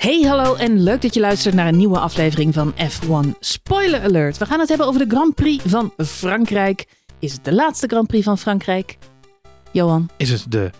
[0.00, 4.38] Hey, hallo en leuk dat je luistert naar een nieuwe aflevering van F1 Spoiler Alert.
[4.38, 6.86] We gaan het hebben over de Grand Prix van Frankrijk.
[7.18, 8.98] Is het de laatste Grand Prix van Frankrijk?
[9.72, 10.70] Johan, Is het de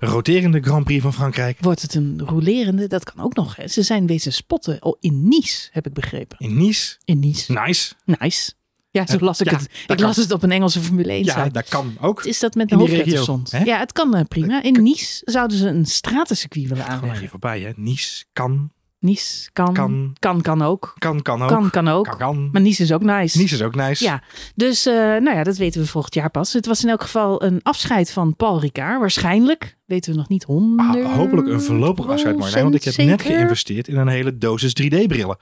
[0.00, 1.58] roterende Grand Prix van Frankrijk?
[1.60, 2.86] wordt het een rolerende?
[2.86, 3.56] Dat kan ook nog.
[3.56, 3.68] Hè.
[3.68, 6.38] Ze zijn wezen spotten oh, in Nice, heb ik begrepen.
[6.38, 6.96] In Nice?
[7.04, 7.52] In Nice.
[7.52, 7.94] Nice.
[8.04, 8.52] Nice.
[8.94, 9.68] Ja, zo Eh, las ik ja, het.
[9.86, 10.22] Ik las kan.
[10.24, 11.52] het op een Engelse Formule 1 Ja, site.
[11.52, 12.24] dat kan ook.
[12.24, 13.50] Is dat met een hoofdletterstond?
[13.50, 13.62] hè?
[13.64, 14.62] Ja, het kan eh, prima.
[14.62, 17.18] In Nice zouden ze een stratencircuit willen aanleggen.
[17.20, 17.70] hier voorbij, hè.
[17.76, 20.40] Nice kan, Nice kan, kan, Kan.
[20.42, 20.94] kan, ook.
[20.98, 21.48] kan, kan ook.
[21.48, 22.04] Kan, kan ook.
[22.04, 22.48] Kan, kan.
[22.52, 23.38] Maar Nice is ook nice.
[23.38, 24.04] Nice is ook nice.
[24.04, 24.22] Ja,
[24.54, 26.52] dus eh, nou ja, dat weten we volgend jaar pas.
[26.52, 29.00] Het was in elk geval een afscheid van Paul Ricard.
[29.00, 31.04] Waarschijnlijk, weten we nog niet honderd.
[31.04, 32.62] Ah, hopelijk een voorlopig afscheid, Marlijn.
[32.62, 35.36] Want ik heb net geïnvesteerd in een hele dosis 3D-brillen.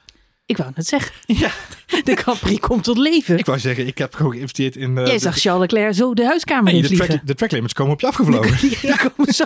[0.46, 1.50] Ik wou net zeggen, Ja,
[2.04, 3.38] de Grand Prix komt tot leven.
[3.38, 4.94] ik wou zeggen, ik heb gewoon geïnvesteerd in...
[4.94, 7.92] Jij de- zag Charles Leclerc zo de huiskamer Nee, in de, track, de tracklimits komen
[7.92, 8.58] op je afgevlogen.
[8.60, 9.44] Die, die komen zo,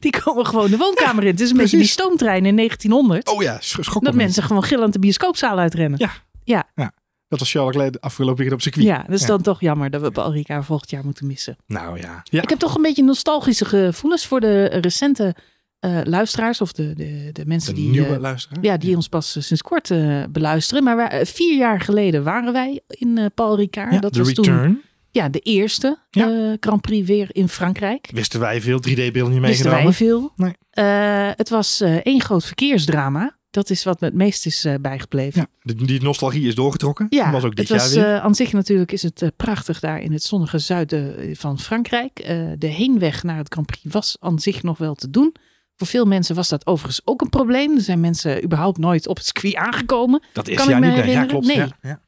[0.00, 1.30] die komen gewoon de woonkamer in.
[1.30, 3.28] Het is een beetje die stoomtrein in 1900.
[3.28, 5.98] Oh ja, sch- schok dat mensen gewoon gillend de bioscoopzaal uitrennen.
[5.98, 6.64] Ja.
[6.74, 6.92] Ja,
[7.28, 8.86] Dat was Charles Leclerc de afgelopen weekend op circuit.
[8.86, 9.26] ja dat is Ja.
[9.26, 11.56] dan toch jammer dat we Paul Ricard volgend jaar moeten missen.
[11.66, 12.20] Nou ja.
[12.24, 12.42] ja.
[12.42, 15.34] Ik heb toch een beetje nostalgische gevoelens voor de recente
[15.84, 18.64] eh, luisteraars of de, de, de mensen De die, nieuwe eh, luisteraar.
[18.64, 19.88] ja, die ons pas eh, sinds kort
[20.32, 20.84] beluisteren.
[20.84, 23.92] Maar wij- vier jaar geleden waren wij in Paul Ricard.
[23.92, 24.64] Ja, dat de was return.
[24.72, 26.56] toen ja, de eerste Ja.
[26.60, 28.08] Grand Prix weer in Frankrijk.
[28.12, 29.94] Wisten wij veel 3D-beelden niet Wisten wij meegenomen.
[29.94, 30.32] veel.
[30.36, 30.54] Nee.
[31.36, 33.36] Het was één groot verkeersdrama.
[33.50, 35.48] Dat is wat me het meest is bijgebleven.
[35.62, 37.06] Ja, die nostalgie is doorgetrokken.
[37.10, 38.14] Ja, was ook dit het was, jaar weer.
[38.14, 42.14] eh, aan zich natuurlijk is het prachtig daar in het zonnige zuiden van Frankrijk.
[42.58, 45.34] De heenweg naar het Grand Prix was aan zich nog wel te doen.
[45.76, 47.76] Voor veel mensen was dat overigens ook een probleem.
[47.76, 50.22] Er zijn mensen überhaupt nooit op het circuit aangekomen.
[50.32, 51.04] dat is kan ja niet.
[51.04, 51.46] Ja, klopt.
[51.46, 51.56] Nee.
[51.56, 52.00] Ja, ja.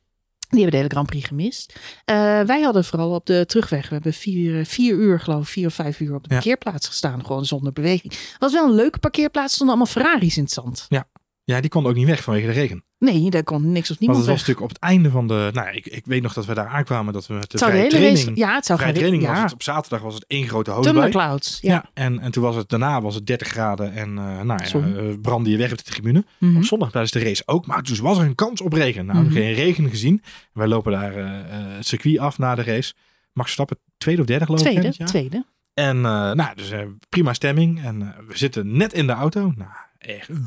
[0.48, 1.78] Die hebben de hele Grand Prix gemist.
[2.04, 3.88] Eh, wij hadden vooral op de terugweg.
[3.88, 6.34] We hebben vier, vier uur, geloof ik, vier of vijf uur op de Ja.
[6.34, 7.24] parkeerplaats gestaan.
[7.26, 8.12] Gewoon zonder beweging.
[8.12, 9.48] Het was wel een leuke parkeerplaats.
[9.48, 10.86] Er stonden allemaal Ferraris in het zand.
[10.88, 11.06] ja,
[11.46, 12.84] die kon ook niet weg vanwege de regen.
[12.98, 14.46] Nee, daar kon niks of Want niemand het was weg.
[14.46, 15.50] natuurlijk op het einde van de...
[15.52, 17.12] Nou, ik, ik weet nog dat we daar aankwamen.
[17.12, 18.18] Dat we met de Het zou de hele training...
[18.26, 18.38] race...
[18.40, 19.02] Ja, het zou vrije gaan...
[19.02, 19.52] training was ja, het.
[19.52, 20.94] Op zaterdag was het één grote hoosbui.
[20.94, 21.58] Thunderclouds.
[21.60, 21.72] Ja.
[21.72, 24.80] Ja, en, en toen was het daarna was het 30 graden en eh nou ja,
[24.80, 26.24] eh, brandde je weg op de tribune.
[26.38, 26.56] Mhm.
[26.56, 27.66] Op zondag tijdens de race ook.
[27.66, 29.06] Maar toen was er een kans op regen.
[29.06, 29.32] Nou, Mhm.
[29.32, 30.22] geen regen gezien.
[30.52, 31.30] Wij lopen daar eh,
[31.76, 32.92] het circuit af na de race.
[33.32, 34.66] Max Verstappen, tweede of derde geloof ik.
[34.70, 35.08] Tweede, jaar.
[35.08, 35.44] tweede.
[35.74, 36.72] En nou, dus
[37.08, 37.82] prima stemming.
[37.84, 39.52] En we zitten net in de auto.
[39.56, 39.70] Nou,
[40.06, 40.46] echt een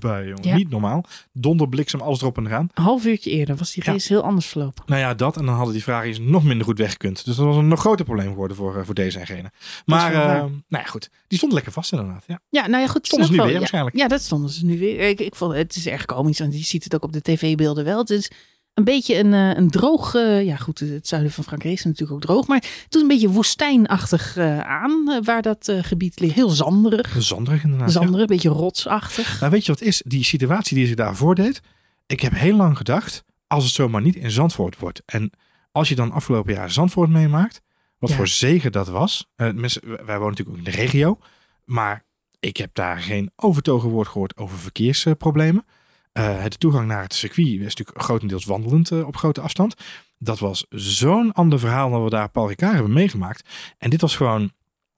[0.00, 0.38] jongen.
[0.40, 0.54] Ja.
[0.56, 1.04] Niet normaal.
[1.32, 2.68] Donder, bliksem, alles erop en eraan.
[2.74, 3.92] Een half uurtje eerder was die Ja.
[3.92, 4.84] race heel anders verlopen.
[4.86, 5.36] Nou ja, dat.
[5.36, 7.24] En dan hadden die Ferraris nog minder goed weggekund.
[7.24, 9.50] Dus dat was een nog groter probleem geworden voor, eh, voor deze en gene.
[9.86, 11.10] Maar, eh, nou ja, goed.
[11.26, 12.24] Die stonden lekker vast inderdaad.
[12.26, 12.40] Ja.
[12.48, 13.06] Ja, nou ja, goed.
[13.06, 13.46] Stonden ze nu wel.
[13.46, 13.96] weer ja, waarschijnlijk.
[13.96, 15.08] Ja, dat stonden ze nu weer.
[15.08, 17.84] Ik, ik vond het is erg komisch, want je ziet het ook op de tv-beelden
[17.84, 17.98] wel.
[17.98, 18.30] Het is
[18.74, 20.14] een beetje een, eh, een droog.
[20.14, 23.08] eh, ja, goed, het zuiden van Frankrijk is natuurlijk ook droog, maar het doet een
[23.08, 26.34] beetje woestijnachtig eh, aan, waar dat gebied ligt.
[26.34, 27.14] Heel zanderig.
[27.18, 27.86] Zanderig inderdaad.
[27.92, 27.92] ja.
[28.00, 29.40] Zanderig, een beetje rotsachtig.
[29.40, 30.02] Nou, weet je wat is?
[30.06, 31.60] Die situatie die zich daarvoor deed.
[32.06, 35.02] Ik heb heel lang gedacht, als het zomaar niet in Zandvoort wordt.
[35.06, 35.30] En
[35.72, 37.60] als je dan afgelopen jaar Zandvoort meemaakt,
[37.98, 38.16] wat Ja.
[38.16, 39.26] voor zegen dat was.
[39.36, 41.18] Mensen, wij wonen natuurlijk ook in de regio.
[41.64, 42.04] Maar
[42.40, 45.64] ik heb daar geen overtogen woord gehoord over verkeersproblemen.
[46.12, 49.74] Eh de toegang naar het circuit is natuurlijk grotendeels wandelend eh, op grote afstand.
[50.18, 53.48] Dat was zo'n ander verhaal dan we daar Paul Ricard hebben meegemaakt.
[53.78, 54.52] En dit was gewoon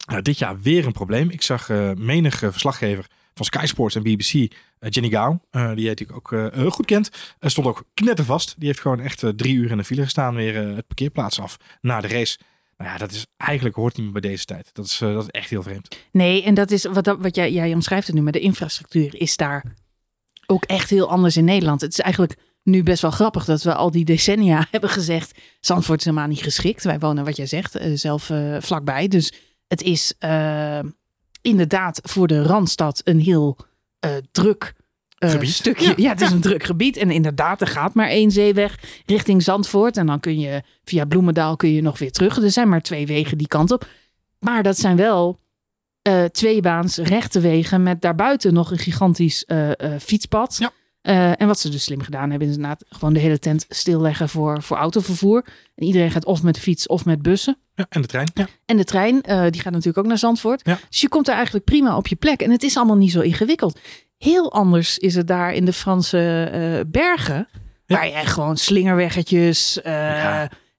[0.07, 1.31] eh, dit jaar weer een probleem.
[1.31, 6.35] Ik zag eh menige verslaggever van Sky Sports en BBC, Jenny Gao, die je natuurlijk
[6.35, 7.11] ook goed kent,
[7.41, 8.55] stond ook knettervast.
[8.59, 12.01] Die heeft gewoon echt drie uur in de file gestaan, weer het parkeerplaats af na
[12.01, 12.39] de race.
[12.77, 14.71] Nou ja, dat is eigenlijk hoort niet meer bij deze tijd.
[14.73, 15.99] Dat is, dat is echt heel vreemd.
[16.13, 19.37] Nee, en dat is wat, wat jij, jij omschrijft het nu, maar de infrastructuur is
[19.37, 19.75] daar
[20.47, 21.81] ook echt heel anders in Nederland.
[21.81, 25.99] Het is eigenlijk nu best wel grappig dat we al die decennia hebben gezegd, Zandvoort
[25.99, 26.85] is helemaal niet geschikt.
[26.85, 29.09] Wij wonen, wat jij zegt, eh, zelf eh, vlakbij.
[29.09, 29.33] Dus
[29.67, 30.79] het is eh,
[31.43, 33.57] inderdaad voor de Randstad een heel
[34.01, 34.75] eh, druk
[35.41, 35.87] stukje.
[35.87, 36.97] Ja, Ja, het is een druk gebied.
[36.97, 39.97] En inderdaad, er gaat maar één zeeweg richting Zandvoort.
[39.97, 42.37] En dan kun je via Bloemendaal kun je nog weer terug.
[42.37, 43.87] Er zijn maar twee wegen die kant op.
[44.39, 45.39] Maar dat zijn wel
[46.05, 50.57] eh tweebaans rechte wegen met daarbuiten nog een gigantisch eh, eh, fietspad.
[50.59, 50.73] Ja.
[51.37, 54.63] En wat ze dus slim gedaan hebben, is inderdaad gewoon de hele tent stilleggen voor,
[54.63, 55.45] voor autovervoer.
[55.75, 57.59] En iedereen gaat of met de fiets of met bussen.
[57.75, 58.31] Ja, en de trein.
[58.35, 58.47] Ja.
[58.65, 59.21] En de trein,
[59.51, 60.61] die gaat natuurlijk ook naar Zandvoort.
[60.65, 60.79] Ja.
[60.89, 62.41] Dus je komt er eigenlijk prima op je plek.
[62.41, 63.79] En het is allemaal niet zo ingewikkeld.
[64.19, 67.49] Heel anders is het daar in de Franse bergen.
[67.87, 69.81] Waar je gewoon slingerweggetjes...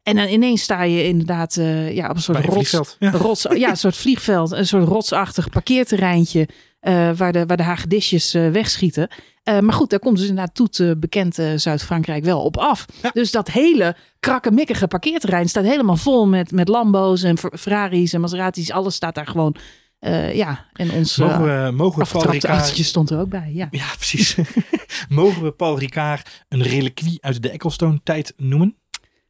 [0.05, 2.95] En dan ineens sta je inderdaad eh, ja, op een soort een rots, vliegveld.
[2.99, 3.11] Ja.
[3.11, 6.47] rots, ja, een soort vliegveld, een soort rotsachtig parkeerterreintje
[6.79, 9.09] eh, waar, de, waar de hagedisjes eh, wegschieten.
[9.43, 12.85] Maar goed, daar komt dus inderdaad toet bekend Zuid-Frankrijk wel op af.
[13.01, 13.09] Ja.
[13.13, 18.21] Dus dat hele krakkemikkige parkeerterrein staat helemaal vol met, met Lambo's en Fer- Ferraris en
[18.21, 18.71] Maseratis.
[18.71, 19.55] Alles staat daar gewoon
[20.33, 22.77] ja, en ons Mogen we, mogen we Paul Ricard...
[22.85, 23.51] stond er ook bij.
[23.53, 23.67] Ja.
[23.71, 24.35] Ja, precies.
[25.09, 28.75] mogen we Paul Ricard een reliquie uit de Ecclestone-tijd noemen?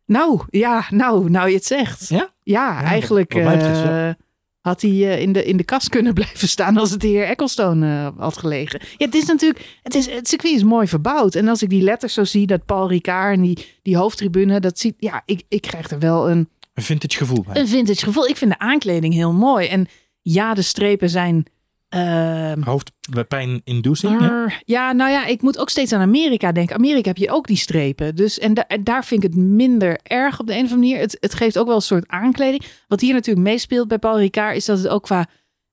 [0.06, 2.10] Nou, ja, nou, nou je het zegt.
[2.10, 2.34] Ja?
[2.44, 4.18] Ja, eigenlijk betreft, eh, ja.
[4.62, 7.26] had hij eh, in, de, in de kast kunnen blijven staan als het de heer
[7.26, 8.80] Ecclestone eh, had gelegen.
[8.98, 11.36] Ja, het is natuurlijk, het, is, het circuit is mooi verbouwd.
[11.36, 14.80] En als ik die letters zo zie, dat Paul Ricard en die, die hoofdtribune, dat
[14.80, 17.62] ziet, ja, ik, ik krijg er wel een, Een vintage gevoel bij.
[17.62, 18.28] een vintage gevoel.
[18.28, 19.68] Ik vind de aankleding heel mooi.
[19.68, 19.88] En
[20.22, 21.46] ja, de strepen zijn...
[21.90, 24.20] ehm, Hoofdpijn inducing.
[24.22, 24.52] Ja?
[24.66, 26.76] Ja, nou ja, ik moet ook steeds aan Amerika denken.
[26.76, 28.16] Amerika heb je ook die strepen.
[28.16, 30.90] Dus, en, da- en daar vind ik het minder erg op de een of andere
[30.90, 31.00] manier.
[31.00, 32.64] Het, het geeft ook wel een soort aankleding.
[32.88, 34.56] Wat hier natuurlijk meespeelt bij Paul Ricard...
[34.56, 35.28] is dat het ook qua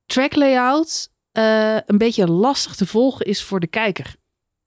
[0.07, 4.15] track layout eh, een beetje lastig te volgen is voor de kijker.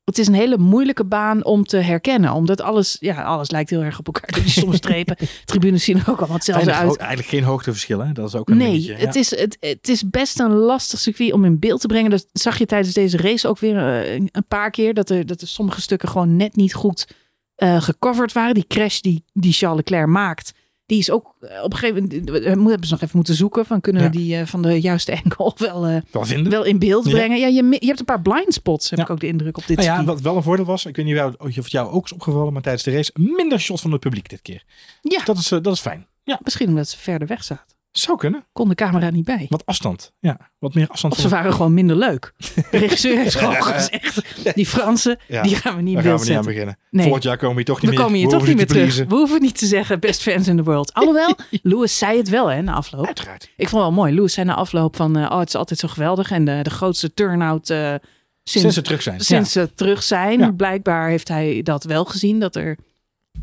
[0.06, 2.32] Het is een hele moeilijke baan om te herkennen.
[2.34, 4.32] Omdat alles, ja, alles lijkt heel erg op elkaar.
[4.32, 6.88] Die sommige strepen, tribunes zien er ook allemaal hetzelfde uit.
[6.88, 8.12] ho- eigenlijk geen hoogteverschil, hè?
[8.12, 8.98] Dat is ook een Nee, dingetje, ja.
[9.06, 12.10] het, is, het, het is best een lastig circuit om in beeld te brengen.
[12.10, 14.94] Dat zag je tijdens deze race ook weer eh, een, een paar keer.
[14.94, 17.08] Dat er, dat er sommige stukken gewoon net niet goed
[17.56, 18.54] eh, gecoverd waren.
[18.54, 20.52] Die crash die, die Charles Leclerc maakt.
[20.86, 22.30] Die is ook eh, op een gegeven moment.
[22.30, 23.66] We hebben ze nog even moeten zoeken.
[23.66, 24.14] Van kunnen we Ja.
[24.24, 27.40] die eh, van de juiste angle wel, eh, Wel wel in beeld brengen?
[27.40, 29.90] Ja, je, hebt een paar blind spots, heb ik ook de indruk op dit Nou
[29.90, 32.54] ja, wat wel een voordeel was, ik weet niet of het jou ook is opgevallen,
[32.54, 34.64] maar tijdens de race minder shots van het publiek dit keer.
[35.02, 35.24] Ja.
[35.24, 36.08] Dat is, eh, dat is fijn.
[36.24, 37.75] Ja, Misschien omdat ze verder weg zaten.
[38.02, 38.46] Zou kunnen.
[38.54, 39.46] Kon de camera niet bij.
[39.50, 40.14] Wat afstand.
[40.20, 41.14] Ja, wat meer afstand.
[41.14, 42.34] Of ze waren gewoon minder leuk.
[42.72, 44.22] De regisseur heeft gewoon gezegd:
[44.56, 46.78] die Fransen, Ja, die gaan we niet Daar gaan we niet aan beginnen.
[46.90, 47.04] Nee.
[47.04, 48.06] Volgend jaar komen we hier toch niet We meer.
[48.06, 48.96] komen hier we toch niet meer terug.
[48.96, 50.94] te We hoeven niet te zeggen best fans in the world.
[50.94, 53.06] Alhoewel, Lewis zei het wel hè, na afloop.
[53.06, 53.44] Uiteraard.
[53.44, 54.14] Ik vond het wel mooi.
[54.14, 56.32] Lewis zei na afloop van, eh, oh het is altijd zo geweldig.
[56.32, 58.02] En de, de grootste turnout eh, sinds,
[58.44, 59.20] Sinds ze terug zijn.
[59.20, 60.40] sinds ze terug zijn.
[60.40, 60.52] Ja.
[60.52, 62.40] Blijkbaar heeft hij dat wel gezien.
[62.40, 62.78] Dat er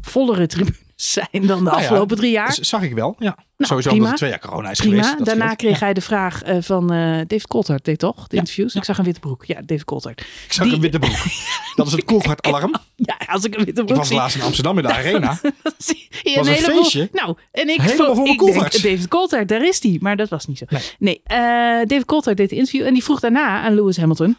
[0.01, 2.57] vollere tribunes zijn dan de Nou ja, afgelopen drie jaar.
[2.61, 3.17] Zag ik wel.
[3.19, 3.37] Ja.
[3.57, 4.05] Nou, Sowieso prima.
[4.05, 5.03] omdat het twee jaar corona is Prima.
[5.03, 5.25] geweest.
[5.25, 5.85] Daarna kreeg Ja.
[5.85, 8.27] hij de vraag eh, van eh, David Coulthard, deed toch?
[8.27, 8.75] De interviews.
[8.75, 9.45] Ik zag een witte broek.
[9.45, 10.21] Ja, David Coulthard.
[10.21, 11.17] Ik zag die- een witte broek.
[11.77, 12.75] Dat is het Coolhard alarm.
[12.97, 14.17] Ja, als ik een witte Ik broek was zie.
[14.17, 15.29] laatst in Amsterdam in de arena.
[16.35, 17.09] Was een feestje.
[17.13, 18.83] Nou, en ik, Helemaal voor ik denk, Coulthard.
[18.83, 19.97] David Coulthard, daar is hij.
[20.01, 20.65] Maar dat was niet zo.
[20.69, 20.83] Nee.
[20.99, 21.37] Nee, eh,
[21.87, 24.37] David Coulthard deed de interview en die vroeg daarna aan Lewis Hamilton...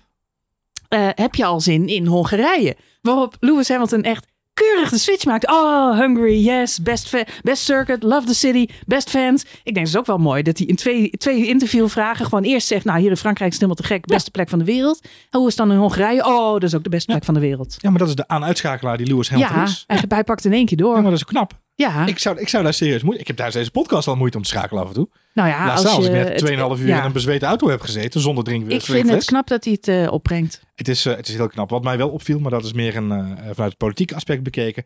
[1.15, 2.75] heb je al zin in Hongarije?
[3.01, 5.48] Waarop Lewis Hamilton echt keurig de switch maakt.
[5.48, 9.44] Oh, Hungary, yes, best, best circuit, love the city, best fans.
[9.44, 12.68] Ik denk, het is ook wel mooi dat hij in twee, twee interviewvragen gewoon eerst
[12.68, 12.86] zegt...
[12.86, 15.00] nou, hier in Frankrijk is het helemaal te gek, beste plek van de wereld.
[15.30, 16.26] En hoe is het dan in Hongarije?
[16.26, 17.76] Oh, dat is ook de beste plek van de wereld.
[17.80, 19.84] Ja, maar dat is de aan-uitschakelaar die Lewis Hamilton Ja, is.
[19.88, 20.96] hij, hij pakt in één keer door.
[20.96, 21.62] Ja, maar dat is knap.
[21.75, 23.22] Ja, Ik zou, ik zou daar serieus moeite...
[23.22, 25.10] Ik heb tijdens deze podcast al moeite om te schakelen af en toe.
[25.34, 26.12] nou ja, Laatst als als je...
[26.12, 27.00] ik het- net 2,5 uur ja.
[27.00, 28.86] in een bezweten auto heb gezeten zonder Ik drinkfles.
[28.86, 30.62] vind het knap dat hij het eh, opbrengt.
[30.75, 31.70] Het is, eh, het is heel knap.
[31.70, 34.84] Wat mij wel opviel, maar dat is meer een, eh, vanuit het politieke aspect bekeken,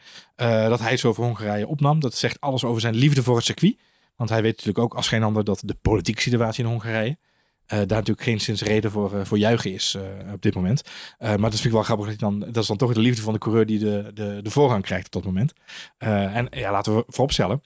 [0.70, 2.00] dat hij het zo over Hongarije opnam.
[2.00, 3.78] Dat zegt alles over zijn liefde voor het circuit.
[4.16, 7.18] Want hij weet natuurlijk ook als geen ander dat de politieke situatie in Hongarije
[7.68, 10.82] daar natuurlijk geen sinds reden voor, eh, voor juichen is eh, op dit moment.
[11.18, 12.08] Eh, maar dat vind ik wel grappig.
[12.08, 14.50] Dat, dan, dat is dan toch de liefde van de coureur die de, de, de
[14.50, 15.54] voorrang krijgt op dat moment.
[15.98, 17.62] Eh, en ja, laten we vooropstellen.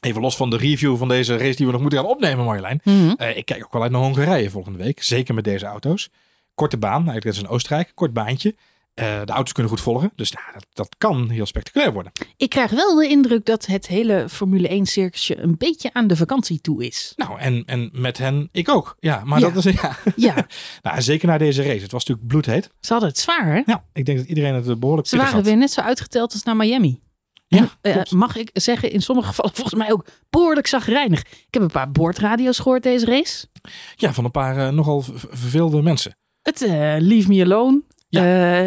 [0.00, 2.80] Even los van de review van deze race die we nog moeten gaan opnemen, Marjolein.
[3.16, 5.02] Eh, ik kijk ook wel uit naar Hongarije volgende week.
[5.02, 6.10] Zeker met deze auto's.
[6.54, 7.92] Korte baan, eigenlijk dat is in Oostenrijk.
[7.94, 8.54] Kort baantje.
[8.98, 10.12] Eh, de auto's kunnen goed volgen.
[10.14, 12.12] Dus ja, dat, dat kan heel spectaculair worden.
[12.36, 16.16] Ik krijg wel de indruk dat het hele Formule 1 circusje een beetje aan de
[16.16, 17.12] vakantie toe is.
[17.16, 18.96] Nou, en, en met hen, ik ook.
[19.00, 19.50] Ja, maar Ja.
[19.50, 19.96] dat is ja.
[20.16, 20.46] Ja,
[20.82, 21.82] nou, zeker na deze race.
[21.82, 22.70] Het was natuurlijk bloedheet.
[22.80, 23.62] ze hadden het zwaar hè?
[23.66, 25.44] Ja, ik denk dat iedereen het eh, behoorlijk Ze waren had.
[25.44, 27.00] weer net zo uitgeteld als naar Miami.
[27.46, 31.20] Ja, En, eh, mag ik zeggen, in sommige gevallen volgens mij ook behoorlijk zagrijnig.
[31.20, 33.46] Ik heb een paar boordradio's gehoord deze race.
[33.96, 36.16] Ja, van een paar nogal verveelde mensen.
[36.42, 36.60] Het
[36.98, 37.82] Leave Me Alone.
[38.08, 38.22] Ja,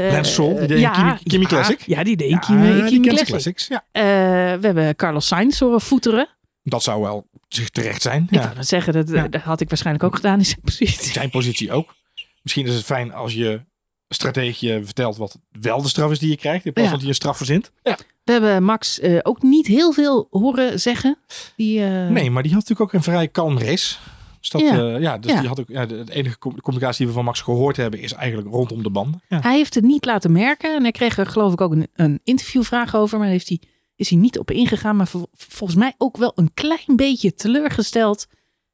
[0.07, 1.81] Eh, Lance Stroll, die deed ja, Kimi- Kimi ja, Classic.
[1.85, 3.25] Ja, die deed Ja, Kimi, Classic.
[3.27, 3.67] classics.
[3.67, 4.03] Ja, Eh,
[4.59, 6.27] we hebben Carlos Sainz horen voeteren.
[6.63, 8.27] dat zou wel zich terecht zijn.
[8.29, 8.53] Ik Ja.
[8.59, 9.27] zeggen, dat, Ja.
[9.27, 11.11] dat had ik waarschijnlijk ook gedaan in zijn positie.
[11.11, 11.93] zijn positie ook.
[12.41, 13.61] Misschien is het fijn als je
[14.09, 16.65] strategie vertelt wat wel de straf is die je krijgt.
[16.65, 16.93] In plaats Ja.
[16.93, 17.71] van dat je een straf verzint.
[17.83, 17.97] Ja.
[18.23, 21.17] We hebben Max eh, ook niet heel veel horen zeggen.
[21.55, 23.95] Die, eh, Nee, maar die had natuurlijk ook een vrij kalm race.
[24.41, 24.75] Dus, dat, Ja.
[24.75, 24.97] ja.
[24.97, 25.39] ja, dus Ja.
[25.39, 27.99] die had ook, ja, de, de enige com- communicatie die we van Max gehoord hebben
[27.99, 29.21] is eigenlijk rondom de banden.
[29.29, 29.39] Ja.
[29.41, 30.75] Hij heeft het niet laten merken.
[30.75, 33.19] En hij kreeg er geloof ik ook een, een interviewvraag over.
[33.19, 33.59] Maar heeft hij,
[33.95, 34.95] is hij niet op ingegaan.
[34.95, 38.27] Maar vol- volgens mij ook wel een klein beetje teleurgesteld.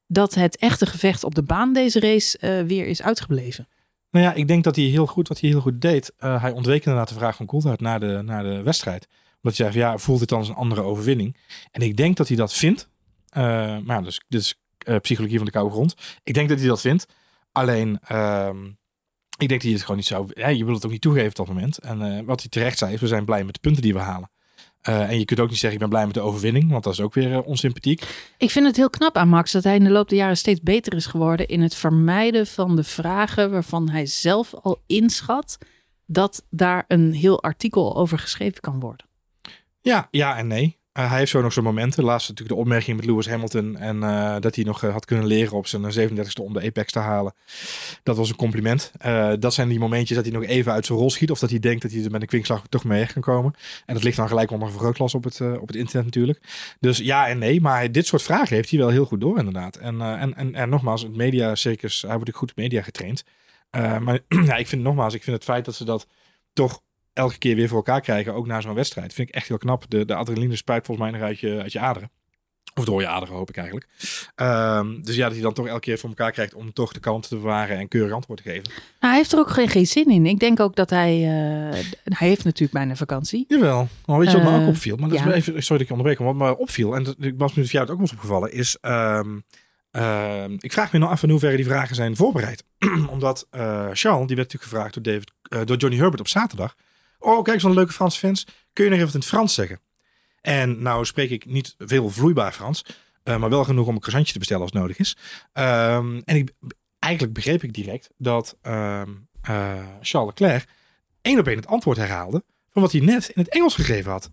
[0.07, 3.67] Dat het echte gevecht op de baan deze race eh, weer is uitgebleven.
[4.11, 6.13] Nou ja, ik denk dat hij heel goed, wat hij heel goed deed.
[6.17, 9.07] eh, hij ontweek inderdaad de vraag van Coulthard naar de, naar de wedstrijd.
[9.41, 11.35] Omdat hij zei van ja, voelt dit dan als een andere overwinning?
[11.71, 12.89] En ik denk dat hij dat vindt.
[13.29, 13.43] Eh,
[13.83, 14.55] maar ja, dus,
[14.87, 15.95] eh, psychologie van de koude grond.
[16.23, 17.05] Ik denk dat hij dat vindt.
[17.51, 18.65] Alleen, ehm,
[19.37, 20.29] ik denk dat hij het gewoon niet zou...
[20.33, 21.77] Ja, je wil het ook niet toegeven op dat moment.
[21.77, 23.99] En eh, wat hij terecht zei is, we zijn blij met de punten die we
[23.99, 24.29] halen.
[24.89, 26.93] Uh, en je kunt ook niet zeggen, ik ben blij met de overwinning, want dat
[26.93, 28.01] is ook weer onsympathiek.
[28.37, 30.61] Ik vind het heel knap aan Max dat hij in de loop der jaren steeds
[30.61, 35.57] beter is geworden in het vermijden van de vragen waarvan hij zelf al inschat
[36.05, 39.05] dat daar een heel artikel over geschreven kan worden.
[39.81, 40.76] Ja, ja en nee.
[40.97, 42.03] Uh, hij heeft zo nog zijn momenten.
[42.03, 43.77] Laatst natuurlijk de opmerking met Lewis Hamilton.
[43.77, 46.91] En uh, dat hij nog uh, had kunnen leren op zijn 37e om de Apex
[46.91, 47.33] te halen.
[48.03, 48.91] Dat was een compliment.
[49.39, 51.31] dat zijn die momentjes dat hij nog even uit zijn rol schiet.
[51.31, 53.53] Of dat hij denkt dat hij er met een kwinkslag toch mee kan komen.
[53.85, 56.41] En dat ligt dan gelijk onder vergrootglas op het, op het internet natuurlijk.
[56.79, 57.61] Dus ja en nee.
[57.61, 59.75] Maar dit soort vragen heeft hij wel heel goed door inderdaad.
[59.75, 62.01] En, en, en, nogmaals, het mediacircus.
[62.01, 63.23] Hij wordt ook goed media getraind.
[63.71, 66.07] maar ja, ik vind nogmaals, ik vind het feit dat ze dat
[66.53, 66.81] toch
[67.17, 69.13] elke keer weer voor elkaar krijgen, ook na zo'n wedstrijd.
[69.13, 69.85] Vind ik echt heel knap.
[69.89, 72.09] De, de adrenaline spuit volgens mij nog uit je, uit je aderen.
[72.77, 73.87] Of door je aderen hoop ik eigenlijk.
[74.35, 76.99] Um, dus ja, dat hij dan toch elke keer voor elkaar krijgt om toch de
[76.99, 78.63] kant te bewaren en keurig antwoord te geven.
[78.63, 80.25] Nou, hij heeft er ook geen, geen zin in.
[80.25, 83.45] Ik denk ook dat hij, uh, hij heeft natuurlijk bijna vakantie.
[83.47, 84.95] Jawel, maar weet je wat me ook eh, opviel?
[84.95, 85.25] Maar dat ja.
[85.25, 87.83] is even, sorry dat ik onderbreek, wat me opviel, en dat ik was nu jou
[87.83, 89.43] het ook nog eens opgevallen, is um,
[89.91, 92.63] uh, ik vraag me nog af in hoeverre die vragen zijn voorbereid.
[93.09, 93.61] Omdat uh,
[93.93, 95.31] Charles, die werd natuurlijk gevraagd door, David,
[95.67, 96.75] door Johnny Herbert op zaterdag.
[97.19, 98.47] Oh, kijk, zo'n leuke Franse fans.
[98.73, 99.79] Kun je nog even in het Frans zeggen?
[100.41, 102.85] En nou spreek ik niet veel vloeibaar Frans.
[103.23, 105.17] Uh, maar wel genoeg om een croissantje te bestellen als het nodig is.
[105.53, 106.51] Um, en ik,
[106.99, 110.69] eigenlijk begreep ik direct dat um, uh, Charles Leclerc
[111.21, 114.29] één op één het antwoord herhaalde van wat hij net in het Engels gegeven had.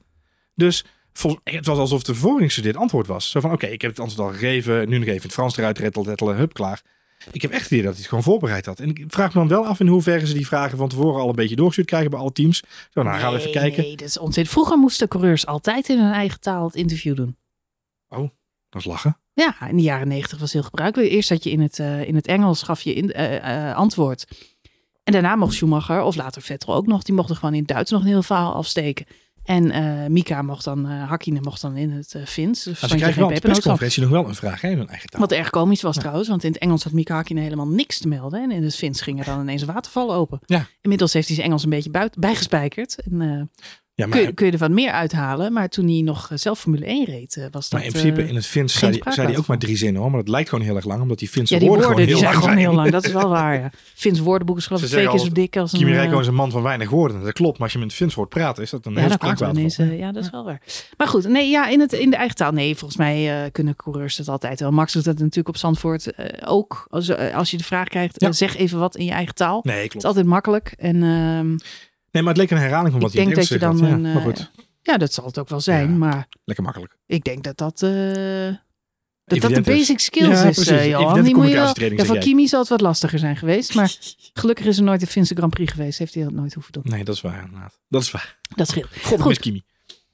[0.54, 0.84] Dus
[1.44, 3.30] het was alsof de vervolging dit antwoord was.
[3.30, 4.88] Zo van, oké, ik heb het antwoord al gegeven.
[4.88, 6.82] Nu nog even in het Frans eruit, hup, klaar.
[7.32, 8.80] Ik heb echt het idee dat hij het gewoon voorbereid had.
[8.80, 11.28] En ik vraag me dan wel af in hoeverre ze die vragen van tevoren al
[11.28, 12.62] een beetje doorgestuurd krijgen bij alle teams.
[12.90, 13.82] Zo, nou gaan we even kijken.
[13.82, 14.48] Nee, dat is.
[14.48, 17.36] Vroeger moesten coureurs altijd in hun eigen taal het interview doen.
[18.08, 18.28] Oh,
[18.68, 19.18] dat is lachen.
[19.32, 21.10] Ja, in de jaren negentig was heel gebruikelijk.
[21.10, 24.26] Eerst dat je in het, uh, in het Engels gaf je in, uh, uh, antwoord.
[25.04, 27.90] En daarna mocht Schumacher, of later Vettel ook nog, die mochten gewoon in het Duits
[27.90, 29.06] nog een heel verhaal afsteken.
[29.44, 32.62] En uh, Mika mocht dan, uh, Hakkinen mocht dan in het uh, Fins.
[32.62, 35.20] Dus ze krijgen wel op de persconferentie nog wel een vraag hè, hun eigen taal.
[35.20, 36.00] Wat erg komisch was ja.
[36.00, 38.42] trouwens, want in het Engels had Mika Hakkinen helemaal niks te melden.
[38.42, 40.40] En in het Fins ging er dan ineens een waterval open.
[40.46, 40.66] Ja.
[40.80, 42.98] Inmiddels heeft hij zijn Engels een beetje buiten, bijgespijkerd.
[43.10, 43.50] En,
[43.96, 45.52] ja, maar, kun, je, kun je er wat meer uithalen.
[45.52, 48.46] Maar toen hij nog zelf Formule 1 reed, was dat Maar in principe in het
[48.46, 50.10] Fins zei zei hij ook maar drie zinnen hoor.
[50.10, 52.20] Maar dat lijkt gewoon heel erg lang, omdat die Finse ja, die woorden, woorden gewoon
[52.20, 53.02] die heel zijn lang gewoon heel lang.
[53.02, 53.70] Dat is wel waar, ja.
[53.94, 55.78] Fins woordenboek is geloof ik twee keer zo dik als een...
[55.78, 57.22] Kimi Räikkönen is een man van weinig woorden.
[57.22, 59.48] Dat klopt, maar als je met Fins hoort praten, is dat een ja, heel.
[59.48, 60.60] Ineens, uh, ja, dat is wel waar.
[60.96, 62.52] Maar goed, nee, ja, in, het, in de eigen taal.
[62.52, 64.70] Nee, volgens mij uh, kunnen coureurs dat altijd wel.
[64.70, 66.86] Max doet dat natuurlijk op Zandvoort uh, ook.
[66.90, 68.32] Als, als je de vraag krijgt, ja.
[68.32, 69.60] zeg even wat in je eigen taal.
[69.62, 69.92] Nee, klopt.
[69.92, 70.74] Het is altijd makkelijk.
[70.76, 71.02] En...
[72.14, 73.90] Nee, maar het leek een herhaling van wat ik denk dat je dan had.
[73.90, 74.50] een, ja, maar goed.
[74.82, 76.28] Ja, dat zal het ook wel zijn, ja, maar...
[76.44, 76.96] Lekker makkelijk.
[77.06, 77.82] Ik denk dat dat...
[77.82, 78.54] Uh,
[79.24, 81.22] dat dat de basic skills ja, is, uh, Johan.
[81.22, 83.74] Die moet je wel, ja, voor Kimi zal het wat lastiger zijn geweest.
[83.74, 83.96] Maar
[84.40, 85.98] gelukkig is er nooit een Finse Grand Prix geweest.
[85.98, 86.82] Heeft hij dat nooit hoeven doen.
[86.86, 87.80] Nee, dat is waar inderdaad.
[87.88, 88.38] Dat is waar.
[88.54, 88.88] Dat scheelt.
[89.02, 89.38] God, Goed.
[89.38, 89.64] Kimi.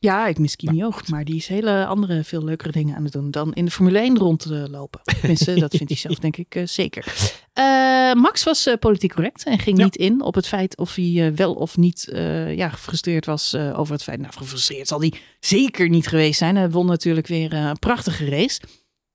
[0.02, 1.08] Ja, ik mis Kimi ook.
[1.08, 3.98] Maar die is hele andere, veel leukere dingen aan het doen dan in de Formule
[3.98, 5.00] 1 rond te lopen.
[5.20, 7.04] Tenminste, dat vindt hij zelf denk ik uh, zeker.
[7.58, 9.84] Uh, Max was uh, politiek correct en ging ja.
[9.84, 12.08] niet in op het feit of hij wel of niet
[12.54, 14.20] ja, gefrustreerd was over het feit.
[14.20, 16.56] Nou, gefrustreerd zal hij zeker niet geweest zijn.
[16.56, 18.60] Hij won natuurlijk weer een prachtige race.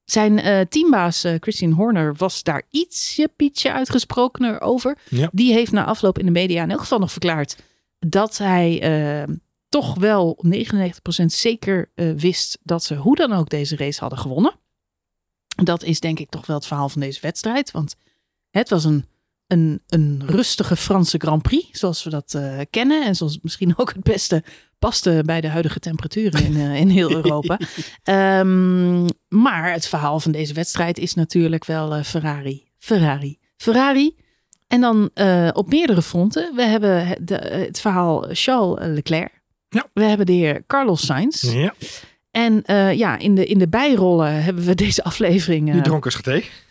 [0.04, 4.98] Zijn teambaas Christian Horner was daar ietsje pietje uitgesprokener over.
[5.10, 5.30] Ja.
[5.32, 7.58] Die heeft na afloop in de media in elk geval nog verklaard
[8.00, 8.82] dat hij
[9.76, 14.54] toch wel 99% zeker uh, wist dat ze hoe dan ook deze race hadden gewonnen.
[15.64, 17.72] Dat is denk ik toch wel het verhaal van deze wedstrijd.
[17.72, 17.96] Want
[18.50, 19.06] het was een,
[19.48, 23.06] een, een rustige Franse Grand Prix, zoals we dat uh, kennen.
[23.06, 24.44] En zoals misschien ook het beste
[24.80, 27.60] paste bij de huidige temperaturen in, uh, in heel Europa.
[28.40, 29.06] um,
[29.46, 32.68] maar het verhaal van deze wedstrijd is natuurlijk wel Ferrari.
[32.78, 33.40] Ferrari.
[33.58, 34.16] Ferrari.
[34.68, 35.10] En dan
[35.54, 36.56] op meerdere fronten.
[36.56, 39.44] We hebben de, het verhaal Charles Leclerc.
[39.76, 39.88] Ja.
[39.94, 41.42] We hebben de heer Carlos Sainz.
[41.54, 41.74] Ja.
[42.32, 45.68] En uh, ja, in de, in de bijrollen hebben we deze aflevering.
[45.68, 46.64] Uh, die dronken strateeg.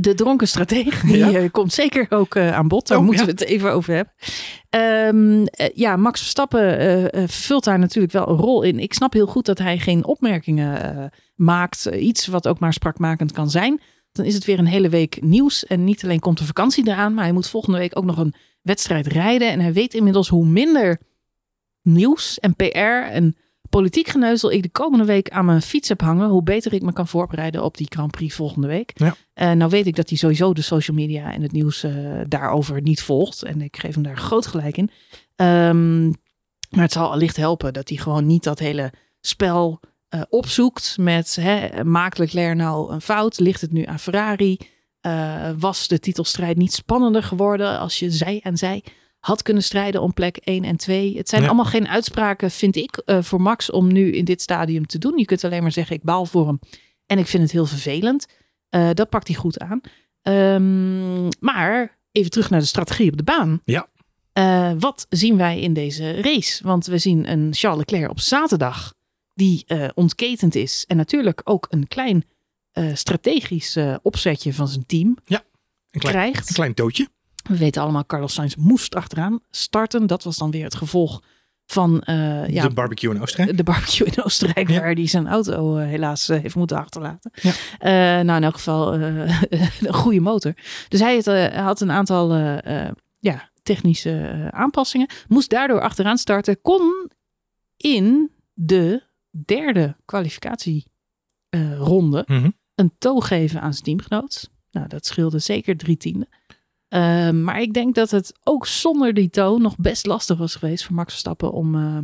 [0.00, 1.00] De dronken strateeg.
[1.10, 1.30] Die ja.
[1.30, 2.86] uh, komt zeker ook aan bod.
[2.88, 3.32] Daar Oh, moeten ja.
[3.32, 4.12] we het even over hebben.
[5.16, 6.78] Um, ja, Max Verstappen
[7.12, 8.78] vervult daar natuurlijk wel een rol in.
[8.78, 11.84] Ik snap heel goed dat hij geen opmerkingen maakt.
[11.84, 13.80] iets wat ook maar sprakmakend kan zijn.
[14.12, 15.66] Dan is het weer een hele week nieuws.
[15.66, 17.14] En niet alleen komt de vakantie eraan.
[17.14, 19.50] Maar hij moet volgende week ook nog een wedstrijd rijden.
[19.50, 21.00] En hij weet inmiddels hoe minder
[21.92, 23.36] nieuws en PR en
[23.70, 26.92] politiek geneuzel ik de komende week aan mijn fiets heb hangen, hoe beter ik me
[26.92, 28.90] kan voorbereiden op die Grand Prix volgende week.
[28.94, 29.14] Ja.
[29.34, 32.82] Uh, nou weet ik dat hij sowieso de social media en het nieuws uh, daarover
[32.82, 33.42] niet volgt.
[33.42, 34.90] En ik geef hem daar groot gelijk in.
[35.36, 36.14] Um,
[36.70, 39.80] maar het zal allicht helpen dat hij gewoon niet dat hele spel
[40.14, 43.38] uh, opzoekt met hè, maakt Leclerc nou een fout?
[43.38, 44.58] Ligt het nu aan Ferrari?
[45.58, 48.84] was de titelstrijd niet spannender geworden als je zij en zij
[49.20, 51.16] had kunnen strijden om plek 1 en 2.
[51.16, 51.46] Het zijn Ja.
[51.48, 55.18] allemaal geen uitspraken, vind ik, eh, voor Max om nu in dit stadium te doen.
[55.18, 56.58] Je kunt alleen maar zeggen, ik baal voor hem.
[57.06, 58.26] En ik vind het heel vervelend.
[58.68, 59.80] Eh, dat pakt hij goed aan.
[60.22, 63.60] Ehm, maar even terug naar de strategie op de baan.
[63.64, 63.88] Ja.
[64.32, 66.64] Eh, wat zien wij in deze race?
[66.64, 68.94] Want we zien een Charles Leclerc op zaterdag
[69.34, 70.84] die ontketend is.
[70.88, 72.24] En natuurlijk ook een klein
[72.94, 76.48] strategisch opzetje van zijn team Een klein, krijgt.
[76.48, 77.08] een klein tootje.
[77.42, 80.06] We weten allemaal, Carlos Sainz moest achteraan starten.
[80.06, 81.22] Dat was dan weer het gevolg
[81.66, 83.56] van eh, ja, De barbecue in Oostenrijk.
[83.56, 84.80] de barbecue in Oostenrijk, Ja.
[84.80, 87.30] waar hij zijn auto eh, helaas eh, heeft moeten achterlaten.
[87.42, 87.52] Ja.
[88.22, 90.54] Nou, in elk geval een goede motor.
[90.88, 92.34] Dus hij had, had een aantal
[93.18, 95.08] ja, technische aanpassingen.
[95.28, 96.60] Moest daardoor achteraan starten.
[96.60, 97.10] Kon
[97.76, 99.02] in de
[99.44, 102.50] derde kwalificatieronde Mhm.
[102.74, 104.50] een toog geven aan zijn teamgenoot.
[104.70, 106.28] Nou, dat scheelde zeker drie tienden.
[106.90, 110.84] Eh, maar ik denk dat het ook zonder die toon nog best lastig was geweest
[110.84, 111.98] voor Max Verstappen om, eh,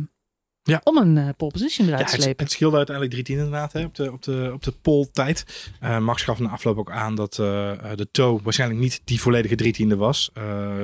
[0.63, 0.81] Ja.
[0.83, 2.43] om een eh, pole position eruit Ja, te het, slepen.
[2.45, 5.69] het scheelde uiteindelijk drie tienden inderdaad hè, op de, op de, op de poltijd.
[5.79, 9.73] Eh Max gaf na afloop ook aan dat de toe waarschijnlijk niet die volledige drie
[9.73, 10.31] tiende was.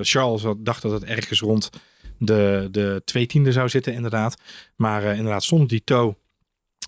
[0.02, 1.70] Charles dacht dat het ergens rond
[2.18, 4.38] de, de twee tiende zou zitten inderdaad.
[4.76, 6.16] Maar inderdaad zonder die toe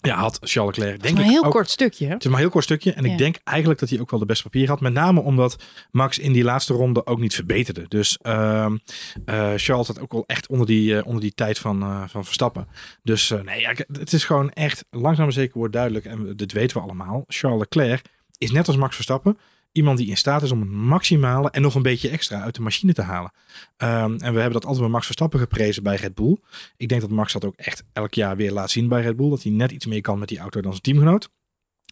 [0.05, 2.05] ja, had Charles Leclerc Het denk is maar ik een heel ook kort stukje.
[2.05, 2.13] Hè?
[2.13, 2.93] Het is maar een heel kort stukje.
[2.93, 3.11] En Ja.
[3.11, 4.81] ik denk eigenlijk dat hij ook wel de beste papier had.
[4.81, 7.85] Met name omdat Max in die laatste ronde ook niet verbeterde.
[7.87, 8.77] Dus ehm,
[9.25, 12.25] eh, Charles had ook wel echt onder die, eh, onder die tijd van, eh, van
[12.25, 12.67] Verstappen.
[13.03, 16.05] Dus nee, ja, het is gewoon echt langzaam maar zeker wordt duidelijk.
[16.05, 17.23] En dit weten we allemaal.
[17.27, 18.05] Charles Leclerc
[18.37, 19.37] is net als Max Verstappen.
[19.75, 22.61] Iemand die in staat is om het maximale en nog een beetje extra uit de
[22.61, 23.31] machine te halen.
[23.77, 26.37] Ehm, en we hebben dat altijd bij Max Verstappen geprezen bij Red Bull.
[26.77, 29.29] Ik denk dat Max dat ook echt elk jaar weer laat zien bij Red Bull.
[29.29, 31.29] Dat hij net iets meer kan met die auto dan zijn teamgenoot.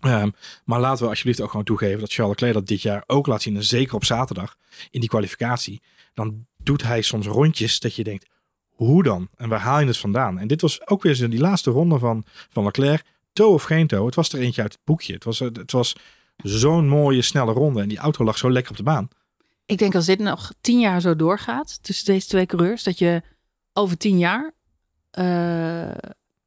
[0.02, 0.30] Ehm,
[0.66, 3.42] maar laten we alsjeblieft ook gewoon toegeven dat Charles Leclerc dat dit jaar ook laat
[3.42, 3.56] zien.
[3.56, 4.56] En zeker op zaterdag
[4.92, 5.82] in die kwalificatie.
[6.14, 8.30] Dan doet hij soms rondjes dat je denkt,
[8.70, 9.30] hoe dan?
[9.36, 10.40] En waar haal je het vandaan?
[10.40, 13.04] En dit was ook weer die laatste ronde van, van Leclerc.
[13.34, 14.06] Toe of geen toe.
[14.06, 15.14] Het was er eentje uit het boekje.
[15.14, 15.96] Het was, het was
[16.36, 17.82] zo'n mooie, snelle ronde.
[17.82, 19.08] En die auto lag zo lekker op de baan.
[19.66, 23.22] Ik denk als dit nog tien jaar zo doorgaat tussen deze twee coureurs, dat je
[23.74, 24.54] over tien jaar
[25.12, 25.92] eh,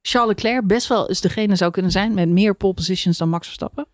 [0.01, 3.45] Charles Leclerc best wel eens degene zou kunnen zijn met meer pole positions dan Max
[3.45, 3.87] Verstappen.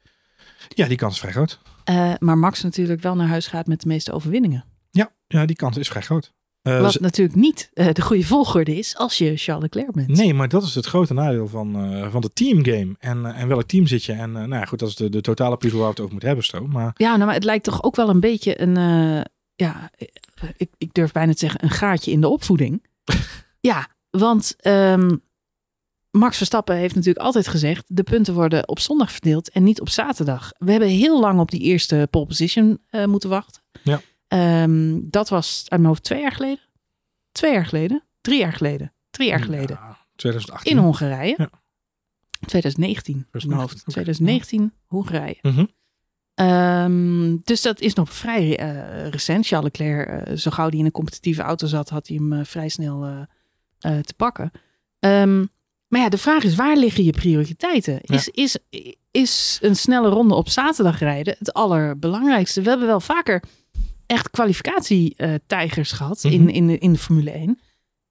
[0.70, 1.60] Ja, die kans is vrij groot.
[1.84, 4.66] Eh, maar Max natuurlijk wel naar huis gaat met de meeste overwinningen.
[4.92, 6.34] Ja, ja die kans is vrij groot.
[6.64, 10.08] Eh, Wat natuurlijk niet eh, de goede volgorde is als je Charles Leclerc bent.
[10.08, 12.96] Nee, maar dat is het grote nadeel van, eh, van de teamgame.
[13.00, 14.14] En, en welk team zit je?
[14.14, 16.30] En nou ja, goed, dat is de, de totale puzzel waar we het over moeten
[16.30, 16.68] hebben, Sto.
[16.68, 18.76] Maar Ja, nou, maar het lijkt toch ook wel een beetje een,
[19.56, 19.92] ja,
[20.58, 22.84] ik, ik durf bijna te zeggen, een gaatje in de opvoeding.
[23.72, 25.16] ja, want ehm,
[26.12, 29.90] Max Verstappen heeft natuurlijk altijd gezegd, de punten worden op zondag verdeeld en niet op
[29.90, 30.52] zaterdag.
[30.58, 33.63] We hebben heel lang op die eerste pole position moeten wachten.
[34.34, 36.60] Ehm, dat was uit mijn hoofd twee jaar geleden.
[37.32, 38.04] Twee jaar geleden.
[38.22, 38.94] Drie jaar geleden.
[39.10, 39.78] Drie jaar geleden.
[39.82, 40.72] Ja, 2018.
[40.72, 41.36] In Hongarije.
[41.38, 41.50] Ja.
[42.46, 43.28] 2019.
[43.32, 43.74] uit mijn hoofd.
[43.74, 43.92] Oké.
[43.92, 45.38] 2019, Hongarije.
[45.42, 45.66] Mhm.
[46.34, 49.48] Ehm, dus dat is nog vrij eh, recent.
[49.48, 52.46] Charles Leclerc, eh, zo gauw hij in een competitieve auto zat, had hij hem eh,
[52.46, 53.28] vrij snel
[53.80, 54.52] te pakken.
[55.00, 55.46] Ehm,
[55.88, 58.02] maar ja, de vraag is, waar liggen je prioriteiten?
[58.02, 58.58] Is, is,
[59.12, 62.62] is een snelle ronde op zaterdag rijden het allerbelangrijkste?
[62.62, 63.44] We hebben wel vaker
[64.14, 66.50] echt kwalificatietijgers gehad in, Mhm.
[66.50, 67.60] in, de, in de Formule 1.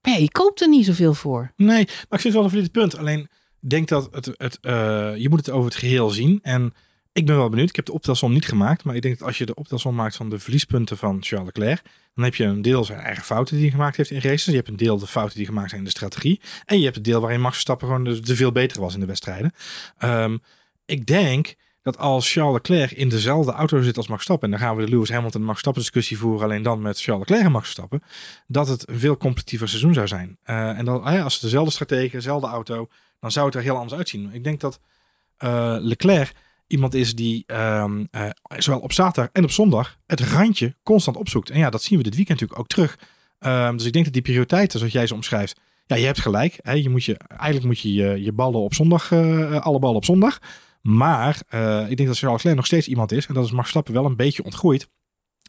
[0.00, 1.52] Maar ja, je koopt er niet zoveel voor.
[1.56, 2.96] Nee, maar ik vind het wel een valide punt.
[2.96, 3.20] Alleen
[3.60, 4.72] ik denk dat het, het, eh,
[5.16, 6.38] je moet het over het geheel zien.
[6.42, 6.74] En
[7.12, 7.68] ik ben wel benieuwd.
[7.68, 8.84] Ik heb de optelsom niet gemaakt.
[8.84, 11.82] Maar ik denk dat als je de optelsom maakt van de verliespunten van Charles Leclerc.
[12.14, 14.44] Dan heb je een deel zijn eigen fouten die hij gemaakt heeft in races.
[14.44, 16.40] Je hebt een deel de fouten die gemaakt zijn in de strategie.
[16.64, 19.00] En je hebt het deel waarin Max Verstappen gewoon de, de veel beter was in
[19.00, 19.52] de wedstrijden.
[19.98, 20.36] Ehm,
[20.84, 24.52] ik denk dat als Charles Leclerc in dezelfde auto zit als Max Verstappen.
[24.52, 26.42] En dan gaan we de Lewis Hamilton Max Verstappen discussie voeren.
[26.42, 28.02] Alleen dan met Charles Leclerc en Max Verstappen.
[28.46, 30.38] Dat het een veel competitiever seizoen zou zijn.
[30.42, 32.88] Eh, en dan, eh, als het dezelfde stratege, dezelfde auto.
[33.20, 34.30] Dan zou het er heel anders uitzien.
[34.32, 34.80] Ik denk dat
[35.36, 36.32] eh, Leclerc
[36.66, 41.50] iemand is die ehm, eh, zowel op zaterdag en op zondag het randje constant opzoekt.
[41.50, 42.98] En ja, dat zien we dit weekend natuurlijk ook terug.
[43.38, 46.58] Ehm, dus ik denk dat die prioriteiten, zoals jij ze omschrijft, ja, je hebt gelijk.
[46.74, 49.12] Je moet je, eigenlijk moet je je, je ballen op zondag,
[49.62, 50.38] alle ballen op zondag.
[50.82, 53.62] Maar eh, ik denk dat Charles Leclerc nog steeds iemand is, en dat is Max
[53.62, 54.88] Verstappen wel een beetje ontgroeid,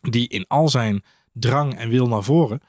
[0.02, 2.62] die in al zijn drang en wil naar voren,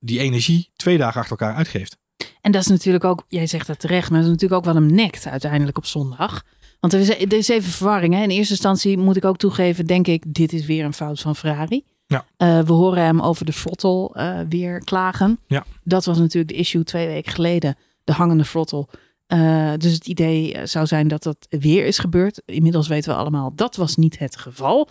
[0.00, 1.96] die energie twee dagen achter elkaar uitgeeft.
[2.40, 4.82] En dat is natuurlijk ook, jij zegt dat terecht, maar dat is natuurlijk ook wat
[4.82, 6.42] hem nekt uiteindelijk op zondag.
[6.80, 8.14] Want er is, er is even verwarring.
[8.14, 8.22] Hè?
[8.22, 11.36] In eerste instantie moet ik ook toegeven, denk ik, dit is weer een fout van
[11.36, 11.84] Ferrari.
[12.06, 12.24] Ja.
[12.36, 15.38] Eh, we horen hem over de throttle eh, weer klagen.
[15.46, 15.64] Ja.
[15.84, 18.86] Dat was natuurlijk de issue twee weken geleden, de hangende throttle.
[19.26, 22.42] Eh, dus het idee eh, zou zijn dat dat weer is gebeurd.
[22.44, 24.88] Inmiddels weten we allemaal, dat was niet het geval.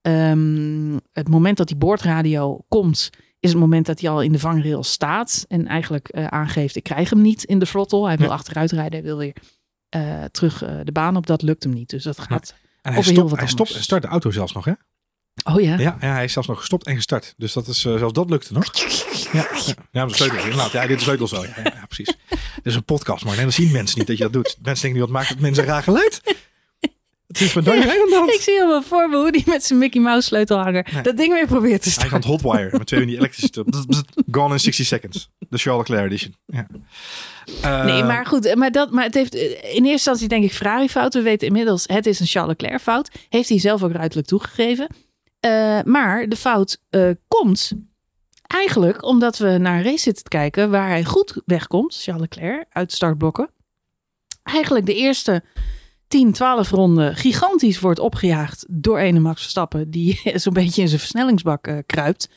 [0.00, 4.38] Ehm, het moment dat die boordradio komt, is het moment dat hij al in de
[4.38, 8.06] vangrail staat en eigenlijk eh, aangeeft, ik krijg hem niet in de throttle.
[8.06, 8.32] Hij wil Ja.
[8.32, 9.34] achteruit rijden, hij wil weer
[10.30, 11.26] terug de baan op.
[11.26, 11.90] Dat lukt hem niet.
[11.90, 12.54] Dus dat gaat.
[12.82, 14.72] En hij, stopt, hij stopt en start de auto zelfs nog, hè?
[15.44, 15.78] Oh ja.
[15.78, 17.34] Ja, ja, hij is zelfs nog gestopt en gestart.
[17.36, 18.64] Dus dat is, eh, zelfs dat lukte nog.
[19.32, 20.38] Ja, ja, ja de sleutel.
[20.38, 21.42] Inderdaad, ja, dit is sleutel zo.
[21.42, 22.06] Ja, ja, ja, precies.
[22.28, 24.56] Dit is een podcast, maar dan zien mensen niet dat je dat doet.
[24.62, 26.20] Mensen denken nu, wat maakt het mensen raar geluid?
[27.26, 28.32] Het is met hand.
[28.32, 31.02] Ik zie helemaal voor me hoe die met zijn Mickey Mouse sleutelhanger Nee.
[31.02, 32.10] dat ding weer probeert te Hij starten.
[32.10, 33.64] gaat hotwire met twee van die elektrische...
[34.30, 35.30] Gone in 60 seconds.
[35.38, 36.34] De Charles Leclerc edition.
[36.46, 36.66] Ja.
[37.62, 38.54] Eh, Nee, maar goed.
[38.54, 41.14] Maar, dat, maar het heeft eh, in eerste instantie denk ik Ferrari fout.
[41.14, 43.10] We weten inmiddels, het is een Charles Leclerc fout.
[43.28, 44.86] Heeft hij zelf ook ruidelijk toegegeven.
[45.44, 47.72] Eh, maar de fout eh, komt
[48.46, 52.66] eigenlijk omdat we naar een race zitten te kijken waar hij goed wegkomt, Charles Leclerc,
[52.68, 53.50] uit startblokken.
[54.42, 55.42] Eigenlijk de eerste
[56.08, 61.00] 10, 12 ronden gigantisch wordt opgejaagd door ene Max Verstappen, die zo'n beetje in zijn
[61.00, 62.28] versnellingsbak eh, kruipt.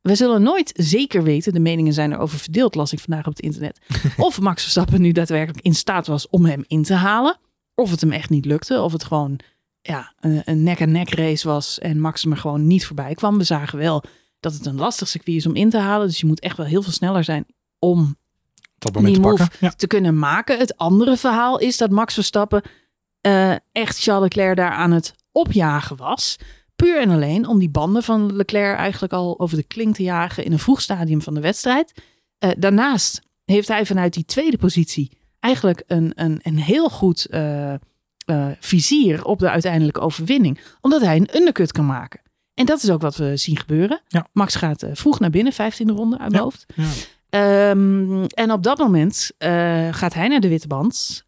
[0.00, 3.42] We zullen nooit zeker weten, de meningen zijn erover verdeeld, las ik vandaag op het
[3.44, 3.78] internet,
[4.16, 7.38] of Max Verstappen nu daadwerkelijk in staat was om hem in te halen.
[7.74, 9.40] Of het hem echt niet lukte, of het gewoon
[9.82, 13.38] ja, een nek-en-nek race was en Max er gewoon niet voorbij kwam.
[13.38, 14.04] We zagen wel
[14.40, 16.66] dat het een lastig circuit is om in te halen, dus je moet echt wel
[16.66, 17.46] heel veel sneller zijn
[17.78, 18.16] om
[18.78, 19.58] dat moment te die move pakken.
[19.60, 19.70] Ja.
[19.70, 20.58] te kunnen maken.
[20.58, 22.62] Het andere verhaal is dat Max Verstappen
[23.20, 26.36] eh, echt Charles Leclerc daar aan het opjagen was.
[26.76, 30.44] Puur en alleen om die banden van Leclerc eigenlijk al over de klink te jagen
[30.44, 32.02] in een vroeg stadium van de wedstrijd.
[32.38, 37.74] Eh, daarnaast heeft hij vanuit die tweede positie eigenlijk een, een, een heel goed eh,
[38.30, 40.60] eh, vizier op de uiteindelijke overwinning.
[40.80, 42.20] Omdat hij een undercut kan maken.
[42.54, 44.00] En dat is ook wat we zien gebeuren.
[44.08, 44.26] Ja.
[44.32, 46.38] Max gaat eh, vroeg naar binnen, 15e ronde uit mijn Ja.
[46.42, 46.66] hoofd.
[46.74, 46.84] Ja.
[47.30, 51.24] Ehm, en op dat moment eh, gaat hij naar de witte band,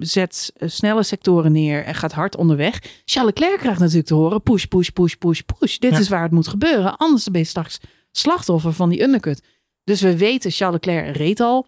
[0.00, 2.82] zet snelle sectoren neer en gaat hard onderweg.
[3.04, 5.76] Charles Leclerc krijgt natuurlijk te horen, push, push, push, push, push.
[5.78, 5.98] Dit Ja.
[5.98, 7.78] is waar het moet gebeuren, anders ben je straks
[8.10, 9.42] slachtoffer van die undercut.
[9.84, 11.66] Dus we weten, Charles Leclerc reed al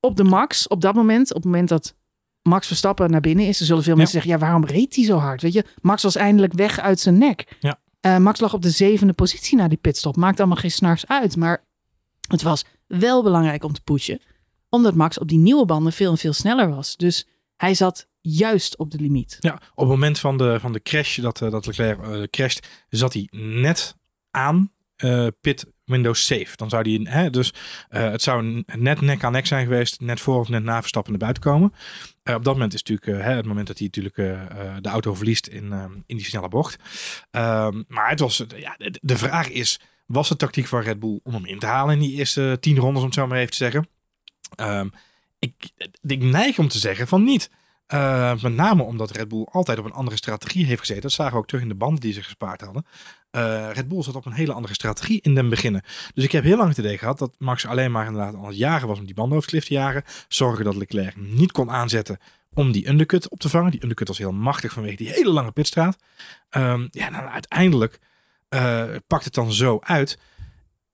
[0.00, 1.28] op de max op dat moment.
[1.28, 1.94] Op het moment dat
[2.48, 3.98] Max Verstappen naar binnen is, dan zullen veel Ja.
[3.98, 5.42] mensen zeggen, ja, waarom reed hij zo hard?
[5.42, 7.56] Weet je, Max was eindelijk weg uit zijn nek.
[7.60, 7.78] Ja.
[8.00, 10.16] Eh, Max lag op de zevende positie na die pitstop.
[10.16, 11.64] Maakt allemaal geen snars uit, maar
[12.28, 14.20] het was wel belangrijk om te pushen.
[14.68, 16.96] Omdat Max op die nieuwe banden veel en veel sneller was.
[16.96, 19.36] Dus hij zat juist op de limiet.
[19.40, 22.66] Ja, op het moment van de, van de crash, dat, eh, dat Leclerc eh, crasht,
[22.88, 23.96] zat hij net
[24.30, 24.72] aan
[25.40, 26.56] pit Windows safe.
[26.56, 27.52] Dan zou die, hè, dus
[27.88, 31.20] het zou net nek aan nek zijn geweest, net voor of net na Verstappen naar
[31.20, 31.72] buiten komen.
[32.28, 35.14] Eh, op dat moment is natuurlijk eh, het moment dat hij natuurlijk eh, de auto
[35.14, 36.76] verliest in, eh, in die snelle bocht.
[37.30, 41.34] Ehm, maar het was, ja, de, vraag is, was de tactiek van Red Bull om
[41.34, 43.56] hem in te halen in die eerste tien rondes, om het zo maar even te
[43.56, 43.88] zeggen?
[44.54, 44.88] Ehm,
[45.38, 45.54] ik,
[46.02, 47.50] ik neig om te zeggen van niet.
[48.42, 51.02] Met name omdat Red Bull altijd op een andere strategie heeft gezeten.
[51.02, 52.86] Dat zagen we ook terug in de banden die ze gespaard hadden.
[53.30, 55.82] Eh, Red Bull zat op een hele andere strategie in den beginnen.
[56.14, 58.56] Dus ik heb heel lang het idee gehad dat Max alleen maar inderdaad al het
[58.56, 60.04] jagen was om die banden te jagen.
[60.28, 62.18] Zorgen dat Leclerc niet kon aanzetten
[62.54, 63.70] om die undercut op te vangen.
[63.70, 65.96] Die undercut was heel machtig vanwege die hele lange pitstraat.
[66.50, 67.98] Ehm, ja, dan uiteindelijk
[68.48, 70.18] eh, pakt het dan zo uit.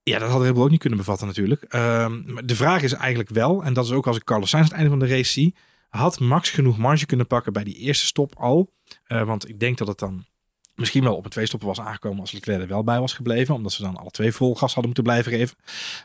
[0.03, 1.63] Ja, dat had Red Bull ook niet kunnen bevatten natuurlijk.
[1.63, 4.63] Ehm, maar de vraag is eigenlijk wel, en dat is ook als ik Carlos Sainz
[4.65, 5.55] aan het einde van de race zie,
[5.89, 8.73] had Max genoeg marge kunnen pakken bij die eerste stop al?
[9.03, 10.25] Eh, want ik denk dat het dan
[10.75, 13.55] misschien wel op een twee stoppen was aangekomen als Leclerc er wel bij was gebleven,
[13.55, 15.57] omdat ze dan alle twee vol gas hadden moeten blijven geven.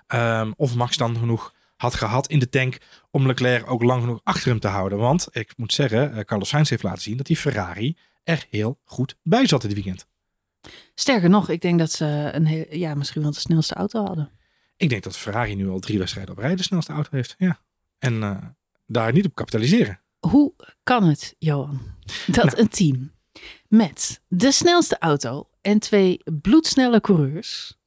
[0.07, 2.79] Ehm, of Max dan genoeg had gehad in de tank
[3.11, 4.99] om Leclerc ook lang genoeg achter hem te houden.
[4.99, 8.79] Want ik moet zeggen, eh, Carlos Sainz heeft laten zien dat die Ferrari er heel
[8.85, 10.07] goed bij zat dit weekend.
[10.95, 14.31] Sterker nog, ik denk dat ze een heel, ja, misschien wel de snelste auto hadden.
[14.77, 17.35] Ik denk dat Ferrari nu al drie wedstrijden op rij de snelste auto heeft.
[17.39, 17.61] Ja.
[17.99, 18.37] En eh,
[18.87, 20.01] daar niet op kapitaliseren.
[20.19, 20.53] Hoe
[20.83, 21.81] kan het, Johan,
[22.27, 22.59] dat Nou.
[22.61, 23.13] een team
[23.71, 27.79] met de snelste auto en twee bloedsnelle coureurs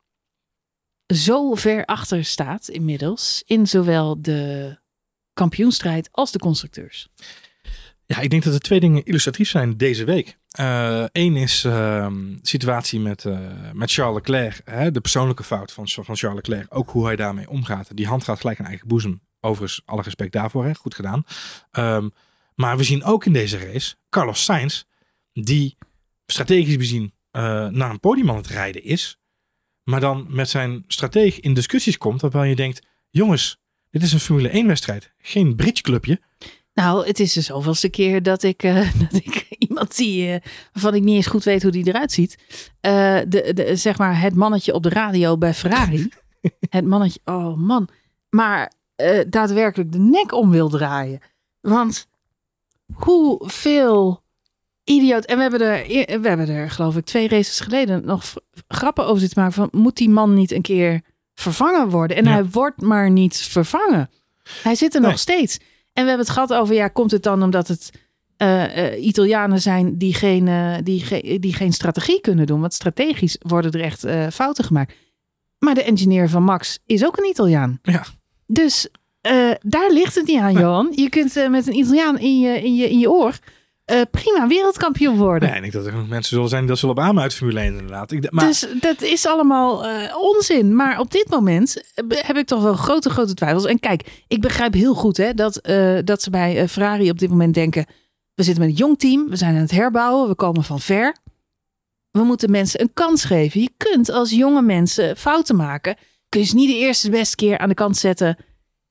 [1.14, 4.78] zo ver achter staat inmiddels in zowel de
[5.34, 7.10] kampioenstrijd als de constructeurs?
[8.06, 10.38] Ja, ik denk dat er twee dingen illustratief zijn deze week.
[11.12, 13.40] Eén is ehm, de situatie met, eh,
[13.74, 14.62] met Charles Leclerc.
[14.66, 16.66] Hè, de persoonlijke fout van, van Charles Leclerc.
[16.70, 17.96] Ook hoe hij daarmee omgaat.
[17.96, 19.22] Die hand gaat gelijk aan eigen boezem.
[19.40, 20.66] Overigens, alle respect daarvoor.
[20.66, 21.24] Hè, goed gedaan.
[21.72, 22.10] Ehm,
[22.56, 24.84] maar we zien ook in deze race Carlos Sainz.
[25.34, 25.78] Die
[26.26, 29.18] strategisch bezien eh, naar een podium aan het rijden is.
[29.84, 32.22] Maar dan met zijn strateeg in discussies komt.
[32.22, 35.14] Waarbij je denkt, jongens, dit is een Formule 1 wedstrijd.
[35.18, 36.22] Geen bridgeclubje.
[36.74, 40.42] Nou, het is de zoveelste keer dat ik, eh, dat ik iemand zie eh,
[40.74, 42.38] waarvan ik niet eens goed weet hoe die eruit ziet.
[42.82, 46.10] De, de, zeg maar het mannetje op de radio bij Ferrari.
[46.70, 47.90] het mannetje, oh man.
[48.30, 48.74] Maar
[49.28, 51.20] daadwerkelijk de nek om wil draaien.
[51.62, 52.08] Want
[52.94, 54.23] hoeveel
[54.84, 55.26] idioot.
[55.26, 55.86] En we hebben er,
[56.22, 58.24] we hebben er geloof ik twee races geleden nog
[58.68, 59.56] grappen over zitten maken.
[59.56, 61.02] Van moet die man niet een keer
[61.34, 62.18] vervangen worden.
[62.18, 62.32] En Ja.
[62.32, 64.10] hij wordt maar niet vervangen.
[64.64, 65.10] Hij zit er Nee.
[65.10, 65.58] nog steeds.
[65.94, 67.90] En we hebben het gehad over, ja, komt het dan omdat het
[68.38, 72.60] eh, Italianen zijn die geen, eh, die, ge- die geen strategie kunnen doen?
[72.62, 74.94] Want strategisch worden er echt fouten gemaakt.
[75.60, 77.80] Maar de engineer van Max is ook een Italiaan.
[77.82, 78.04] Ja.
[78.48, 78.88] Dus
[79.62, 80.92] daar ligt het niet aan, Johan.
[80.96, 83.40] Je kunt met een Italiaan in je, in je, in je oor
[83.86, 85.48] eh, prima wereldkampioen worden.
[85.50, 87.60] Nee, ik denk dat er genoeg mensen zullen zijn die dat zullen beamen uit Formule
[87.60, 88.12] 1 inderdaad.
[88.12, 90.76] Ik, maar Dus dat is allemaal eh, onzin.
[90.76, 93.66] Maar op dit moment eh, heb ik toch wel grote, grote twijfels.
[93.66, 95.62] En kijk, ik begrijp heel goed hè, dat,
[96.06, 97.86] dat ze bij Ferrari op dit moment denken...
[98.34, 101.16] we zitten met een jong team, we zijn aan het herbouwen, we komen van ver.
[102.12, 103.62] We moeten mensen een kans geven.
[103.62, 105.98] Je kunt als jonge mensen fouten maken.
[106.30, 108.38] Kun je ze niet de eerste de beste keer aan de kant zetten...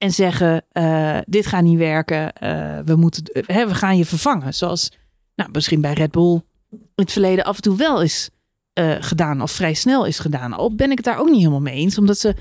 [0.03, 4.05] en zeggen, eh, dit gaat niet werken, eh, we, moeten, eh, hè, we gaan je
[4.05, 4.55] vervangen.
[4.55, 4.93] Zoals
[5.35, 8.31] nou, misschien bij Red Bull in het verleden af en toe wel is
[9.01, 10.53] gedaan of vrij snel is gedaan.
[10.53, 11.99] Al ben ik het daar ook niet helemaal mee eens.
[11.99, 12.35] Omdat ze,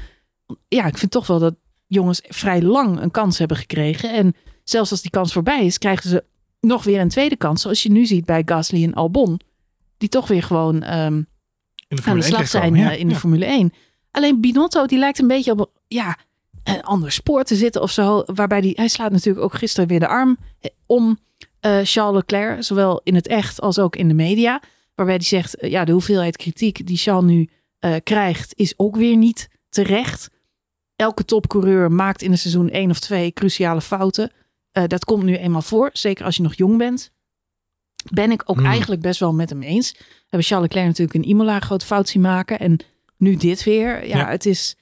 [0.67, 1.55] ja, ik vind toch wel dat
[1.87, 4.13] jongens vrij lang een kans hebben gekregen.
[4.13, 6.23] En zelfs als die kans voorbij is, krijgen ze
[6.59, 7.61] nog weer een tweede kans.
[7.61, 9.39] Zoals je nu ziet bij Gasly en Albon.
[9.97, 11.27] Die toch weer gewoon in de aan
[11.87, 13.19] de Formule 1 slag zijn in de ja.
[13.19, 13.73] Formule 1.
[14.11, 16.17] Alleen Binotto, die lijkt een beetje op ja,
[16.63, 18.23] een ander spoor te zitten of zo.
[18.25, 21.19] Waarbij die, hij slaat natuurlijk ook gisteren weer de arm eh, om
[21.59, 22.63] eh, Charles Leclerc.
[22.63, 24.61] Zowel in het echt als ook in de media.
[24.95, 27.49] Waarbij hij zegt, eh, ja, de hoeveelheid kritiek die Charles nu
[28.03, 30.29] krijgt, is ook weer niet terecht.
[30.95, 34.31] Elke topcoureur maakt in een seizoen één of twee cruciale fouten.
[34.87, 37.11] Dat komt nu eenmaal voor, zeker als je nog jong bent.
[38.09, 38.65] Ben ik ook Hmm.
[38.65, 39.91] eigenlijk best wel met hem eens.
[39.91, 42.59] We hebben Charles Leclerc natuurlijk in Imola een grote fout zien maken.
[42.59, 42.79] En
[43.17, 44.07] nu dit weer.
[44.07, 44.29] Ja, Ja.
[44.29, 44.75] Het, is,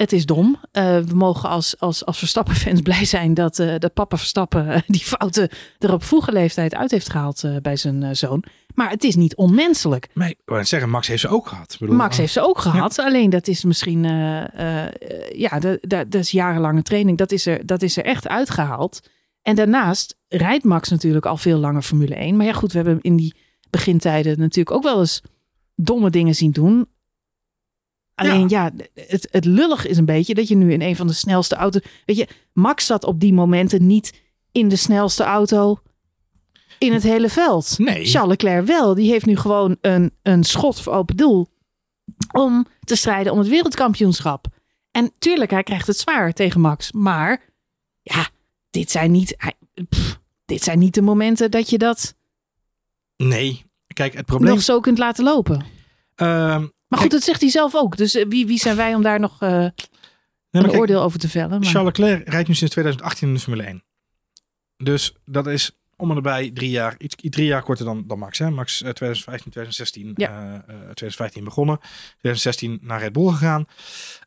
[0.00, 0.56] het is dom.
[0.72, 4.80] Eh, we mogen als, als, als Verstappen-fans blij zijn dat, eh, dat papa Verstappen eh,
[4.86, 8.44] die fouten er op vroege leeftijd uit heeft gehaald eh, bij zijn zoon.
[8.74, 10.08] Maar het is niet onmenselijk.
[10.12, 11.76] Maar wou net zeggen, Max heeft ze ook gehad.
[11.78, 12.98] Bedoel, Max heeft ze ook gehad.
[12.98, 14.02] Alleen dat is misschien,
[15.32, 17.18] ja, dat, dat, dat is jarenlange training.
[17.18, 19.00] Dat is, er, dat is er echt uitgehaald.
[19.42, 22.36] En daarnaast rijdt Max natuurlijk al veel langer Formule 1.
[22.36, 23.34] Maar ja, goed, we hebben in die
[23.70, 25.22] begintijden natuurlijk ook wel eens
[25.74, 26.86] domme dingen zien doen.
[28.20, 31.12] Alleen ja, het, het lullig is een beetje dat je nu in een van de
[31.12, 31.82] snelste auto's.
[32.06, 34.20] Weet je, Max zat op die momenten niet
[34.52, 35.80] in de snelste auto
[36.78, 37.78] in het hele veld.
[37.78, 38.04] Nee.
[38.06, 38.94] Charles Leclerc wel.
[38.94, 41.48] Die heeft nu gewoon een, een schot voor open doel
[42.32, 44.46] om te strijden om het wereldkampioenschap.
[44.90, 46.92] En tuurlijk, hij krijgt het zwaar tegen Max.
[46.92, 47.42] Maar
[48.02, 48.28] ja,
[48.70, 52.14] dit zijn niet, hij- pff, dit zijn niet de momenten dat je dat
[53.16, 53.64] Nee.
[53.94, 54.54] Kijk, het probleem...
[54.54, 55.64] nog zo kunt laten lopen.
[56.14, 57.96] Ehm, Maar goed, dat zegt hij zelf ook.
[57.96, 59.72] Dus eh, wie, wie zijn wij om daar nog eh, nee,
[60.50, 61.60] een kijk, oordeel over te vellen?
[61.60, 63.84] Maar, Charles Leclerc rijdt nu sinds 2018 in de Formule 1.
[64.76, 68.38] Dus dat is om en erbij drie jaar, iets, drie jaar korter dan, dan Max.
[68.38, 68.50] Hè?
[68.50, 70.28] Max eh, 2015, 2016, Ja.
[70.28, 71.78] eh, eh, 2015 begonnen.
[72.10, 73.66] 2016 naar Red Bull gegaan.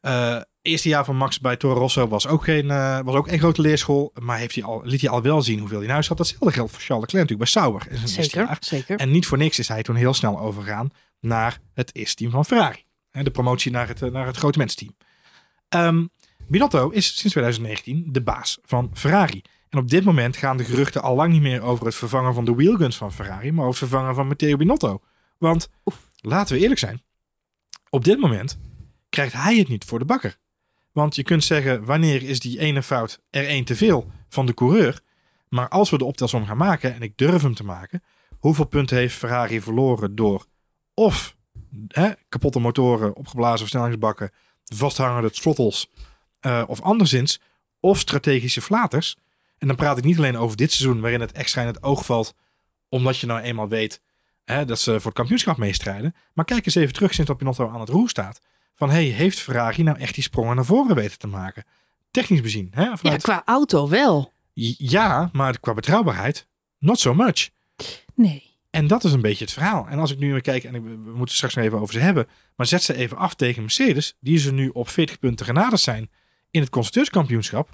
[0.01, 3.39] Eh eerste jaar van Max bij Toro Rosso was ook, geen, eh, was ook een
[3.39, 4.11] grote leerschool.
[4.21, 6.17] Maar heeft hij al, liet hij al wel zien hoeveel hij in huis had.
[6.17, 7.81] Datzelfde geldt voor Charles Leclerc natuurlijk bij Sauber.
[7.81, 8.57] in zijn eerste zeker, jaar.
[8.59, 8.97] zeker.
[8.99, 12.45] En niet voor niks is hij toen heel snel overgegaan naar het eerste team van
[12.45, 12.83] Ferrari.
[13.11, 14.95] Hè, De promotie naar het, eh, naar het grote mensteam.
[15.69, 16.05] Ehm
[16.47, 19.41] Binotto is sinds 2019 de baas van Ferrari.
[19.73, 22.45] En op dit moment gaan de geruchten al lang niet meer over het vervangen van
[22.45, 25.01] de wheelguns van Ferrari, maar over het vervangen van Matteo Binotto.
[25.37, 25.69] Want
[26.15, 27.01] laten we eerlijk zijn,
[27.89, 28.57] op dit moment
[29.09, 30.37] krijgt hij het niet voor de bakker.
[30.91, 34.53] Want je kunt zeggen, wanneer is die ene fout er één te veel van de
[34.53, 35.01] coureur?
[35.49, 38.03] Maar als we de optelsom gaan maken, en ik durf hem te maken,
[38.39, 40.45] hoeveel punten heeft Ferrari verloren door
[40.93, 41.35] of
[41.87, 44.31] hè, kapotte motoren, opgeblazen versnellingsbakken,
[44.63, 45.91] vasthangende throttles
[46.39, 47.41] eh, of anderszins,
[47.79, 49.17] of strategische flaters.
[49.63, 52.05] En dan praat ik niet alleen over dit seizoen, waarin het extra in het oog
[52.05, 52.33] valt,
[52.89, 54.01] omdat je nou eenmaal weet
[54.45, 56.15] hè, dat ze voor het kampioenschap meestrijden.
[56.33, 58.41] Maar kijk eens even terug sinds dat Pinotto aan het roer staat.
[58.75, 61.63] Van hey, heeft Ferrari nou echt die sprongen naar voren weten te maken?
[62.11, 62.67] Technisch bezien.
[62.73, 64.31] Hè, Ja, qua auto wel.
[64.77, 66.47] ja, maar qua betrouwbaarheid,
[66.79, 67.49] not so much.
[68.15, 68.51] Nee.
[68.69, 69.87] En dat is een beetje het verhaal.
[69.87, 71.99] En als ik nu weer kijk, en ik- we moeten straks nog even over ze
[71.99, 75.81] hebben, maar zet ze even af tegen Mercedes, die ze nu op 40 punten genaderd
[75.81, 76.09] zijn
[76.51, 77.69] in het constructeurskampioenschap,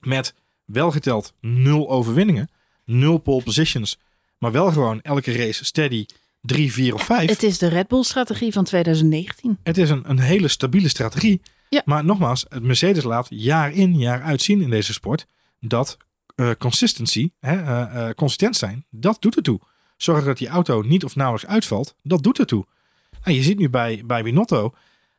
[0.00, 0.34] met
[0.66, 2.48] wel geteld nul overwinningen,
[2.84, 3.98] nul pole positions,
[4.38, 6.06] maar wel gewoon elke race steady
[6.40, 7.28] 3, 4 of 5.
[7.28, 9.58] Het is de Red Bull strategie van 2019.
[9.62, 11.40] Het is een, een hele stabiele strategie.
[11.68, 11.82] Ja.
[11.84, 15.26] Maar nogmaals, het Mercedes laat jaar in, jaar uit zien in deze sport
[15.60, 15.96] dat
[16.34, 19.60] eh, consistency, hè, eh, eh, consistent zijn, dat doet ertoe.
[19.96, 22.66] Zorgen dat die auto niet of nauwelijks uitvalt, dat doet ertoe.
[23.24, 24.74] Nou, je ziet nu bij, bij Binotto,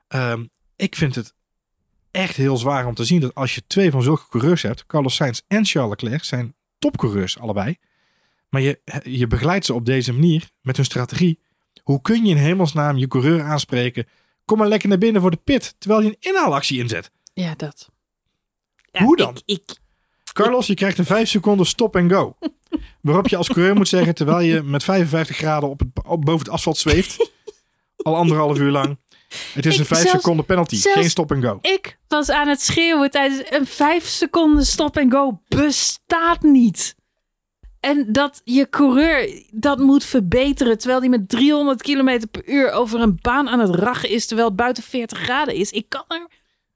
[0.07, 1.33] ehm, ik vind het
[2.17, 5.15] echt heel zwaar om te zien dat als je twee van zulke coureurs hebt, Carlos
[5.15, 7.77] Sainz en Charles Leclerc zijn topcoureurs allebei,
[8.49, 11.39] maar je, je begeleidt ze op deze manier met hun strategie.
[11.83, 14.07] Hoe kun je in hemelsnaam je coureur aanspreken?
[14.45, 17.11] Kom maar lekker naar binnen voor de pit, terwijl je een inhaalactie inzet.
[17.33, 17.89] Ja, dat.
[18.91, 19.35] Ja, Hoe dan?
[19.35, 19.77] Ik, ik,
[20.33, 22.37] Carlos, je krijgt een 5 seconden stop en go.
[23.01, 26.45] Waarop je als coureur moet zeggen, terwijl je met 55 graden op het, op, boven
[26.45, 27.31] het asfalt zweeft.
[27.97, 28.97] al anderhalf uur lang.
[29.53, 31.59] Het is Ik- een 5 zelfs- seconden penalty, geen stop en go.
[31.61, 36.95] ik was aan het schreeuwen tijdens een vijf seconden stop en go bestaat niet.
[37.79, 42.99] En dat je coureur dat moet verbeteren terwijl die met 300 km per uur over
[43.01, 45.71] een baan aan het rachen is terwijl het buiten 40 graden is.
[45.71, 46.27] Ik kan er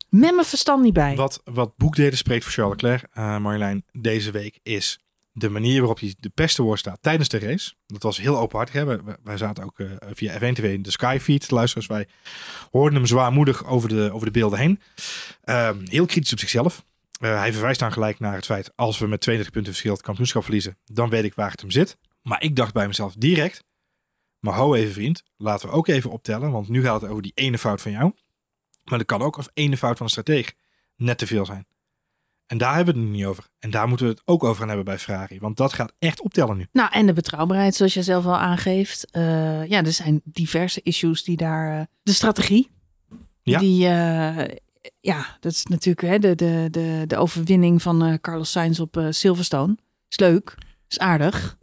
[0.09, 1.15] met mijn verstand niet bij.
[1.15, 4.99] Wat, wat boekdelen spreekt voor Charles Leclerc, eh Marjolein, deze week is
[5.31, 7.73] de manier waarop hij de beste woord staat tijdens de race.
[7.87, 8.75] Dat was heel openhartig.
[8.75, 9.03] Hè?
[9.23, 11.51] Wij, zaten ook eh, via F1 TV in de Skyfeed.
[11.51, 12.07] Luisteraars, wij
[12.71, 14.79] hoorden hem zwaarmoedig over de, over de beelden heen.
[15.43, 16.85] Ehm, heel kritisch op zichzelf.
[17.19, 20.01] Eh, hij verwijst dan gelijk naar het feit, als we met 32 punten verschil het
[20.01, 21.97] kampioenschap verliezen, dan weet ik waar het hem zit.
[22.21, 23.63] Maar ik dacht bij mezelf direct,
[24.39, 27.31] maar ho even vriend, laten we ook even optellen, want nu gaat het over die
[27.35, 28.11] ene fout van jou.
[28.83, 30.53] Maar dat kan ook of ene fout van de stratege
[30.95, 31.67] net te veel zijn.
[32.51, 33.43] En daar hebben we het nu niet over.
[33.59, 35.39] En daar moeten we het ook over gaan hebben bij Ferrari.
[35.39, 36.67] Want dat gaat echt optellen nu.
[36.71, 39.11] Nou, en de betrouwbaarheid, zoals je zelf al aangeeft.
[39.11, 41.79] Eh, ja, er zijn diverse issues die daar.
[41.79, 42.69] eh, de strategie.
[43.41, 43.59] Ja.
[43.59, 44.55] Die, eh,
[44.99, 49.77] ja, dat is natuurlijk hè, de, de, de, de overwinning van Carlos Sainz op Silverstone.
[50.09, 50.55] Is leuk,
[50.89, 51.57] is aardig,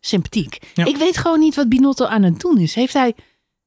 [0.00, 0.58] sympathiek.
[0.74, 0.84] Ja.
[0.84, 2.74] Ik weet gewoon niet wat Binotto aan het doen is.
[2.74, 3.14] Heeft hij.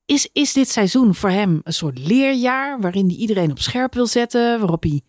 [0.06, 4.08] Is, is dit seizoen voor hem een soort leerjaar waarin hij iedereen op scherp wil
[4.08, 4.60] zetten?
[4.60, 5.02] Waarop hij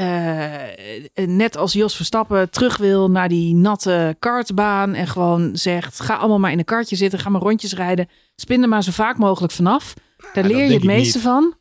[0.00, 6.14] eh, net als Jos Verstappen terug wil naar die natte kartbaan en gewoon zegt: ga
[6.14, 9.18] allemaal maar in een kartje zitten, ga maar rondjes rijden, spin er maar zo vaak
[9.18, 9.94] mogelijk vanaf.
[10.32, 11.26] Daar leer je het meeste niet.
[11.26, 11.54] van.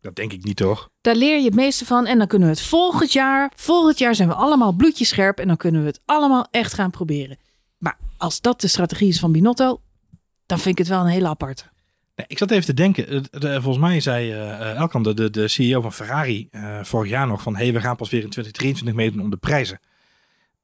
[0.00, 0.88] Dat denk ik niet toch?
[1.00, 4.14] Daar leer je het meeste van en dan kunnen we het volgend jaar, volgend jaar
[4.14, 7.38] zijn we allemaal bloedjescherp en dan kunnen we het allemaal echt gaan proberen.
[7.78, 9.80] Maar als dat de strategie is van Binotto,
[10.46, 11.64] dan vind ik het wel een hele aparte.
[12.18, 13.30] Nee, ik zat even te denken.
[13.30, 16.48] Eh, volgens mij zei eh Elkan, de, de, de CEO van Ferrari,
[16.82, 17.56] vorig jaar nog van...
[17.56, 19.80] hey, we gaan pas weer in 2023 meedoen om de prijzen.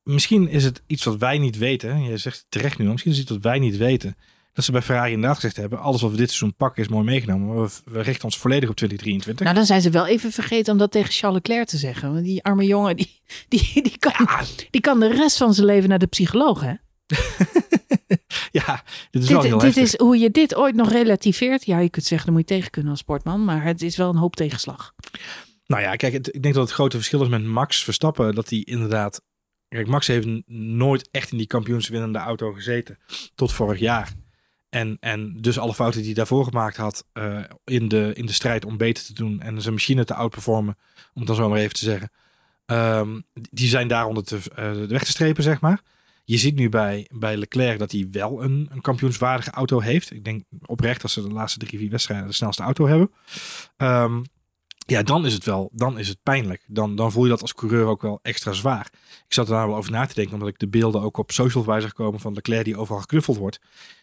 [0.03, 2.03] Misschien is het iets wat wij niet weten.
[2.03, 4.17] Je zegt het terecht nu, misschien is het iets wat wij niet weten.
[4.53, 5.79] Dat ze bij Ferrari inderdaad gezegd hebben...
[5.79, 7.47] alles wat we dit seizoen pakken is mooi meegenomen.
[7.47, 9.45] Maar we, we richten ons volledig op 2023.
[9.45, 12.13] Nou, dan zijn ze wel even vergeten om dat tegen Charles Leclerc te zeggen.
[12.13, 15.67] Want die arme jongen, die, die, die, kan, Ja, die kan de rest van zijn
[15.67, 16.75] leven naar de psycholoog, hè?
[18.67, 19.83] ja, dit is wel Dit, heel dit heftig.
[19.93, 21.65] is hoe je dit ooit nog relativeert.
[21.67, 23.45] Ja, je kunt zeggen, dan moet je tegen kunnen als sportman.
[23.45, 24.93] Maar het is wel een hoop tegenslag.
[25.67, 28.35] Nou ja, kijk, het- ik denk dat het grote verschil is met Max Verstappen.
[28.35, 29.23] Dat hij inderdaad...
[29.69, 32.99] Kijk, Max heeft nooit echt in die kampioenswinnende auto gezeten.
[33.35, 34.13] Tot vorig jaar.
[34.69, 38.33] En, en dus alle fouten die hij daarvoor gemaakt had eh, in, de, in de
[38.33, 39.41] strijd om beter te doen.
[39.41, 42.11] En zijn machine te outperformen, om het dan zo maar even te zeggen.
[42.67, 45.83] ehm, die zijn daaronder te, eh, weg te strepen, zeg maar.
[46.25, 50.11] Je ziet nu bij, bij Leclerc dat hij wel een, een kampioenswaardige auto heeft.
[50.11, 53.11] Ik denk oprecht dat ze de laatste drie, vier wedstrijden de snelste auto hebben.
[53.77, 54.23] Ehm,
[54.87, 56.65] ja, dan is het wel, dan is het pijnlijk.
[56.67, 58.89] Dan, dan voel je dat als coureur ook wel extra zwaar.
[59.27, 61.63] Ik zat daar wel over na te denken, omdat ik de beelden ook op social
[61.65, 63.61] voorbij zag komen van Leclerc die overal geknuffeld wordt.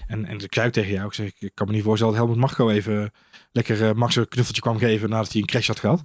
[0.08, 2.42] En, en ik zei tegen jou, ik, zeg, ik kan me niet voorstellen dat Helmut
[2.42, 3.12] Marco even
[3.52, 6.04] lekker eh, Max een knuffeltje kwam geven nadat hij een crash had gehad.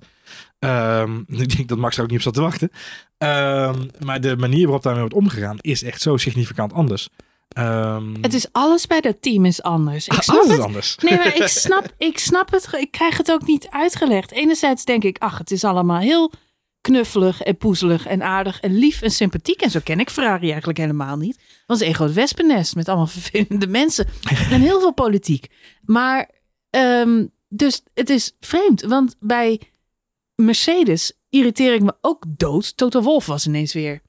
[0.59, 2.71] Ehm, ik denk dat Max er ook niet op zat te wachten.
[3.19, 7.09] Ehm, maar de manier waarop daarmee wordt omgegaan is echt zo significant anders.
[7.49, 10.07] Ehm, Het is alles bij dat team is anders.
[10.09, 10.65] Ik snap alles is het.
[10.67, 10.97] anders.
[10.97, 12.69] Nee, maar ik snap, ik snap het.
[12.73, 14.31] Ik krijg het ook niet uitgelegd.
[14.33, 16.33] Enerzijds denk ik, ach, het is allemaal heel
[16.81, 19.61] knuffelig en poezelig en aardig en lief en sympathiek.
[19.63, 21.37] En zo ken ik Ferrari eigenlijk helemaal niet.
[21.37, 24.07] Het was een groot wespennest met allemaal vervelende mensen
[24.51, 25.47] en heel veel politiek.
[25.83, 26.31] Maar,
[26.71, 29.61] ehm, dus het is vreemd, want bij
[30.35, 32.77] Mercedes irriteer ik me ook dood.
[32.77, 34.01] Toto Wolff was ineens weer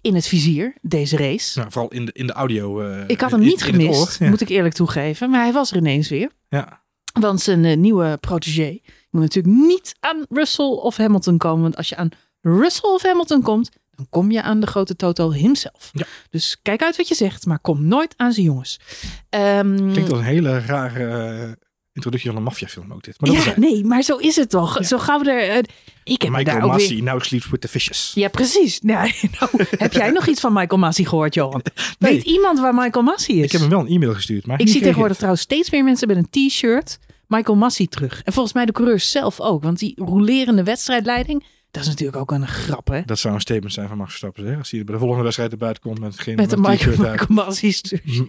[0.00, 1.58] in het vizier, deze race.
[1.58, 2.80] Nou, vooral in de, in de audio.
[2.80, 4.16] eh, Ik had hem niet in gemist, oor.
[4.18, 4.28] Ja.
[4.28, 5.30] moet ik eerlijk toegeven.
[5.30, 6.30] Maar hij was er ineens weer.
[6.48, 6.82] Ja.
[7.20, 8.78] Want zijn eh, nieuwe protégé
[9.10, 11.62] moet natuurlijk niet aan Russell of Hamilton komen.
[11.62, 12.08] Want als je aan
[12.40, 15.90] Russell of Hamilton komt, dan kom je aan de grote Toto himself.
[15.92, 16.06] Ja.
[16.30, 18.80] Dus kijk uit wat je zegt, maar kom nooit aan zijn jongens.
[19.28, 21.50] Ehm, Klinkt als een hele rare eh,
[21.98, 23.20] introductie van een maffiafilm ook dit.
[23.20, 24.78] Maar dat ja, is nee, maar zo is het toch.
[24.78, 24.84] Ja.
[24.84, 25.48] Zo gaan we er...
[25.48, 25.62] eh,
[26.04, 27.02] ik heb Michael daar ook Massey weer...
[27.02, 28.12] now sleeps with the fishes.
[28.14, 28.80] Ja, precies.
[28.88, 31.62] Nee, nou, heb jij nog iets van Michael Massey gehoord, Johan?
[31.98, 32.12] Nee.
[32.12, 33.44] Weet iemand waar Michael Massey is?
[33.44, 34.46] Ik heb hem wel een e-mail gestuurd.
[34.46, 38.22] Maar Ik zie tegenwoordig trouwens steeds meer mensen met een t-shirt Michael Massey terug.
[38.24, 39.62] En volgens mij de coureurs zelf ook.
[39.62, 43.02] Want die rolerende wedstrijdleiding, dat is natuurlijk ook een grap, hè?
[43.04, 44.56] Dat zou een statement zijn van Max Verstappen.
[44.58, 46.96] Als hij bij de volgende wedstrijd erbij komt met geen Met een Michael.
[46.96, 47.74] Michael Massey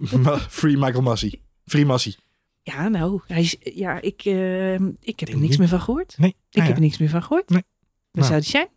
[0.48, 1.40] Free Michael Massey.
[1.66, 2.14] Free Massey.
[2.62, 5.58] Ja, nou, hij is, ja, ik, eh, ik heb er niks niet.
[5.58, 6.14] meer van gehoord.
[6.18, 6.28] Nee.
[6.30, 7.48] Ik Nou heb er niks meer van gehoord.
[7.48, 7.62] Nee.
[8.10, 8.26] Waar Nou.
[8.26, 8.68] zou die zijn?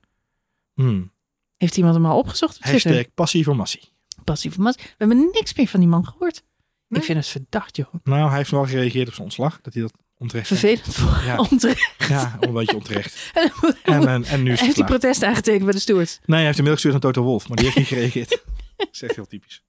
[0.74, 1.12] Hmm.
[1.58, 2.56] Heeft iemand hem al opgezocht?
[2.58, 2.92] op Twitter?
[2.92, 3.82] Hashtag passie voor Massey.
[4.24, 4.76] Passief Mas.
[4.76, 6.44] We hebben niks meer van die man gehoord.
[6.88, 7.00] Nee.
[7.00, 7.94] Ik vind het verdacht, joh.
[8.04, 9.62] Nou, hij heeft wel gereageerd op zijn ontslag.
[9.62, 10.48] Dat hij dat onterecht.
[10.48, 11.38] Vervelend voor Ja.
[11.52, 12.08] onterecht.
[12.08, 13.32] Ja, een beetje onterecht.
[13.84, 16.20] En En, en, nu is het heeft hij protest aangetekend bij de stewards.
[16.26, 18.30] Nee, hij heeft een mail gestuurd aan Toto Wolf, maar die heeft niet gereageerd.
[18.78, 19.64] Dat is echt heel typisch.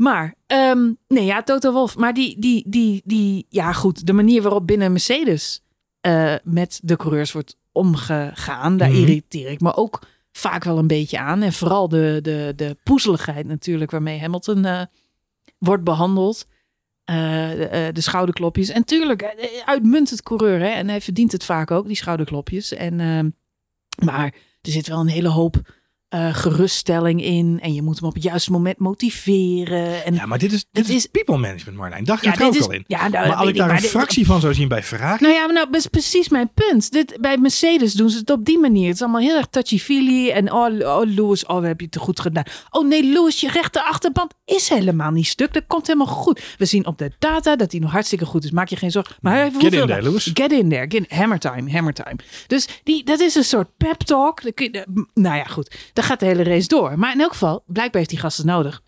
[0.00, 1.96] Maar, ehm, nee ja, Toto Wolf.
[1.96, 5.62] Maar die, die, die, die, ja goed, de manier waarop binnen Mercedes
[6.00, 8.98] eh, met de coureurs wordt omgegaan, daar Mhm.
[8.98, 10.00] irriteer ik me ook
[10.32, 11.42] vaak wel een beetje aan.
[11.42, 14.82] En vooral de, de, de poezeligheid natuurlijk waarmee Hamilton eh,
[15.58, 16.46] wordt behandeld.
[17.04, 17.16] Eh,
[17.50, 18.68] de, de schouderklopjes.
[18.68, 19.34] En tuurlijk,
[19.64, 20.58] uitmuntend coureur.
[20.58, 20.68] Hè?
[20.68, 22.72] En hij verdient het vaak ook, die schouderklopjes.
[22.72, 23.30] En, ehm,
[24.04, 25.78] maar er zit wel een hele hoop
[26.10, 27.58] eh, geruststelling in.
[27.62, 30.04] En je moet hem op het juiste moment motiveren.
[30.04, 32.04] En Ja, maar dit is, dit Het is, is- people management, Marlijn.
[32.04, 32.84] Daar ja, gaat het ook is, al in.
[32.86, 35.22] ja, nou, Maar als ik daar een dit- fractie van zou zien bij Ferrari...
[35.22, 36.92] Nou ja, maar nou, dat is precies mijn punt.
[36.92, 38.86] Dit, bij Mercedes doen ze het op die manier.
[38.86, 40.30] Het is allemaal heel erg touchy-feely.
[40.30, 42.44] En oh, oh, Lewis, oh, hebben je te goed gedaan.
[42.70, 45.52] Oh nee, Lewis, je rechter achterband is helemaal niet stuk.
[45.52, 46.40] Dat komt helemaal goed.
[46.58, 48.50] We zien op de data dat hij nog hartstikke goed is.
[48.50, 49.16] Maak je geen zorgen.
[49.20, 50.30] Maar heeft Get in there, Lewis.
[50.34, 50.84] Get in there.
[50.88, 52.16] Get, hammer time, hammer time.
[52.46, 54.40] Dus die, dat is een soort pep talk.
[55.14, 55.76] Nou ja, goed.
[56.00, 56.98] Dan gaat de hele race door.
[56.98, 58.82] Maar in elk geval, blijkbaar heeft die gasten nodig.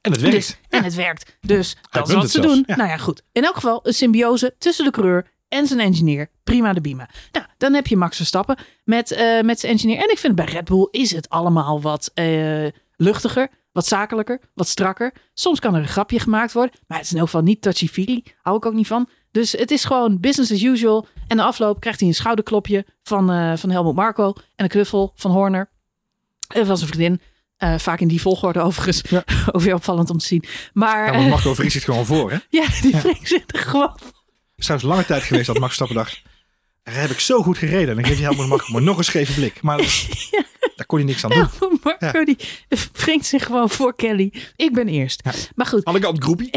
[0.00, 0.36] En het werkt.
[0.36, 1.36] Dus, en het werkt.
[1.40, 2.64] Dus dat is wat ze zelfs, doen.
[2.66, 2.76] ja.
[2.76, 3.22] Nou ja, goed.
[3.32, 6.30] In elk geval een symbiose tussen de coureur en zijn engineer.
[6.44, 7.08] Prima de bima.
[7.32, 9.96] Nou, dan heb je Max Verstappen met, eh, met zijn engineer.
[9.96, 14.68] En ik vind bij Red Bull is het allemaal wat eh, luchtiger, wat zakelijker, wat
[14.68, 15.12] strakker.
[15.34, 16.74] Soms kan er een grapje gemaakt worden.
[16.86, 18.24] Maar het is in elk geval niet touchy-feely.
[18.42, 19.08] Hou ik ook niet van.
[19.30, 21.06] Dus het is gewoon business as usual.
[21.28, 24.32] En de afloop krijgt hij een schouderklopje van, eh, van Helmut Marco.
[24.56, 25.70] En een knuffel van Horner.
[26.52, 27.20] En van zijn vriendin.
[27.56, 29.02] Eh, vaak in die volgorde overigens.
[29.10, 29.24] Ja.
[29.52, 30.44] Ook weer opvallend om te zien.
[30.72, 32.36] Maar Ja, Marco Vries zit gewoon voor, hè?
[32.48, 34.12] ja, die wringt zich er gewoon Het
[34.56, 36.22] is trouwens lange tijd geweest dat Max Stappen dacht...
[36.82, 37.88] Daar heb ik zo goed gereden.
[37.88, 39.62] En dan geeft hij helemaal Marco maar nog een scheve blik.
[39.62, 39.76] Maar
[40.76, 41.48] daar kon hij niks aan doen.
[41.60, 42.36] Ja, Marco die
[42.92, 44.32] wringt zich gewoon voor Kelly.
[44.56, 45.20] Ik ben eerst.
[45.24, 45.32] Ja.
[45.54, 46.50] Maar goed, Alle kant groepie.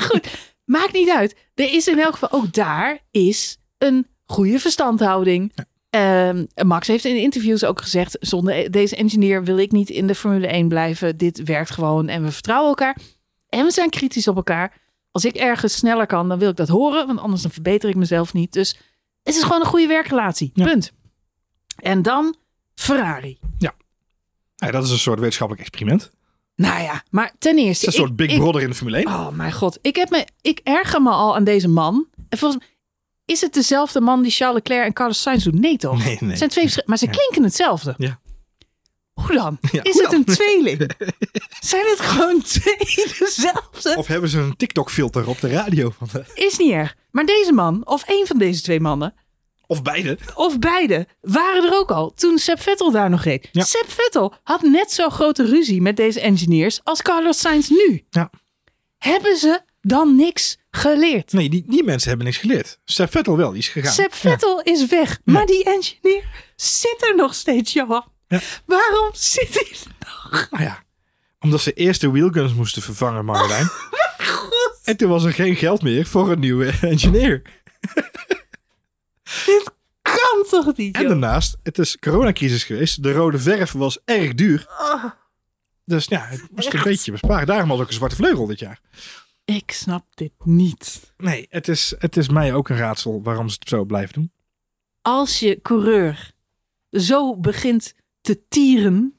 [0.00, 0.28] goed,
[0.64, 1.36] maakt niet uit.
[1.54, 5.52] Er is in elk geval ook daar is een goede verstandhouding.
[5.90, 10.14] Ehm, Max heeft in interviews ook gezegd: zonder deze engineer wil ik niet in de
[10.14, 11.16] Formule 1 blijven.
[11.16, 12.96] Dit werkt gewoon en we vertrouwen elkaar.
[13.48, 14.76] En we zijn kritisch op elkaar.
[15.10, 17.96] Als ik ergens sneller kan, dan wil ik dat horen, want anders dan verbeter ik
[17.96, 18.52] mezelf niet.
[18.52, 18.78] Dus
[19.22, 20.50] het is gewoon een goede werkrelatie.
[20.54, 20.64] Ja.
[20.64, 20.92] Punt.
[21.76, 22.36] En dan
[22.74, 23.38] Ferrari.
[24.56, 26.10] Ja, dat is een soort wetenschappelijk experiment.
[26.56, 27.68] Nou ja, maar ten eerste.
[27.68, 29.06] Het is een soort ik- Big ik- Brother in de Formule 1.
[29.06, 32.06] Oh mijn god, ik, heb me, ik erger me al aan deze man.
[32.28, 32.68] En volgens mij
[33.28, 35.60] is het dezelfde man die Charles Leclerc en Carlos Sainz doen?
[35.60, 36.04] Nee toch?
[36.04, 36.28] Nee, nee.
[36.30, 37.94] Het zijn twee verschil- maar ze klinken hetzelfde.
[37.96, 38.20] Ja.
[39.12, 39.58] Hoe dan?
[39.72, 40.20] Ja, is hoe het dan?
[40.26, 40.90] een tweeling?
[41.60, 43.94] zijn het gewoon twee dezelfde?
[43.96, 45.90] Of hebben ze een TikTok-filter op de radio?
[45.98, 46.94] Van de- Is niet erg.
[47.10, 49.14] Maar deze man, of één van deze twee mannen,
[49.66, 50.18] Of beide.
[50.34, 53.48] of beide, waren er ook al toen Seb Vettel daar nog reed.
[53.52, 53.64] Ja.
[53.64, 58.04] Seb Vettel had net zo'n grote ruzie met deze engineers als Carlos Sainz nu.
[58.10, 58.30] Ja.
[58.98, 61.32] Hebben ze dan niks geleerd?
[61.32, 62.78] Nee, die, die mensen hebben niks geleerd.
[62.84, 63.92] Seb Vettel wel, die is gegaan.
[63.92, 66.24] Seb Vettel is weg, maar die engineer
[66.56, 68.04] zit er nog steeds, Johan.
[68.28, 68.40] Ja.
[68.66, 70.48] Waarom zit hij er?
[70.50, 70.82] Nou ja,
[71.40, 73.70] omdat ze eerst de wheelguns moesten vervangen, Marjolein.
[74.84, 77.42] en toen was er geen geld meer voor een nieuwe engineer.
[79.46, 79.70] Dit
[80.02, 83.02] kan toch niet, En daarnaast, het is coronacrisis geweest.
[83.02, 84.66] De rode verf was erg duur.
[84.68, 85.04] Oh,
[85.84, 87.46] Dus ja, het moest een beetje besparen.
[87.46, 88.80] Daarom had ook een zwarte vleugel dit jaar.
[89.54, 91.12] Ik snap dit niet.
[91.16, 94.32] Nee, het is, het is mij ook een raadsel waarom ze het zo blijven doen.
[95.02, 96.32] Als je coureur
[96.90, 99.18] zo begint te tieren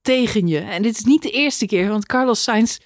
[0.00, 0.58] tegen je.
[0.58, 2.78] En dit is niet de eerste keer, want Carlos Sainz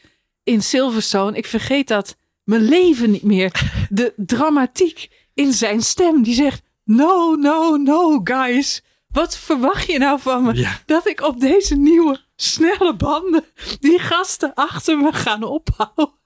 [0.43, 3.73] in Silverstone, ik vergeet dat mijn leven niet meer.
[3.91, 8.83] De dramatiek in zijn stem, die zegt: No, no, no, guys.
[9.09, 10.55] Wat verwacht je nou van me?
[10.55, 10.81] Ja.
[10.87, 13.45] Dat ik op deze nieuwe, snelle banden
[13.81, 16.23] die gasten achter me gaan ophouden.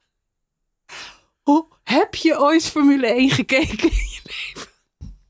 [1.48, 3.90] Hoe, heb je ooit Formule 1 gekeken?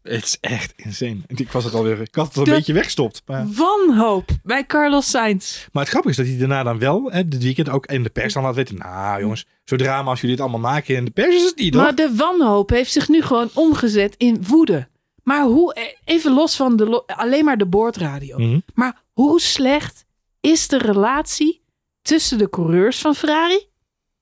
[0.03, 1.19] Het is echt insane.
[1.27, 2.01] Ik was het alweer.
[2.01, 3.23] Ik had het al een beetje weggestopt.
[3.27, 5.67] Maar, Wanhoop bij Carlos Sainz.
[5.73, 8.09] maar het grappige is dat hij daarna dan wel, hè, dit weekend ook in de
[8.09, 8.77] pers dan laat weten.
[8.77, 11.75] Nou jongens, zo drama als jullie dit allemaal maken in de pers is het niet
[11.75, 11.83] hoor.
[11.83, 14.89] Maar de wanhoop heeft zich nu gewoon omgezet in woede.
[15.23, 18.39] Maar hoe, eh, even los van de, alleen maar de boordradio.
[18.39, 18.59] Mhm.
[18.75, 20.05] Maar hoe slecht
[20.41, 21.63] is de relatie
[22.03, 23.67] tussen de coureurs van Ferrari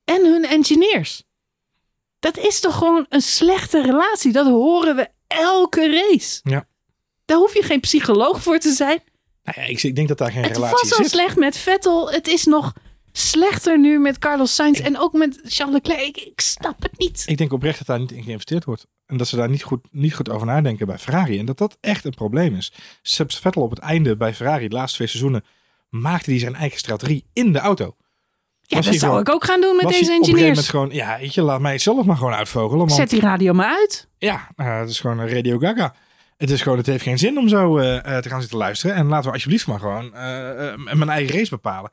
[0.04, 1.25] en hun engineers?
[2.26, 4.32] Dat is toch gewoon een slechte relatie?
[4.32, 6.40] Dat horen we elke race.
[6.42, 6.66] Ja.
[7.24, 9.02] Daar hoef je geen psycholoog voor te zijn.
[9.42, 12.10] Nou ja, ik, ik denk dat daar geen Het relatie was al slecht met Vettel.
[12.10, 12.72] Het is nog
[13.12, 14.80] slechter nu met Carlos Sainz.
[14.80, 16.00] En ook met Charles Leclerc.
[16.00, 17.22] Ik, ik snap het niet.
[17.26, 18.86] Ik denk oprecht dat daar niet in geïnvesteerd wordt.
[19.06, 21.38] En dat ze daar niet goed, niet goed over nadenken bij Ferrari.
[21.38, 22.72] En dat dat echt een probleem is.
[23.02, 25.44] Seb Vettel op het einde bij Ferrari, de laatste twee seizoenen,
[25.88, 27.96] maakte hij zijn eigen strategie in de auto.
[28.68, 30.42] Ja, Was dat zou gewoon- ik ook gaan doen met deze engineers.
[30.48, 32.78] moment gewoon, ja, weet je, laat mij het zelf maar gewoon uitvogelen.
[32.78, 34.08] Want Zet die radio maar uit.
[34.18, 35.94] ja, nou, het is gewoon een Radio Gaga.
[36.36, 38.96] Het is gewoon, het heeft geen zin om zo eh, eh, te gaan zitten luisteren.
[38.96, 41.90] En laten we alsjeblieft maar gewoon eh, mijn eigen race bepalen.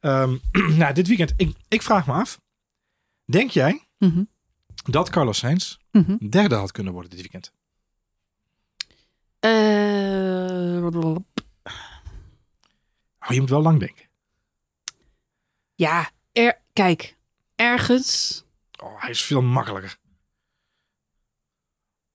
[0.00, 0.36] Ehm,
[0.78, 2.40] nou, dit weekend, ik, ik vraag me af.
[3.24, 4.22] Denk jij Mhm,
[4.90, 6.28] dat Carlos Sainz mhm.
[6.28, 7.52] derde had kunnen worden dit weekend?
[13.20, 14.04] Oh, je moet wel lang denken.
[15.74, 17.16] ja, er, kijk,
[17.54, 18.42] ergens.
[18.82, 19.96] Oh, hij is veel makkelijker.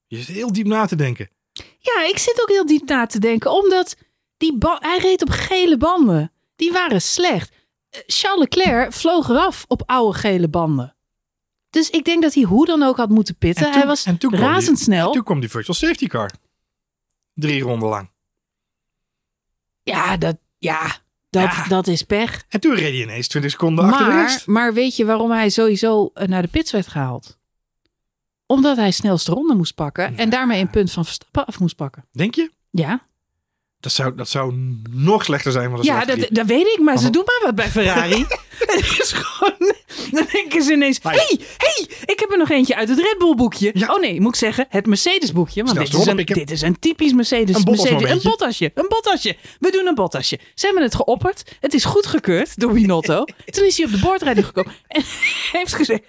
[0.06, 1.30] Je zit heel diep na te denken.
[1.78, 3.96] Ja, ik zit ook heel diep na te denken, omdat
[4.36, 6.32] die hij reed op gele banden.
[6.56, 7.52] Die waren slecht.
[7.90, 10.96] Eh, Charles Leclerc vloog eraf op oude gele banden.
[11.70, 13.66] Dus ik denk dat hij hoe dan ook had moeten pitten.
[13.66, 15.12] En hij was en toen kwam die- razendsnel.
[15.12, 16.30] Toen kwam die virtual safety car.
[17.34, 18.10] Drie ronden lang.
[19.82, 21.01] Ja, dat, ja,
[21.32, 21.64] dat, Ja.
[21.68, 22.44] dat is pech.
[22.48, 24.46] En toen reed hij ineens 20 seconden achter de Maar, rest.
[24.46, 27.38] maar weet je waarom hij sowieso eh, naar de pits werd gehaald?
[28.46, 32.04] Omdat hij snelste ronde moest pakken en daarmee een punt van Verstappen af moest pakken.
[32.12, 32.50] Denk je?
[32.70, 33.06] Ja,
[33.82, 34.54] Dat zou, dat zou
[34.90, 37.70] nog slechter zijn de ja dat, dat weet ik, maar ze doen maar wat bij
[37.70, 38.26] Ferrari.
[38.58, 39.74] Het is gewoon,
[40.10, 41.14] dan denken ze ineens, Hey.
[41.16, 43.70] hey, hey, ik heb er nog eentje uit het Red Bull boekje.
[43.74, 43.94] Ja.
[43.94, 45.64] Oh nee, moet ik zeggen, het Mercedes boekje.
[45.64, 47.56] Want dit is, een, dit is een typisch Mercedes.
[47.56, 49.36] Een Mercedes een botasje, een botasje.
[49.60, 50.38] We doen een botasje.
[50.54, 51.56] Ze hebben het geopperd.
[51.60, 53.24] Het is goedgekeurd door Binotto.
[53.54, 54.72] Toen is hij op de boordrijding gekomen.
[54.88, 55.02] En
[55.52, 56.02] heeft gezegd,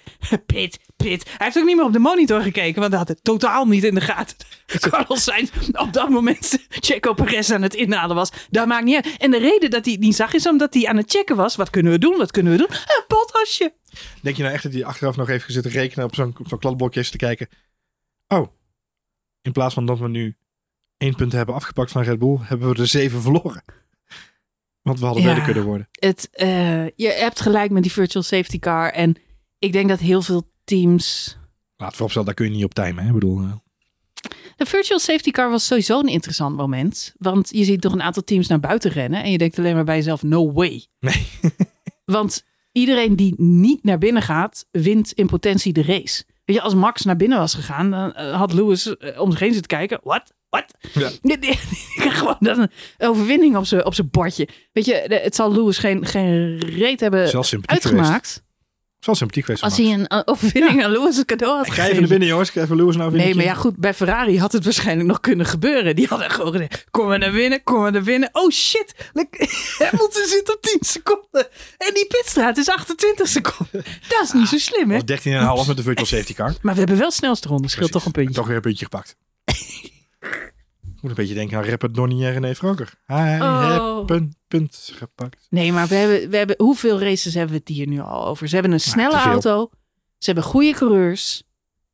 [0.46, 1.24] pit, pit.
[1.24, 3.84] Hij heeft ook niet meer op de monitor gekeken, want hij had het totaal niet
[3.84, 4.36] in de gaten.
[4.90, 8.30] Carlos Sainz op dat moment Checo Perez aan het inhalen was.
[8.50, 9.16] Dat maakt niet uit.
[9.16, 11.56] En de reden dat hij het niet zag is omdat hij aan het checken was.
[11.56, 12.16] Wat kunnen we doen?
[12.16, 12.70] Wat kunnen we doen?
[12.70, 13.74] Een botasje.
[14.22, 16.58] Denk je nou echt dat hij achteraf nog heeft gezeten rekenen op zo'n op zo'n
[16.58, 17.48] kladblokje te kijken?
[18.28, 18.46] Oh,
[19.42, 20.36] in plaats van dat we nu
[20.96, 23.64] één punt hebben afgepakt van Red Bull, hebben we er zeven verloren.
[24.82, 25.40] Want we hadden Ja.
[25.44, 25.88] kunnen worden.
[25.92, 28.90] Het, eh, je hebt gelijk met die virtual safety car.
[28.90, 29.16] En
[29.58, 31.36] ik denk dat heel veel teams...
[31.76, 33.02] Laat vooropstellen, daar kun je niet op timen.
[33.02, 33.08] Hè?
[33.08, 33.52] Ik bedoel, eh,
[34.56, 37.14] De virtual safety car was sowieso een interessant moment.
[37.18, 39.22] Want je ziet toch een aantal teams naar buiten rennen.
[39.22, 40.86] En je denkt alleen maar bij jezelf, no way.
[41.00, 41.26] nee.
[42.04, 46.24] Want iedereen die niet naar binnen gaat, wint in potentie de race.
[46.44, 49.40] Weet je, als Max naar binnen was gegaan, dan eh, had Lewis eh, om zich
[49.40, 50.00] heen zitten kijken.
[50.02, 50.32] Wat?
[50.48, 50.64] Wat?
[50.92, 51.10] Ja.
[51.96, 54.48] Gewoon een overwinning op zijn op zijn bordje.
[54.72, 57.28] Weet je, het zal Lewis geen, geen reet hebben
[57.82, 58.42] geweest.
[59.04, 59.62] Zelfs sympathiek geweest.
[59.62, 61.94] van Als hij een eh, overwinning aan Lewis een cadeau had Ik ga even naar
[61.94, 62.08] gegeven.
[62.08, 62.48] binnen, jongens.
[62.48, 63.76] Ik ga even Lewis nou Nee, maar ja, goed.
[63.76, 65.96] Bij Ferrari had het waarschijnlijk nog kunnen gebeuren.
[65.96, 68.28] Die hadden gewoon gezegd: kom maar naar binnen, kom maar naar binnen.
[68.32, 68.94] Oh shit,
[69.78, 71.46] Hamilton zit op 10 seconden.
[71.78, 73.84] En die pitstraat is 28 seconden.
[74.08, 74.96] Dat is niet zo slim, hè?
[74.96, 76.54] Of 13,5 met de virtual safety car.
[76.62, 77.68] Maar we hebben wel snelste ronde.
[77.68, 78.34] Scheelt toch een puntje.
[78.34, 79.16] Toch weer een puntje gepakt.
[81.04, 82.94] Moet een beetje denken aan rapper Donnie en René Vroger.
[83.04, 83.96] Hij Oh.
[83.98, 85.46] heeft een punt gepakt.
[85.50, 88.48] Nee, maar we hebben, we hebben, hoeveel races hebben we het hier nu al over?
[88.48, 89.32] Ze hebben een snelle te veel.
[89.32, 89.70] auto.
[90.18, 91.42] Ze hebben goede coureurs.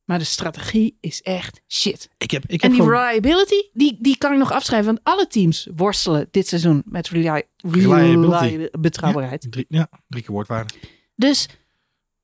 [0.04, 2.08] Maar de strategie is echt shit.
[2.18, 4.86] Ik heb, ik En heb die gewoon- reliability, die, die kan ik nog afschrijven.
[4.86, 8.44] Want alle teams worstelen dit seizoen met reli Reliability.
[8.44, 9.46] reli- betrouwbaarheid.
[9.50, 10.74] drie, ja, drie keer woordwaarde.
[11.14, 11.48] Dus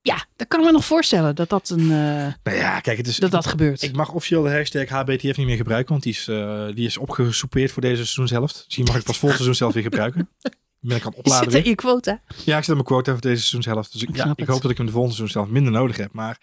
[0.06, 3.06] ja, dat kan ik me nog voorstellen dat dat, een, eh, Nou ja, kijk, het
[3.06, 3.82] is, dat, dat gebeurt.
[3.82, 6.96] ik mag officieel de hashtag HBTF niet meer gebruiken, want die is, eh, die is
[6.96, 8.64] opgesoupeerd voor deze seizoenshelft.
[8.66, 10.28] Dus die mag ik pas volgend seizoen zelf weer gebruiken.
[10.80, 12.20] Ben ik aan het opladen Zit er in je quota?
[12.44, 13.92] Ja, ik zit mijn quota voor deze seizoenshelft.
[13.92, 14.48] Dus ik, Ik ja, snap ik het.
[14.48, 16.12] hoop dat ik hem de volgende seizoenshelft minder nodig heb.
[16.12, 16.40] Maar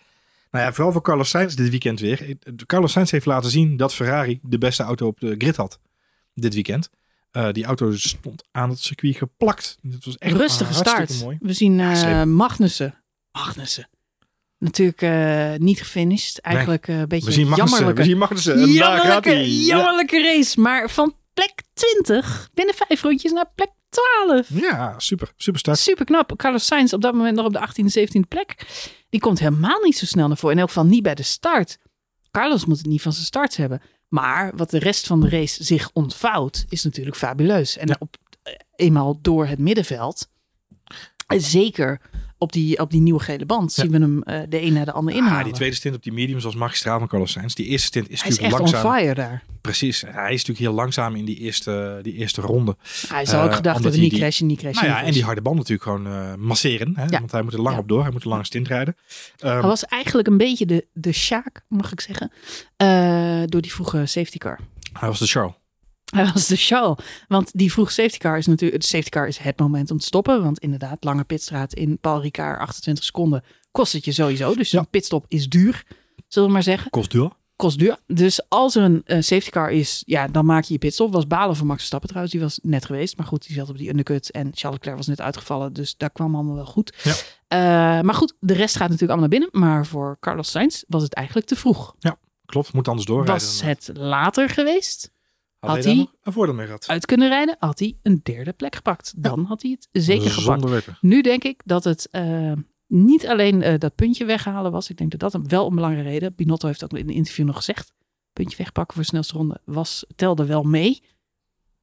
[0.51, 2.35] nou ja, vooral voor Carlos Sainz dit weekend weer.
[2.65, 5.79] Carlos Sainz heeft laten zien dat Ferrari de beste auto op de grid had
[6.33, 6.89] dit weekend.
[7.31, 9.77] Eh, die auto stond aan het circuit geplakt.
[9.91, 11.21] Het was echt Rustige start.
[11.23, 11.37] mooi.
[11.41, 11.75] We zien.
[12.35, 13.02] Magnussen.
[13.33, 13.89] Magnussen.
[14.57, 16.39] Natuurlijk eh, niet gefinished.
[16.39, 18.67] Eigenlijk eh, een beetje We zien jammerlijke, We zien Magnussen.
[18.71, 19.29] Jammerlijke.
[19.29, 19.75] Ja.
[19.75, 20.59] jammerlijke race.
[20.59, 24.47] Maar van plek 20 binnen vijf rondjes naar plek 12.
[24.53, 25.31] Ja, super.
[25.37, 25.79] Super start.
[25.79, 26.33] Super knap.
[26.37, 28.55] Carlos Sainz op dat moment nog op de 18e, 17e plek.
[29.09, 30.55] Die komt helemaal niet zo snel naar voren.
[30.55, 31.77] In elk geval niet bij de start.
[32.31, 33.81] Carlos moet het niet van zijn starts hebben.
[34.07, 37.77] Maar wat de rest van de race zich ontvouwt, is natuurlijk fabuleus.
[37.77, 37.95] En Ja.
[37.99, 40.29] op, eh, eenmaal door het middenveld,
[41.37, 42.01] zeker
[42.43, 44.91] op die, op die nieuwe gele band, zien we hem eh, de een naar de
[44.91, 45.37] ander inhalen.
[45.37, 47.53] Ah, die tweede stint op die mediums was magistraal van Carlos Sainz.
[47.53, 48.97] Die eerste stint is Hij is natuurlijk echt langzaam.
[49.01, 49.43] fire daar.
[49.61, 50.01] Precies.
[50.01, 52.75] Hij is natuurlijk heel langzaam in die eerste, die eerste ronde.
[53.07, 54.85] Hij zou ook Eh, gedacht hebben, hij niet crashen, niet crashen.
[54.87, 56.93] Nou ja, en die harde band natuurlijk gewoon eh, masseren.
[56.95, 57.03] Hè?
[57.03, 57.19] Ja.
[57.19, 58.01] Want hij moet er lang op door.
[58.01, 58.95] Hij moet een lange stint rijden.
[59.37, 62.31] Ehm, Hij was eigenlijk een beetje de, de Sjaak, mag ik zeggen,
[63.49, 64.59] door die vroege safety car.
[64.93, 65.53] hij was de Charles.
[66.13, 66.97] Hij was de show.
[67.27, 68.81] Want die vroeg safety car is natuurlijk...
[68.81, 70.43] De safety car is het moment om te stoppen.
[70.43, 74.55] Want inderdaad, lange pitstraat in Paul Ricard, 28 seconden, kost het je sowieso.
[74.55, 74.79] Dus Ja.
[74.79, 75.83] een pitstop is duur,
[76.27, 76.91] zullen we maar zeggen.
[76.91, 77.31] Kost duur.
[77.55, 77.97] kost duur.
[78.07, 81.13] Dus als er een eh, safety car is, ja, dan maak je je pitstop.
[81.13, 82.35] Was balen voor Max Verstappen trouwens.
[82.35, 83.17] Die was net geweest.
[83.17, 84.31] Maar goed, die zat op die undercut.
[84.31, 85.73] En Charles Leclerc was net uitgevallen.
[85.73, 86.93] Dus daar kwam allemaal wel goed.
[87.03, 87.13] Ja.
[87.47, 87.57] Eh,
[88.03, 89.61] maar goed, de rest gaat natuurlijk allemaal naar binnen.
[89.69, 91.95] Maar voor Carlos Sainz was het eigenlijk te vroeg.
[92.45, 93.33] Klopt, moet anders doorrijden.
[93.33, 95.11] Was het later geweest,
[95.67, 96.87] had had hij nog een voordeel mee gehad?
[96.87, 99.13] uit kunnen rijden, had hij een derde plek gepakt.
[99.17, 101.01] Dan had hij het zeker gepakt.
[101.01, 102.51] Nu denk ik dat het eh,
[102.87, 104.89] niet alleen eh, dat puntje weghalen was.
[104.89, 106.35] Ik denk dat dat een wel een belangrijke reden.
[106.35, 107.93] Binotto heeft ook in een interview nog gezegd.
[108.33, 111.01] Puntje wegpakken voor de snelste ronde was, telde wel mee.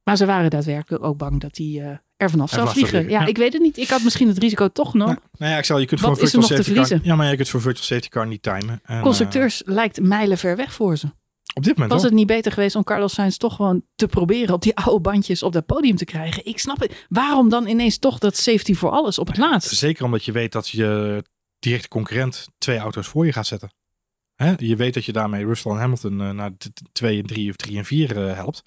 [0.05, 3.03] Maar ze waren daadwerkelijk ook bang dat hij eh, er vanaf zou vliegen.
[3.03, 3.27] Ja, ja.
[3.27, 3.77] ik weet het niet.
[3.77, 5.15] Ik had misschien het risico toch genomen.
[5.15, 7.01] Nou, nou ja, ik zal, je kunt Wat voor virtual nog safety car.
[7.03, 8.81] Ja, maar je kunt voor virtual safety car niet timen.
[8.85, 11.07] En, Constructeurs lijkt mijlen ver weg voor ze.
[11.55, 12.11] Op dit moment Was wel.
[12.11, 15.43] het niet beter geweest om Carlos Sainz toch gewoon te proberen op die oude bandjes
[15.43, 16.47] op dat podium te krijgen?
[16.47, 17.07] Ik snap het.
[17.09, 19.71] Waarom dan ineens toch dat safety voor alles op het laatst?
[19.71, 21.23] Zeker omdat je weet dat je
[21.59, 23.71] directe concurrent twee auto's voor je gaat zetten.
[24.35, 24.53] Hè?
[24.57, 26.51] Je weet dat je daarmee Russell en Hamilton eh, naar
[26.93, 28.63] 2 en 3 of 3 en 4 helpt.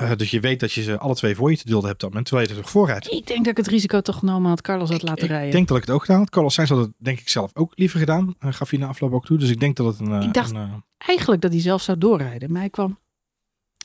[0.00, 2.12] Uh, dus je weet dat je ze alle twee voor je te dulden hebt dan.
[2.12, 3.10] En terwijl je er toch vooruit.
[3.10, 4.60] Ik denk dat ik het risico toch genomen had.
[4.60, 5.46] Carlos had laten rijden.
[5.46, 6.30] Ik denk dat ik het ook gedaan had.
[6.30, 8.34] Carlos Sainz had het denk ik zelf ook liever gedaan.
[8.38, 9.38] Eh, gaf hij na afloop ook toe.
[9.38, 10.32] Dus ik denk dat het een...
[10.32, 12.50] Eh, een, eigenlijk dat hij zelf zou doorrijden.
[12.52, 12.98] Maar hij kwam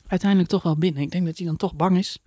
[0.06, 1.02] uiteindelijk toch wel binnen.
[1.02, 2.18] Ik denk dat hij dan toch bang is.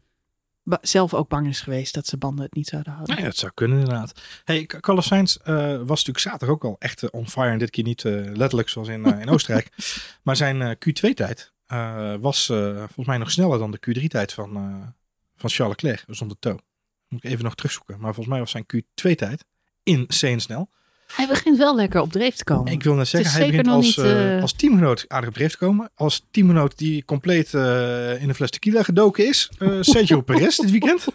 [0.82, 3.10] Zelf ook bang is geweest dat ze banden het niet zouden houden.
[3.10, 4.22] Nou nee, dat zou kunnen inderdaad.
[4.44, 7.50] Hey, Carlos Sainz was natuurlijk zaterdag ook al echt on fire.
[7.50, 9.70] En dit keer niet letterlijk zoals in, in Oostenrijk.
[10.24, 14.88] Maar zijn Q2-tijd eh, was eh, volgens mij nog sneller dan de Q3-tijd van, uh,
[15.36, 16.60] van Charles Leclerc dus zonder toe.
[17.08, 18.00] Moet ik even nog terugzoeken.
[18.00, 19.46] Maar volgens mij was zijn Q2-tijd
[19.84, 20.70] insane snel.
[21.16, 22.72] Hij begint wel lekker op dreef te komen.
[22.72, 24.00] Ik wil net zeggen, hij begint als,
[24.42, 25.90] als teamgenoot aardig op dreef te komen.
[25.96, 29.52] Als teamgenoot die compleet in een fles tequila gedoken is.
[29.80, 31.06] Sergio Perez dit weekend.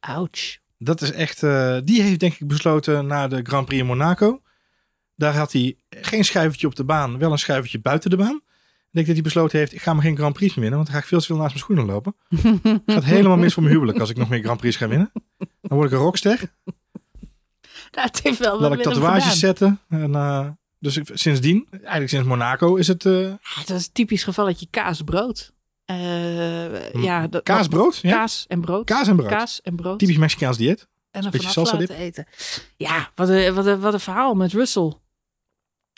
[0.00, 0.58] Ouch.
[0.78, 1.40] Dat is echt,
[1.84, 4.42] die heeft denk ik besloten na de Grand Prix in Monaco.
[5.14, 8.42] Daar had hij geen schuivertje op de baan, wel een schuivertje buiten de baan.
[8.88, 10.86] Ik denk dat hij besloten heeft: ik ga maar geen Grand Prix meer winnen, want
[10.86, 12.14] dan ga ik veel te veel naast mijn schoenen lopen.
[12.84, 15.12] Het gaat helemaal mis voor mijn huwelijk als ik nog meer Grand Prix ga winnen.
[15.38, 16.52] Dan word ik een rockster.
[17.90, 19.80] Het heeft wel Laat ik tatoeages zetten.
[19.88, 23.92] En, eh, dus ik, sindsdien, eigenlijk sinds Monaco, is het eh, Ja, dat is een
[23.92, 25.52] typisch gevalletje kaasbrood.
[25.84, 27.96] Eh ja, dat, kaasbrood.
[27.96, 28.12] Ja?
[28.12, 28.84] Kaas en brood.
[28.84, 29.28] Kaas en brood.
[29.28, 29.98] Kaas en brood.
[29.98, 30.88] Typisch Mexicaans dieet.
[31.10, 32.26] en een beetje salsa eten.
[32.76, 34.92] Ja, wat een, wat, een, wat een verhaal met Russell.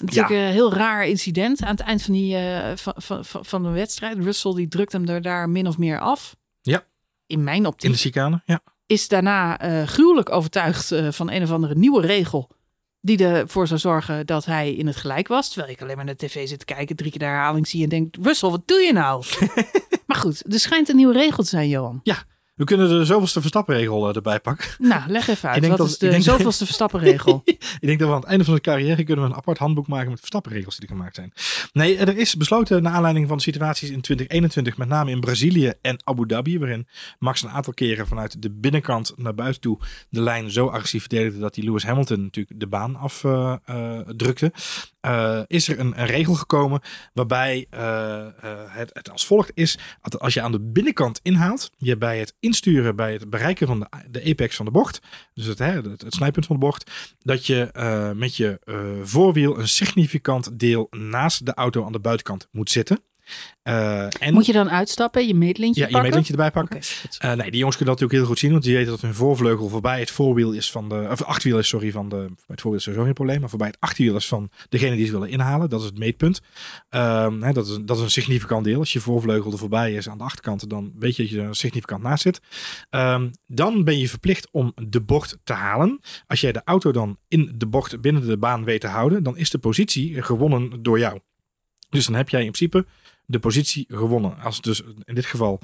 [0.01, 3.69] Natuurlijk een heel raar incident aan het eind van, die, eh, van, van, van, de
[3.69, 4.19] wedstrijd.
[4.19, 6.37] Russell die drukt hem er daar min of meer af.
[6.61, 6.85] Ja.
[7.27, 7.85] In mijn optiek.
[7.85, 8.43] In de chicane.
[8.45, 8.61] Ja.
[8.87, 12.51] is daarna eh, gruwelijk overtuigd eh, van een of andere nieuwe regel.
[13.01, 15.49] Die ervoor zou zorgen dat hij in het gelijk was.
[15.49, 17.83] Terwijl ik alleen maar naar de tv zit te kijken, drie keer de herhaling zie
[17.83, 19.25] en denk: Russell, wat doe je nou?
[20.07, 22.01] maar goed, er schijnt een nieuwe regel te zijn, Johan.
[22.61, 24.69] We kunnen de zoveelste verstappenregel eh, erbij pakken.
[24.79, 25.57] Nou, leg even uit.
[25.57, 27.43] Ik denk Wat dat- is de ik denk dat- zoveelste verstappenregel?
[27.81, 29.87] Ik denk dat we aan het einde van de carrière kunnen we een apart handboek
[29.87, 31.33] maken met verstappenregels die er gemaakt zijn.
[31.73, 35.73] Nee, er is besloten naar aanleiding van de situaties in 2021, met name in Brazilië
[35.83, 36.87] en Abu Dhabi, waarin
[37.19, 41.39] Max een aantal keren vanuit de binnenkant naar buiten toe de lijn zo agressief verdedigde
[41.39, 44.53] dat hij Lewis Hamilton natuurlijk de baan afdrukte.
[45.01, 46.81] Eh, is er een, regel gekomen
[47.13, 48.33] waarbij eh, eh,
[48.67, 52.35] het, het als volgt is dat als je aan de binnenkant inhaalt, je bij het
[52.41, 55.01] insturen, bij het bereiken van de, de apex van de bocht,
[55.35, 57.71] dus het, hè, het, het snijpunt van de bocht, dat je
[58.17, 58.61] met je
[59.03, 63.03] voorwiel een significant deel naast de auto aan de buitenkant moet zitten.
[63.63, 66.11] Eh, en Moet je dan uitstappen, je meetlintje ja, je pakken?
[66.11, 66.81] meetlintje erbij pakken.
[67.19, 69.15] Eh, nee, die jongens kunnen dat natuurlijk heel goed zien, want die weten dat hun
[69.15, 72.61] voorvleugel voorbij het voorwiel is van de, of achterwiel is, sorry, van de, bij het
[72.61, 75.29] voorwiel is sowieso geen probleem, maar voorbij het achterwiel is van degene die ze willen
[75.29, 75.69] inhalen.
[75.69, 76.41] Dat is het meetpunt.
[76.89, 78.79] Ehm, hè, dat, is, dat is een significant deel.
[78.79, 81.57] Als je voorvleugel er voorbij is aan de achterkant, dan weet je dat je er
[81.57, 82.41] significant naast zit.
[82.91, 86.01] Ehm, dan ben je verplicht om de bocht te halen.
[86.27, 89.37] Als jij de auto dan in de bocht binnen de baan weet te houden, dan
[89.37, 91.21] is de positie gewonnen door jou.
[91.91, 92.87] Dus dan heb jij in principe
[93.31, 94.39] de positie gewonnen.
[94.39, 95.61] Als dus in dit geval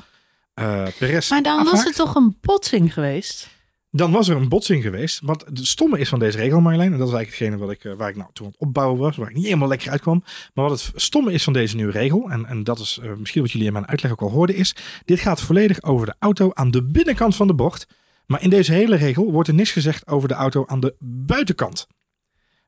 [0.54, 3.48] eh Perez Maar dan was het toch een botsing geweest?
[3.96, 5.20] dan was er een botsing geweest.
[5.22, 7.84] Wat het stomme is van deze regel, Marjolein, en dat is eigenlijk hetgene wat ik,
[7.84, 10.24] eh, waar ik nou toen aan het opbouwen was, waar ik niet helemaal lekker uitkwam.
[10.54, 13.42] Maar wat het stomme is van deze nieuwe regel, en, en dat is eh, misschien
[13.42, 16.50] wat jullie in mijn uitleg ook al hoorden, is dit gaat volledig over de auto
[16.52, 17.86] aan de binnenkant van de bocht.
[18.26, 21.86] Maar in deze hele regel wordt er niks gezegd over de auto aan de buitenkant.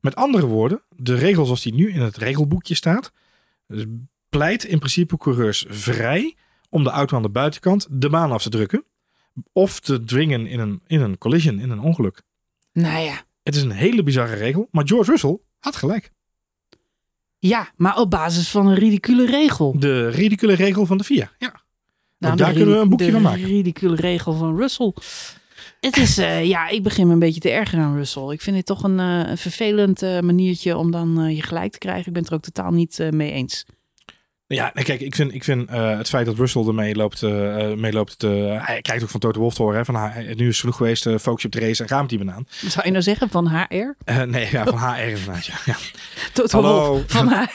[0.01, 3.13] Met andere woorden, de regel zoals die nu in het regelboekje staat,
[3.67, 3.85] dus
[4.29, 6.37] pleit in principe coureurs vrij
[6.69, 8.85] om de auto aan de buitenkant de baan af te drukken.
[9.53, 12.23] Of te dwingen in een, in een collision, in een ongeluk.
[12.73, 13.23] Nou ja.
[13.43, 16.13] Het is een hele bizarre regel, maar George Russell had gelijk.
[17.39, 19.79] Ja, maar op basis van een ridicule regel.
[19.79, 21.33] De ridicule regel van de FIA.
[21.39, 21.63] Ja.
[22.19, 23.45] Nou, daar de kunnen we een boekje de van maken.
[23.45, 24.93] ridicule regel van Russell.
[25.81, 28.31] Het is, eh, ja, ik begin me een beetje te ergeren aan Russell.
[28.31, 31.79] Ik vind dit toch een, eh, een vervelend eh, maniertje om dan je gelijk te
[31.79, 32.07] krijgen.
[32.07, 33.65] Ik ben het er ook totaal niet mee eens.
[34.55, 37.71] Ja, nee, kijk, ik vind, ik vind eh, het feit dat Russell ermee loopt, eh,
[37.71, 40.43] eh, mee loopt hij krijgt ook van Toto Wolff te horen, hè, van hij- nu
[40.43, 42.47] is het genoeg geweest, focus je op de race en met die banaan.
[42.67, 44.13] Zou je nou zeggen van HR?
[44.27, 45.55] Nee, ja, van HR inderdaad, ja.
[45.65, 45.77] ja.
[46.33, 47.03] Tot Hallo.
[47.07, 47.51] Van HR.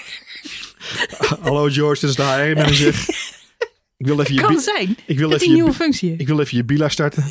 [1.45, 3.05] Hallo George, dit is de HR-manager.
[3.97, 6.39] ik wil even je, Kan zijn ik wil dat even je, nieuwe functie ik wil
[6.39, 7.23] even je bila starten.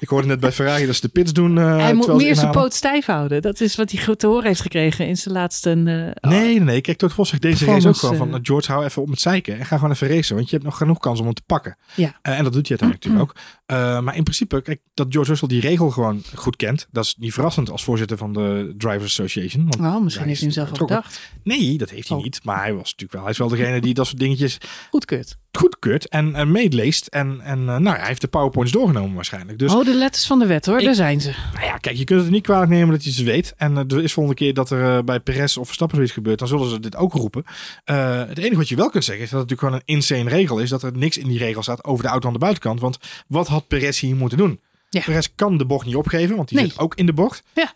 [0.00, 1.58] Ik hoorde net bij Ferrari dat ze de pits doen.
[1.58, 3.42] eh, Hij moet meer zijn poot stijf houden.
[3.42, 5.70] Dat is wat hij goed te horen heeft gekregen in zijn laatste...
[5.70, 6.80] eh, Nee, nee, nee.
[6.80, 8.26] Kijk, Toto Vos zegt deze race ook gewoon van...
[8.26, 8.32] eh.
[8.32, 10.34] nou, George, hou even op met zeiken en ga gewoon even racen.
[10.36, 11.76] Want je hebt nog genoeg kans om hem te pakken.
[11.94, 12.18] Ja.
[12.22, 13.36] En dat doet hij uiteindelijk natuurlijk ook.
[13.70, 16.88] Eh, maar in principe, kijk, dat George Russell die regel gewoon goed kent.
[16.90, 19.62] Dat is niet verrassend als voorzitter van de Drivers Association.
[19.68, 21.20] Want Oh, misschien heeft hij hem zelf al bedacht.
[21.42, 22.22] Nee, dat heeft hij Oh.
[22.22, 22.40] niet.
[22.44, 23.22] Maar hij was natuurlijk wel...
[23.22, 24.58] Hij is wel degene die dat soort dingetjes
[24.90, 25.36] Goedkeurt.
[25.52, 27.06] goedkeurt en, en meeleest.
[27.06, 29.58] En, en eh, nou, ja, hij heeft de powerpoints doorgenomen waarschijnlijk.
[29.58, 31.30] Dus oh, de letters van de wet hoor, Ik- daar zijn ze.
[31.54, 33.54] nou ja, kijk, je kunt het niet kwalijk nemen dat je ze weet.
[33.56, 36.38] En eh, er is volgende keer dat er eh, bij Perez of Verstappen zoiets gebeurt,
[36.38, 37.44] dan zullen ze dit ook roepen.
[37.84, 40.36] Eh, het enige wat je wel kunt zeggen is dat het natuurlijk gewoon een insane
[40.36, 40.68] regel is.
[40.70, 42.80] Dat er niks in die regel staat over de auto aan de buitenkant.
[42.80, 44.60] Want wat had Perez hier moeten doen?
[44.90, 45.00] Ja.
[45.04, 46.66] Perez kan de bocht niet opgeven, want die Nee.
[46.68, 47.42] zit ook in de bocht.
[47.54, 47.72] Ja.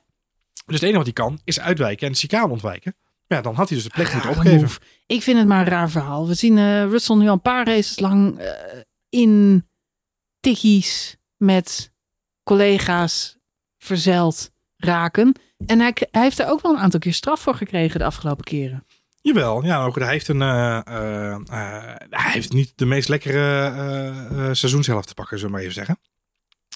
[0.67, 2.95] Dus het enige wat hij kan is uitwijken en de chicane ontwijken.
[3.27, 4.61] Ja, dan had hij dus de plek moeten Rare opgeven.
[4.63, 4.81] move.
[5.07, 6.29] Ik vind het maar een raar verhaal.
[6.29, 8.51] We zien eh, Russell nu al een paar races lang eh,
[9.09, 9.65] in
[10.41, 11.93] tikkies met
[12.43, 13.37] collega's
[13.79, 15.35] verzeild raken.
[15.67, 18.45] En hij, hij heeft er ook wel een aantal keer straf voor gekregen de afgelopen
[18.45, 18.87] keren.
[19.25, 23.65] Jawel, ja, goed, hij heeft een, eh, eh, eh, hij heeft niet de meest lekkere
[23.67, 25.99] eh, seizoenshelft te pakken, zullen we maar even zeggen.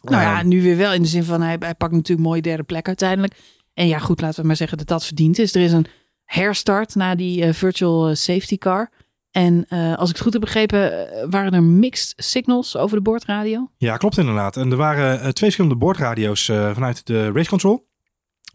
[0.03, 2.41] Nou ja, Ehm, nu weer wel in de zin van hij, hij pakt natuurlijk mooi
[2.41, 3.35] derde plek uiteindelijk.
[3.75, 5.55] En ja, goed, laten we maar zeggen dat dat verdiend is.
[5.55, 5.87] Er is een
[6.25, 8.91] herstart na die virtual safety car.
[9.31, 13.71] En als ik het goed heb begrepen, waren er mixed signals over de boordradio.
[13.77, 14.57] Ja, klopt inderdaad.
[14.57, 17.89] En er waren twee verschillende boordradio's vanuit de race control.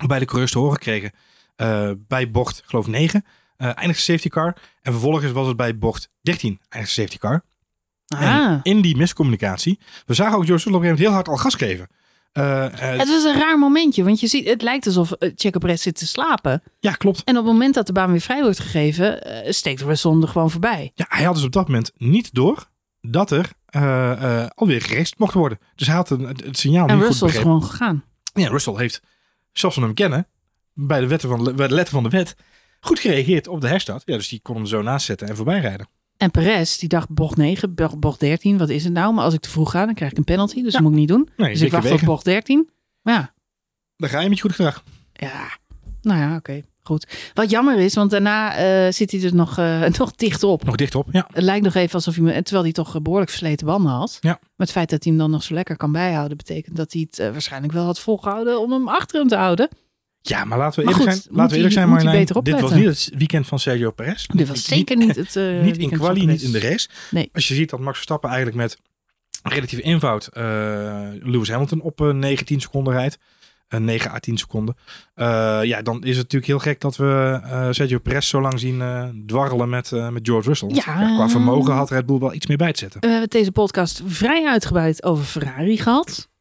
[0.07, 1.11] Bij de coureurs te horen gekregen.
[1.55, 3.25] Eh, bij bocht, geloof ik, 9.
[3.63, 4.55] Eh eindigde de safety car.
[4.81, 7.43] En vervolgens was het bij bocht 13 eindigde de safety car.
[8.07, 8.59] Ah.
[8.63, 9.79] In die miscommunicatie.
[10.05, 11.87] We zagen ook George Russell op een gegeven moment heel hard al gas geven.
[12.31, 15.81] Eh, eh, Het was een raar momentje, want je ziet, het lijkt alsof Checo Perez
[15.81, 16.63] zit te slapen.
[16.79, 17.23] ja, klopt.
[17.23, 19.19] En op het moment dat de baan weer vrij wordt gegeven,
[19.53, 20.91] steekt Russell er gewoon voorbij.
[20.95, 22.67] Ja, hij had dus op dat moment niet door
[23.01, 23.51] dat er
[24.55, 25.59] alweer geraced mocht worden.
[25.75, 28.03] Dus hij had een- het, signaal en niet Russell goed is gewoon gegaan.
[28.33, 29.01] Ja, Russell heeft,
[29.51, 30.27] zoals we hem kennen,
[30.73, 32.35] bij de, wetten van, bij de letter van de wet,
[32.83, 34.01] goed gereageerd op de herstart.
[34.05, 35.87] Ja, dus die kon hem zo naast zetten en voorbij rijden.
[36.17, 39.13] En Perez, die dacht bocht 9, bo- bocht 13, wat is het nou?
[39.13, 40.71] Maar als ik te vroeg ga, dan krijg ik een penalty, dus Ja.
[40.71, 41.29] dat moet ik niet doen.
[41.37, 42.05] Nee, Dus ik wacht op wegen.
[42.07, 42.69] bocht 13.
[43.01, 43.33] Maar ja,
[43.97, 44.83] Dan ga je met je goed gedrag.
[45.13, 45.57] ja,
[46.01, 47.31] nou ja, oké, goed.
[47.33, 50.63] Wat jammer is, want daarna eh, zit hij er nog, eh, nog dicht op.
[50.63, 51.27] Nog dicht op, ja.
[51.33, 54.17] Het lijkt nog even alsof hij, me- terwijl hij toch eh, behoorlijk versleten banden had.
[54.21, 54.29] Ja.
[54.29, 57.01] Maar het feit dat hij hem dan nog zo lekker kan bijhouden, betekent dat hij
[57.09, 59.69] het eh, waarschijnlijk wel had volgehouden om hem achter hem te houden.
[60.25, 62.25] Ja, maar laten we Maar eerlijk goed, zijn, laten we eerlijk zijn Marjolein.
[62.43, 64.25] Dit was niet het weekend van Sergio Perez.
[64.25, 66.89] Dit was zeker niet het eh, Niet in quali, niet in de race.
[67.11, 67.29] Nee.
[67.33, 68.77] Als je ziet dat Max Verstappen eigenlijk met
[69.43, 70.43] relatief eenvoud eh,
[71.21, 73.17] Lewis Hamilton op een 9, 10 seconden rijdt.
[73.67, 74.75] Een 9 à 10 seconden.
[75.13, 78.59] Eh, ja, dan is het natuurlijk heel gek dat we eh, Sergio Perez zo lang
[78.59, 80.69] zien eh, dwarrelen met, eh, met George Russell.
[80.69, 81.15] Ja.
[81.15, 83.01] qua vermogen had Red Bull wel iets meer bij te zetten.
[83.01, 86.31] We hebben deze podcast vrij uitgebreid over Ferrari gehad.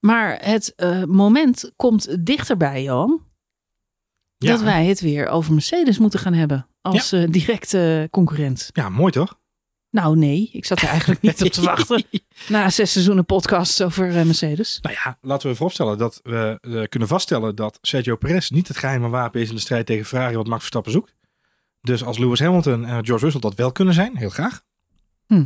[0.00, 3.28] Maar het eh, moment komt dichterbij, Johan.
[4.36, 6.66] Ja, Dat wij het weer over Mercedes moeten gaan hebben.
[6.80, 8.70] Als eh, directe concurrent.
[8.72, 9.38] ja mooi toch?
[9.90, 12.04] Nou nee, ik zat er eigenlijk niet op te wachten.
[12.48, 14.78] Na zes seizoenen podcasts over eh, Mercedes.
[14.82, 19.08] Nou ja, laten we vooropstellen dat we kunnen vaststellen dat Sergio Perez niet het geheime
[19.08, 21.14] wapen is in de strijd tegen Ferrari wat Max Verstappen zoekt.
[21.80, 24.62] Dus als Lewis Hamilton en George Russell dat wel kunnen zijn, heel graag.
[25.26, 25.44] Hm.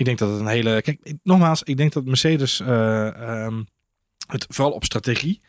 [0.00, 0.82] Ik denk dat het een hele.
[0.82, 3.62] Kijk, nogmaals, ik denk dat Mercedes eh, ehm,
[4.26, 5.40] het vooral op strategie.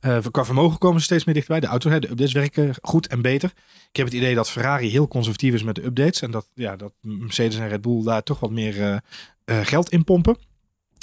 [0.00, 1.60] eh, qua vermogen komen ze steeds meer dichterbij.
[1.60, 3.52] De auto's, hè, de updates werken goed en beter.
[3.90, 6.22] Ik heb het idee dat Ferrari heel conservatief is met de updates.
[6.22, 9.02] En dat, ja, dat Mercedes en Red Bull daar toch wat meer
[9.44, 10.38] eh, geld in pompen.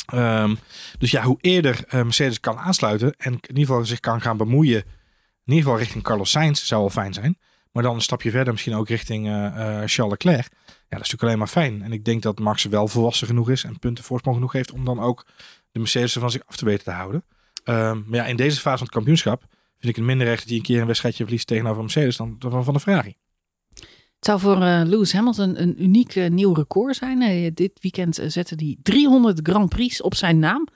[0.06, 0.56] Ehm,
[0.98, 4.84] dus ja, hoe eerder Mercedes kan aansluiten en in ieder geval zich kan gaan bemoeien,
[5.46, 7.38] in ieder geval richting Carlos Sainz zou wel fijn zijn.
[7.76, 9.54] Maar dan een stapje verder misschien ook richting eh, eh,
[9.86, 10.48] Charles Leclerc.
[10.66, 11.82] Ja, dat is natuurlijk alleen maar fijn.
[11.82, 14.86] En ik denk dat Max wel volwassen genoeg is en punten voorsprong genoeg heeft om
[14.86, 15.26] dan ook
[15.72, 17.24] de Mercedes van zich af te weten te houden.
[17.64, 19.40] Ehm, maar ja, in deze fase van het kampioenschap
[19.78, 22.36] vind ik het minder recht dat hij een keer een wedstrijdje verliest tegenover Mercedes dan
[22.40, 23.16] van, van de Ferrari.
[24.16, 27.54] Het zou voor eh, Lewis Hamilton een uniek nieuw record zijn.
[27.54, 30.68] Dit weekend zette hij 300 Grand Prix op zijn naam.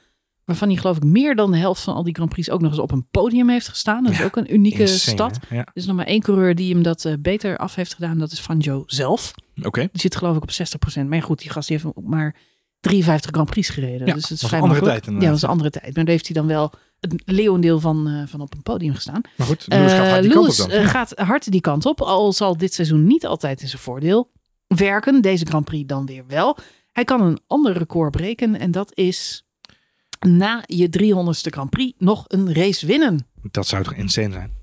[0.49, 2.71] Waarvan hij geloof ik meer dan de helft van al die Grand Prix ook nog
[2.71, 4.03] eens op een podium heeft gestaan.
[4.03, 5.39] Dat is Ja, ook een unieke Insane, stad.
[5.49, 5.57] Ja.
[5.57, 8.17] Er is nog maar één coureur die hem dat eh, beter af heeft gedaan.
[8.17, 9.33] Dat is Van Joe zelf.
[9.63, 9.79] Oké.
[9.91, 11.05] Die zit geloof ik op 60%.
[11.07, 12.35] Maar ja, goed, die gast die heeft maar
[12.79, 14.07] 53 Grand Prix gereden.
[14.07, 15.21] Ja, dus het is vrij een andere tijd Ja, inderdaad.
[15.31, 15.95] dat was een andere tijd.
[15.95, 19.21] Maar daar heeft hij dan wel het leeuwendeel van, eh, van op een podium gestaan.
[19.37, 20.83] Maar goed, Lewis gaat Eh, hard die kant op dan.
[20.85, 22.01] gaat hard die kant op.
[22.01, 24.31] Al zal dit seizoen niet altijd in zijn voordeel
[24.67, 25.21] werken.
[25.21, 26.57] Deze Grand Prix dan weer wel.
[26.91, 28.59] Hij kan een ander record breken.
[28.59, 29.43] En dat is
[30.19, 33.27] na je 300ste Grand Prix nog een race winnen.
[33.51, 34.57] Dat zou toch insane zijn?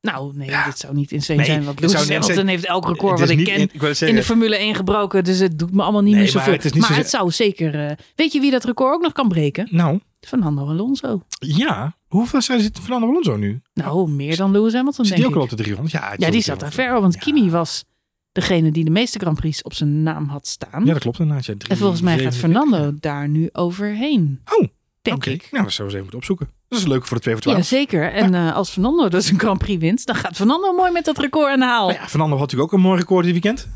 [0.00, 0.64] Nou, nee, Ja.
[0.64, 1.64] dit zou niet insane Nee, zijn.
[1.64, 4.22] Want het Lewis Hamilton heeft elk record Het wat ik ken in- ik het de
[4.24, 5.24] Formule 1 gebroken.
[5.24, 6.56] Dus het doet me allemaal niet Nee, meer maar zoveel.
[6.56, 7.86] het is niet maar het zou zeker...
[7.86, 9.68] eh, weet je wie dat record ook nog kan breken?
[9.70, 11.22] Nou, Fernando Alonso.
[11.38, 11.96] ja.
[12.06, 13.60] Hoeveel zijn zit Fernando Alonso nu?
[13.74, 15.94] Nou, meer dan Lewis Hamilton, Zit denk die ook al op de 300?
[15.94, 16.74] Ja, het Ja, die zat daar 300.
[16.74, 17.20] ver, want Ja.
[17.20, 17.84] Kimi was
[18.32, 20.84] degene die de meeste Grand Prix op zijn naam had staan.
[20.84, 21.44] Ja, dat klopt inderdaad.
[21.46, 22.40] Ja, en volgens mij gaat 347.
[22.70, 24.40] Fernando daar nu overheen.
[24.58, 24.66] Oh,
[25.10, 25.30] denk oké.
[25.30, 25.48] ik.
[25.50, 26.48] Nou, dat zouden we eens even moeten opzoeken.
[26.68, 27.58] Dat is leuk voor de 2 voor 12.
[27.58, 28.12] Ja, zeker.
[28.12, 31.18] En eh, als Fernando dus een Grand Prix wint, dan gaat Fernando mooi met dat
[31.18, 31.86] record aan de haal.
[31.88, 33.68] Nou ja, Fernando had natuurlijk ook een mooi record dit weekend.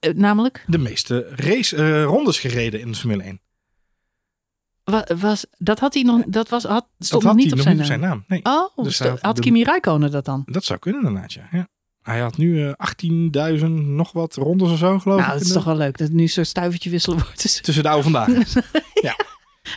[0.00, 3.40] Eh, namelijk, De meeste race eh, rondes gereden in de Formule 1.
[4.84, 7.76] wa- was, dat had hij nog, dat was, had, stond dat had niet op zijn
[7.76, 8.00] niet op naam.
[8.00, 8.24] zijn naam.
[8.26, 10.42] Nee, Oh, Dus had had de- Kimi Räikkönen dat dan?
[10.46, 11.48] dat zou kunnen inderdaad, ja.
[11.52, 11.68] ja.
[12.02, 12.72] Hij had nu eh
[13.58, 15.32] 18.000 nog wat rondes of zo, geloof Nou, ik.
[15.38, 17.82] het is in toch wel leuk dat het nu zo'n stuivertje wisselen wordt tussen Tussen
[17.82, 18.28] de oude vandaag.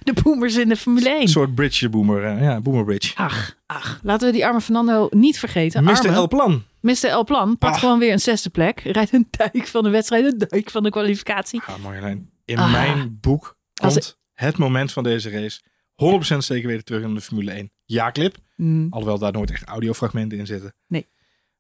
[0.04, 1.22] de boomers in de Formule 1.
[1.22, 2.24] Een soort bridge boomer.
[2.26, 3.16] eh, ja, boomer bridge.
[3.16, 5.84] Ach, ach, laten we die arme Fernando niet vergeten.
[5.84, 6.06] Mr.
[6.06, 6.64] El Plan.
[6.82, 7.06] Mr.
[7.06, 8.80] El Plan pakt gewoon weer een zesde plek.
[8.80, 11.62] Rijdt een duik van de wedstrijd, een duik van de kwalificatie.
[11.66, 12.30] Ah, Marjolein.
[12.46, 12.72] In Ah.
[12.72, 15.62] mijn boek komt het moment van deze race
[15.96, 17.72] 100% zeker weten terug in de Formule 1.
[17.86, 18.38] Ja, clip.
[18.56, 18.88] Hmm.
[18.90, 20.74] Alhoewel daar nooit echt audiofragmenten in zitten.
[20.88, 21.08] Nee.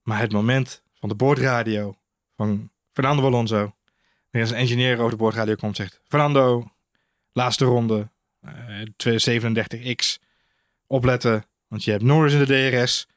[0.01, 1.95] Maar het moment van de boordradio
[2.35, 3.73] van Fernando Alonso.
[4.31, 5.99] Wanneer zijn engineer over de boordradio komt zegt...
[6.07, 6.63] Fernando,
[7.31, 8.09] laatste ronde,
[9.03, 10.17] 237X.
[10.87, 13.07] Opletten, want je hebt Norris in de DRS.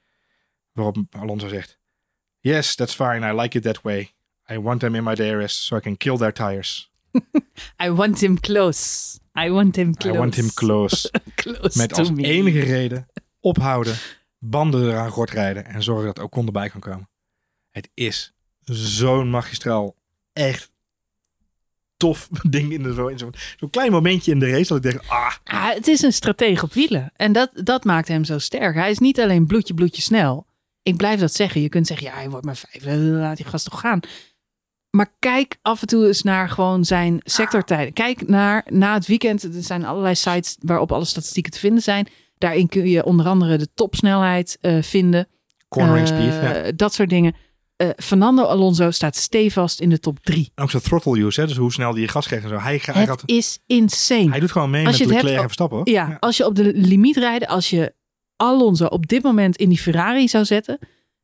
[0.72, 1.79] Waarop Alonso zegt...
[2.41, 3.33] Yes, that's fine.
[3.33, 4.12] I like it that way.
[4.51, 6.91] I want them in my DRS so I can kill their tires.
[7.85, 9.18] I want him close.
[9.35, 10.16] I want him close.
[10.16, 11.11] I want him close.
[11.35, 12.22] close Met als me.
[12.22, 13.07] enige reden
[13.41, 13.97] ophouden,
[14.39, 17.09] banden eraan gort rijden en zorgen dat Ocon erbij kan komen.
[17.70, 18.33] Het is
[18.64, 19.97] zo'n magistraal,
[20.33, 20.70] echt
[21.99, 24.91] tof ding in, de, zo- in zo'n zo'n klein momentje in de race dat ik
[24.91, 27.13] denk, ah, Ah, het is een stratege op wielen.
[27.17, 28.75] En dat, dat maakt hem zo sterk.
[28.75, 30.47] Hij is niet alleen bloedje, bloedje snel.
[30.83, 31.61] Ik blijf dat zeggen.
[31.61, 32.85] Je kunt zeggen, ja, hij wordt maar vijf.
[32.85, 34.01] Eh, Laat die gast toch gaan.
[34.91, 37.93] Maar kijk af en toe eens naar gewoon zijn sectortijden.
[37.93, 39.43] Kijk naar, na het weekend.
[39.43, 42.09] Er zijn allerlei sites waarop alle statistieken te vinden zijn.
[42.39, 45.29] Daarin kun je onder andere de topsnelheid eh, vinden.
[45.69, 46.33] cornering Eh, speed.
[46.43, 46.73] Ja.
[46.77, 47.35] Dat soort dingen.
[47.79, 50.53] Eh, Fernando Alonso staat stevast in de top drie.
[50.55, 52.59] En ook zijn throttle use, hè, dus hoe snel die je gas krijgt en zo.
[52.59, 54.31] Hij, hij, Het gaat, is insane.
[54.31, 55.76] hij doet gewoon mee Als met Leclerc en Verstappen.
[55.76, 55.89] Hoor.
[55.89, 57.95] Ja, als je op de limiet rijden, als je
[58.37, 60.79] Alonso op dit moment in die Ferrari zou zetten,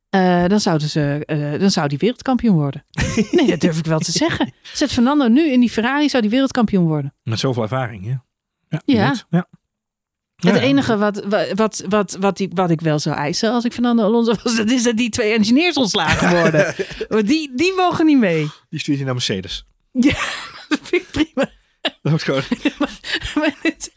[0.09, 2.85] eh, dan, zouden ze, eh, dan zou die wereldkampioen worden.
[3.31, 4.53] nee, dat durf ik wel te zeggen.
[4.61, 7.13] Zet Fernando nu in die Ferrari, zou die wereldkampioen worden.
[7.23, 8.25] Met zoveel ervaring, ja.
[8.85, 9.15] Ja.
[9.29, 9.47] Ja.
[10.35, 10.51] Ja.
[10.51, 11.23] Het enige wat,
[11.55, 14.71] wat, wat, wat, ik, wat ik wel zou eisen als ik Fernando Alonso was, dat
[14.71, 16.75] is dat die twee engineers ontslagen worden.
[17.09, 18.47] Want die, die mogen niet mee.
[18.69, 19.65] Die stuurt hij naar Mercedes.
[19.91, 20.13] Ja,
[20.69, 21.49] dat vind ik prima.
[21.81, 22.41] Dat wordt gewoon,
[23.61, 23.91] het-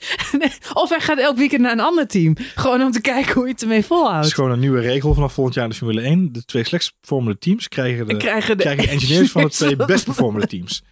[0.73, 2.37] Of hij gaat elk weekend naar een ander team.
[2.55, 4.27] Gewoon om te kijken hoe je het ermee het volhoudt.
[4.27, 6.33] is gewoon een nieuwe regel vanaf volgend jaar in de Formule 1.
[6.33, 9.77] De twee slechts performende teams krijgen de, krijgen de, krijgen de engineers van de twee
[9.77, 10.83] best performende teams.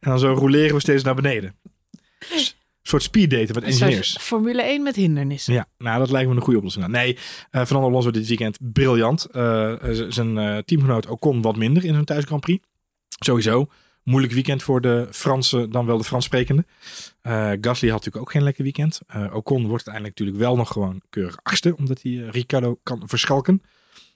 [0.00, 1.54] En dan zo roleren we steeds naar beneden.
[2.32, 2.46] Een
[2.90, 4.16] soort speeddaten met engineers.
[4.20, 5.54] Formule 1 met hindernissen.
[5.54, 6.86] Ja, nou dat lijkt me een goede oplossing.
[6.86, 7.14] Nee,
[7.50, 9.24] eh Fernando Alonso dit weekend briljant.
[9.24, 12.64] Eh, z- zijn eh, teamgenoot Ocon wat minder in zijn thuis Grand Prix.
[13.08, 13.66] Sowieso.
[14.02, 16.64] Moeilijk weekend voor de Fransen, dan wel de Frans sprekende.
[17.20, 19.00] Eh, Gasly had natuurlijk ook geen lekker weekend.
[19.06, 23.02] Eh, Ocon wordt uiteindelijk natuurlijk wel nog gewoon keurig achtste, omdat hij eh, Ricciardo kan
[23.04, 23.62] verschalken.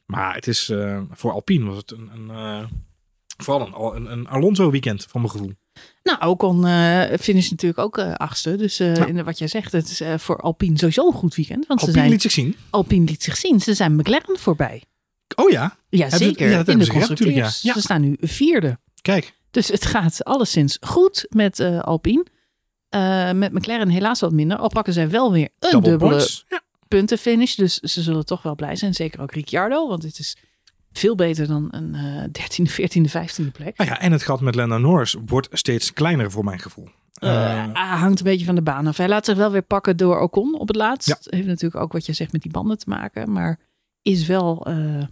[0.06, 2.64] Maar het is eh, voor Alpine was het een, een eh,
[3.36, 5.52] vooral een, een, een Alonso weekend van mijn gevoel.
[6.02, 8.56] Nou, Ocon eh finish natuurlijk ook eh, achtste.
[8.56, 11.66] Dus eh, in wat jij zegt, het is voor Alpine sowieso een goed weekend.
[11.66, 12.56] Want ze Alpine zijn, liet zich zien.
[12.70, 13.60] Alpine liet zich zien.
[13.60, 14.82] Ze zijn McLaren voorbij.
[15.36, 16.50] Oh ja, Ja, Hebben ze- zeker.
[16.50, 17.34] ja, in de ze constructeurs.
[17.62, 17.68] ja.
[17.68, 17.72] Ja.
[17.72, 18.78] Ze staan nu vierde.
[19.02, 19.34] kijk.
[19.50, 22.24] Dus het gaat alleszins goed met Alpine.
[23.34, 24.56] Met McLaren helaas wat minder.
[24.58, 26.28] Al pakken zij wel weer een Double dubbele
[26.88, 27.54] puntenfinish.
[27.54, 28.94] Dus ze zullen toch wel blij zijn.
[28.94, 29.88] Zeker ook Ricciardo.
[29.88, 30.36] Want het is
[30.98, 33.76] veel beter dan een eh 13e, 14e, 15e plek.
[33.76, 36.88] Nou ja, en het gat met Lando Norris wordt steeds kleiner voor mijn gevoel.
[37.18, 38.96] Ah, hangt een beetje van de baan af.
[38.96, 41.08] Hij laat zich wel weer pakken door Ocon op het laatst.
[41.08, 41.16] Ja.
[41.24, 43.32] Heeft natuurlijk ook wat je zegt met die banden te maken.
[43.32, 43.58] Maar
[44.02, 45.02] is wel eh,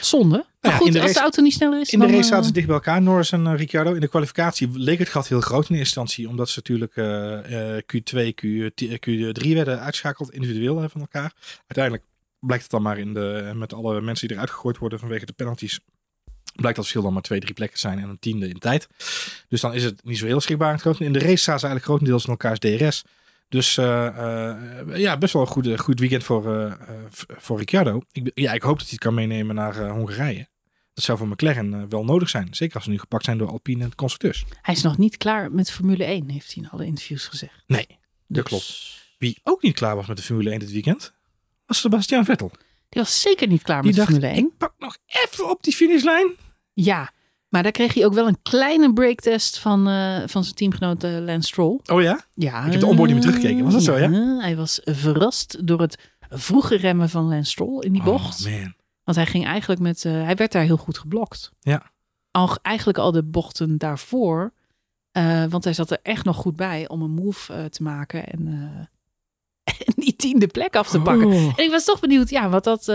[0.00, 0.46] zonde.
[0.60, 2.44] Maar ja, goed, de als race- de auto niet sneller is, in de race zaten
[2.44, 3.94] ze dicht bij elkaar, Norris en Ricciardo.
[3.94, 6.28] In de kwalificatie leek het gat heel groot in eerste instantie.
[6.28, 8.70] Omdat ze natuurlijk eh, eh, Q2, Q,
[9.08, 11.32] Q3 werden uitgeschakeld individueel van elkaar.
[11.66, 12.04] Uiteindelijk
[12.40, 15.32] blijkt het dan maar in de, met alle mensen die eruit gegooid worden vanwege de
[15.32, 15.80] penalties.
[16.54, 18.88] Blijkt dat verschil dan maar twee, drie plekken zijn en een tiende in tijd.
[19.48, 20.82] Dus dan is het niet zo heel schrikbaar.
[20.98, 23.04] In de race staan ze eigenlijk grotendeels in elkaars DRS.
[23.48, 26.74] Dus uh, uh, ja, best wel een goed, goed weekend voor, uh,
[27.16, 28.02] voor Ricciardo.
[28.12, 30.48] Ik, ja, ik hoop dat hij het kan meenemen naar Hongarije.
[30.94, 32.48] Dat zou voor McLaren wel nodig zijn.
[32.50, 34.44] Zeker als ze nu gepakt zijn door Alpine en constructeurs.
[34.62, 37.62] Hij is nog niet klaar met Formule 1, heeft hij in alle interviews gezegd.
[37.66, 38.42] Nee, dat dus...
[38.42, 38.98] klopt.
[39.18, 41.12] Wie ook niet klaar was met de Formule 1 dit weekend,
[41.70, 42.50] was Sebastian Vettel.
[42.88, 44.36] Die was zeker niet klaar met de Formule 1.
[44.36, 46.32] Ik pak nog even op die finishlijn.
[46.72, 47.12] Ja,
[47.48, 51.18] maar daar kreeg hij ook wel een kleine breaktest van, uh, van zijn teamgenoot uh,
[51.18, 51.80] Lance Stroll.
[51.86, 52.24] Oh ja?
[52.34, 52.64] Ja.
[52.64, 53.64] Ik heb de onboarding weer teruggekeken.
[53.64, 54.10] Was dat zo, ja?
[54.40, 58.46] Hij was verrast door het vroege remmen van Lance Stroll in die bocht.
[58.46, 58.74] Oh man.
[59.04, 60.04] Want hij ging eigenlijk met...
[60.04, 61.52] Uh, hij werd daar heel goed geblokt.
[61.60, 61.90] Ja.
[62.30, 64.52] Al, eigenlijk al de bochten daarvoor.
[65.48, 68.26] want hij zat er echt nog goed bij om een move te maken.
[68.26, 68.88] En,
[69.86, 71.26] en die tiende plek af te pakken.
[71.26, 71.52] Oh.
[71.56, 72.88] En ik was toch benieuwd, ja, wat dat...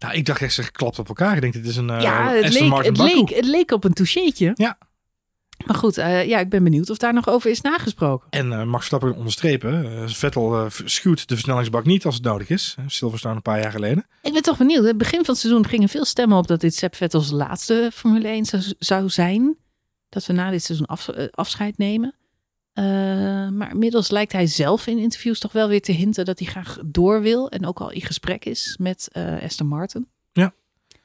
[0.00, 1.34] Nou, ik dacht echt, ze klapt op elkaar.
[1.34, 3.70] Ik denk, dit is een uh, ja, het Aston leek, Martin het leek, het leek
[3.70, 4.50] op een toucheetje.
[4.54, 4.78] Ja.
[5.66, 8.26] Maar goed, uh, ja, ik ben benieuwd of daar nog over is nagesproken.
[8.30, 10.10] En uh, Max Verstappen onderstrepen.
[10.10, 12.76] Vettel schuwt de versnellingsbak niet als het nodig is.
[12.86, 14.06] Silverstone een paar jaar geleden.
[14.22, 14.84] Ik ben toch benieuwd.
[14.84, 18.28] Het begin van het seizoen gingen veel stemmen op dat dit Sepp Vettels laatste Formule
[18.28, 19.56] 1 zou, zou zijn.
[20.08, 22.14] Dat we na dit seizoen af, afscheid nemen.
[23.54, 26.78] Maar inmiddels lijkt hij zelf in interviews toch wel weer te hinten dat hij graag
[26.86, 27.50] door wil.
[27.50, 29.08] En ook al in gesprek is met
[29.42, 30.08] Aston Martin.
[30.32, 30.54] Ja.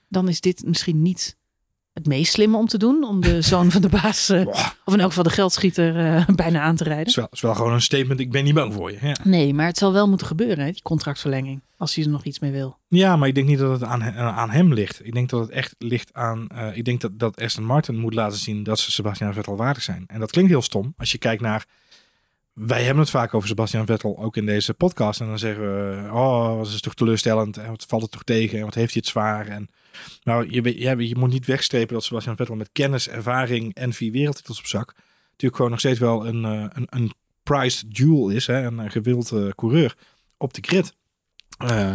[0.10, 1.38] Dan is dit misschien niet
[1.96, 3.04] het meest slimme om te doen.
[3.04, 4.48] Om de zoon van de baas, uh,
[4.86, 7.00] of in elk geval de geldschieter, uh, bijna aan te rijden.
[7.04, 8.98] Het is, wel, is wel gewoon een statement, ik ben niet bang voor je.
[9.02, 9.16] Ja.
[9.24, 11.62] Nee, maar het zal wel moeten gebeuren, hè, die contractverlenging.
[11.78, 12.78] Als hij er nog iets mee wil.
[12.88, 15.06] Ja, maar ik denk niet dat het aan, aan hem ligt.
[15.06, 16.48] Ik denk dat het echt ligt aan...
[16.54, 19.84] Uh, ik denk dat, dat Aston Martin moet laten zien dat ze Sebastian Vettel waardig
[19.84, 20.04] zijn.
[20.08, 20.94] En dat klinkt heel stom.
[20.98, 21.66] Als je kijkt naar
[22.54, 25.22] wij hebben het vaak over Sebastian Vettel, ook in deze podcast.
[25.22, 27.58] En dan zeggen we, oh, dat is toch teleurstellend.
[27.58, 28.58] En wat valt het toch tegen?
[28.58, 29.48] En wat heeft hij het zwaar?
[29.48, 29.70] En
[30.24, 34.60] nou, je, je, moet niet wegstrepen dat Sebastian Vettel met kennis, ervaring en vier wereldtitels
[34.60, 34.94] op zak...
[35.24, 38.48] natuurlijk gewoon nog steeds wel een, een, een prized jewel is.
[38.48, 38.66] Hè?
[38.66, 39.96] Een gewild uh, coureur
[40.38, 40.96] op de grid.
[41.64, 41.94] Uh,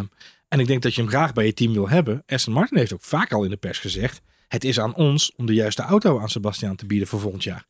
[0.48, 2.22] en ik denk dat je hem graag bij je team wil hebben.
[2.26, 4.20] Aston Martin heeft ook vaak al in de pers gezegd...
[4.48, 7.66] het is aan ons om de juiste auto aan Sebastian te bieden voor volgend jaar.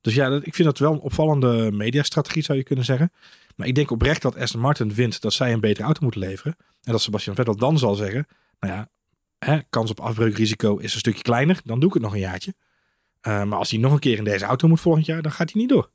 [0.00, 3.12] Dus ja, ik vind dat wel een opvallende mediastrategie zou je kunnen zeggen.
[3.56, 6.56] Maar ik denk oprecht dat Aston Martin vindt dat zij een betere auto moeten leveren.
[6.82, 8.26] En dat Sebastian Vettel dan zal zeggen,
[8.60, 8.88] nou ja,
[9.38, 11.60] hè, kans op afbreukrisico is een stukje kleiner.
[11.64, 12.54] Dan doe ik het nog een jaartje.
[13.22, 15.52] Uh, maar als hij nog een keer in deze auto moet volgend jaar, dan gaat
[15.52, 15.90] hij niet door.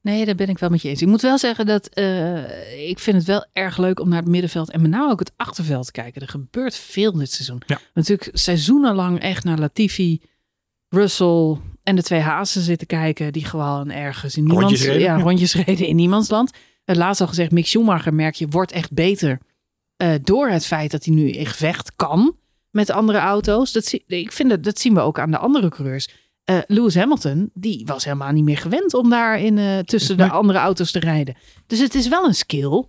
[0.00, 1.02] Nee, daar ben ik wel met je eens.
[1.02, 4.28] Ik moet wel zeggen dat uh, ik vind het wel erg leuk om naar het
[4.28, 6.22] middenveld en met name ook het achterveld te kijken.
[6.22, 7.62] Er gebeurt veel dit seizoen.
[7.66, 7.80] Ja.
[7.94, 10.20] Natuurlijk seizoenenlang echt naar Latifi,
[10.88, 15.18] Russell en de twee hazen zitten kijken die gewoon ergens in niemands rondjes reden, ja,
[15.18, 16.50] rondjes reden in niemands land.
[16.84, 19.38] Het laatst al gezegd, Mick Schumacher merk je wordt echt beter
[20.02, 22.36] uh, door het feit dat hij nu in gevecht kan
[22.76, 23.72] met andere auto's.
[23.72, 26.08] Dat zie, ik vind dat, dat zien we ook aan de andere coureurs.
[26.50, 30.30] Uh, Lewis Hamilton, die was helemaal niet meer gewend om daar in, uh, tussen de
[30.30, 31.36] andere auto's te rijden.
[31.66, 32.84] Dus het is wel een skill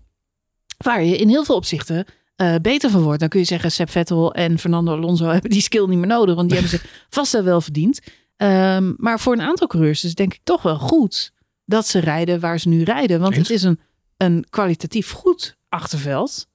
[0.78, 2.06] waar je in heel veel opzichten
[2.38, 3.20] uh, beter van wordt.
[3.20, 6.36] Dan kun je zeggen, Seb Vettel en Fernando Alonso hebben die skill niet meer nodig,
[6.36, 8.00] want die hebben ze vast wel verdiend.
[8.38, 11.32] Um, maar voor een aantal coureurs is denk ik toch wel goed
[11.66, 13.20] dat ze rijden waar ze nu rijden.
[13.20, 13.48] Want Eens?
[13.48, 13.80] het is een,
[14.18, 16.48] een kwalitatief goed achterveld.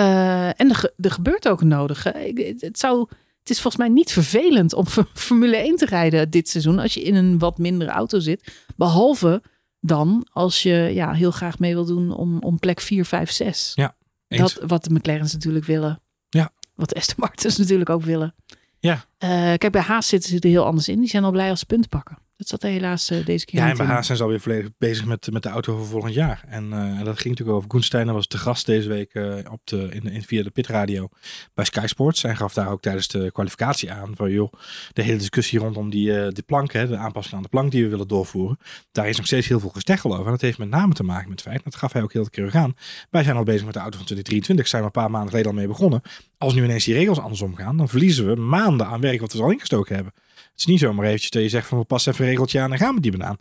[0.00, 2.32] Uh, en er, er, gebeurt ook een nodige.
[2.58, 6.78] Het, zou, het is volgens mij niet vervelend om Formule 1 te rijden dit seizoen
[6.78, 8.52] als je in een wat mindere auto zit.
[8.76, 9.42] Behalve
[9.80, 13.72] dan als je ja, heel graag mee wil doen om, om plek 4, 5, 6.
[13.74, 13.94] Ja,
[14.28, 14.54] eens.
[14.54, 16.00] Dat wat de McLaren's natuurlijk willen.
[16.28, 16.50] Ja.
[16.74, 18.34] Wat Aston Martins natuurlijk ook willen.
[18.78, 18.94] Ja.
[18.94, 20.98] Uh, kijk, bij Haas zitten ze er heel anders in.
[20.98, 22.18] Die zijn al blij als ze punten pakken.
[22.42, 23.86] Dat zat er helaas uh, deze keer Ja, en bij.
[23.86, 26.44] Haas zijn ze alweer volledig bezig met, met de auto voor volgend jaar.
[26.48, 27.68] En, uh, en dat ging natuurlijk over.
[27.68, 31.08] Koen Steiner was te gast deze week uh, op de, in, in, via de pitradio
[31.54, 32.24] bij Sky Sports.
[32.24, 34.52] En gaf daar ook tijdens de kwalificatie aan van joh,
[34.92, 38.08] de hele discussie rondom die, plank, hè, de aanpassing aan de plank die we willen
[38.08, 38.58] doorvoeren.
[38.92, 40.24] Daar is nog steeds heel veel gesteggel over.
[40.24, 42.28] En dat heeft met name te maken met het feit, dat gaf hij ook heel
[42.30, 42.74] keer aan.
[43.10, 45.50] Wij zijn al bezig met de auto van 2023, zijn we een paar maanden geleden
[45.50, 46.02] al mee begonnen.
[46.38, 49.42] Als nu ineens die regels andersom gaan, dan verliezen we maanden aan werk wat we
[49.42, 50.12] al ingestoken hebben.
[50.62, 52.78] Is niet zomaar eventjes dat je zegt van we passen even een regeltje aan en
[52.78, 53.36] gaan we die banaan.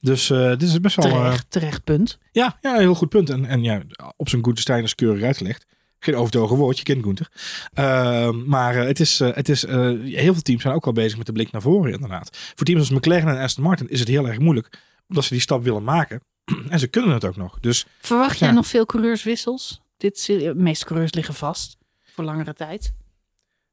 [0.00, 1.10] Dus uh, dit is best wel...
[1.10, 2.18] Terecht, uh, terecht punt.
[2.32, 3.30] Ja, ja, heel goed punt.
[3.30, 3.82] En, en ja,
[4.16, 5.66] op zijn Gunther is keurig uitgelegd.
[5.98, 7.28] Geen overtogen woord, je kent Gunther.
[7.74, 11.32] Uh, maar het is, het is heel veel teams zijn ook al bezig met de
[11.32, 12.36] blik naar voren inderdaad.
[12.54, 14.82] Voor teams als McLaren en Aston Martin is het heel erg moeilijk.
[15.08, 16.20] Omdat ze die stap willen maken.
[16.68, 17.58] en ze kunnen het ook nog.
[17.60, 18.54] Dus, Verwacht jij ja.
[18.54, 19.80] nog veel coureurswissels?
[19.96, 22.92] Dit, de meeste coureurs liggen vast voor langere tijd.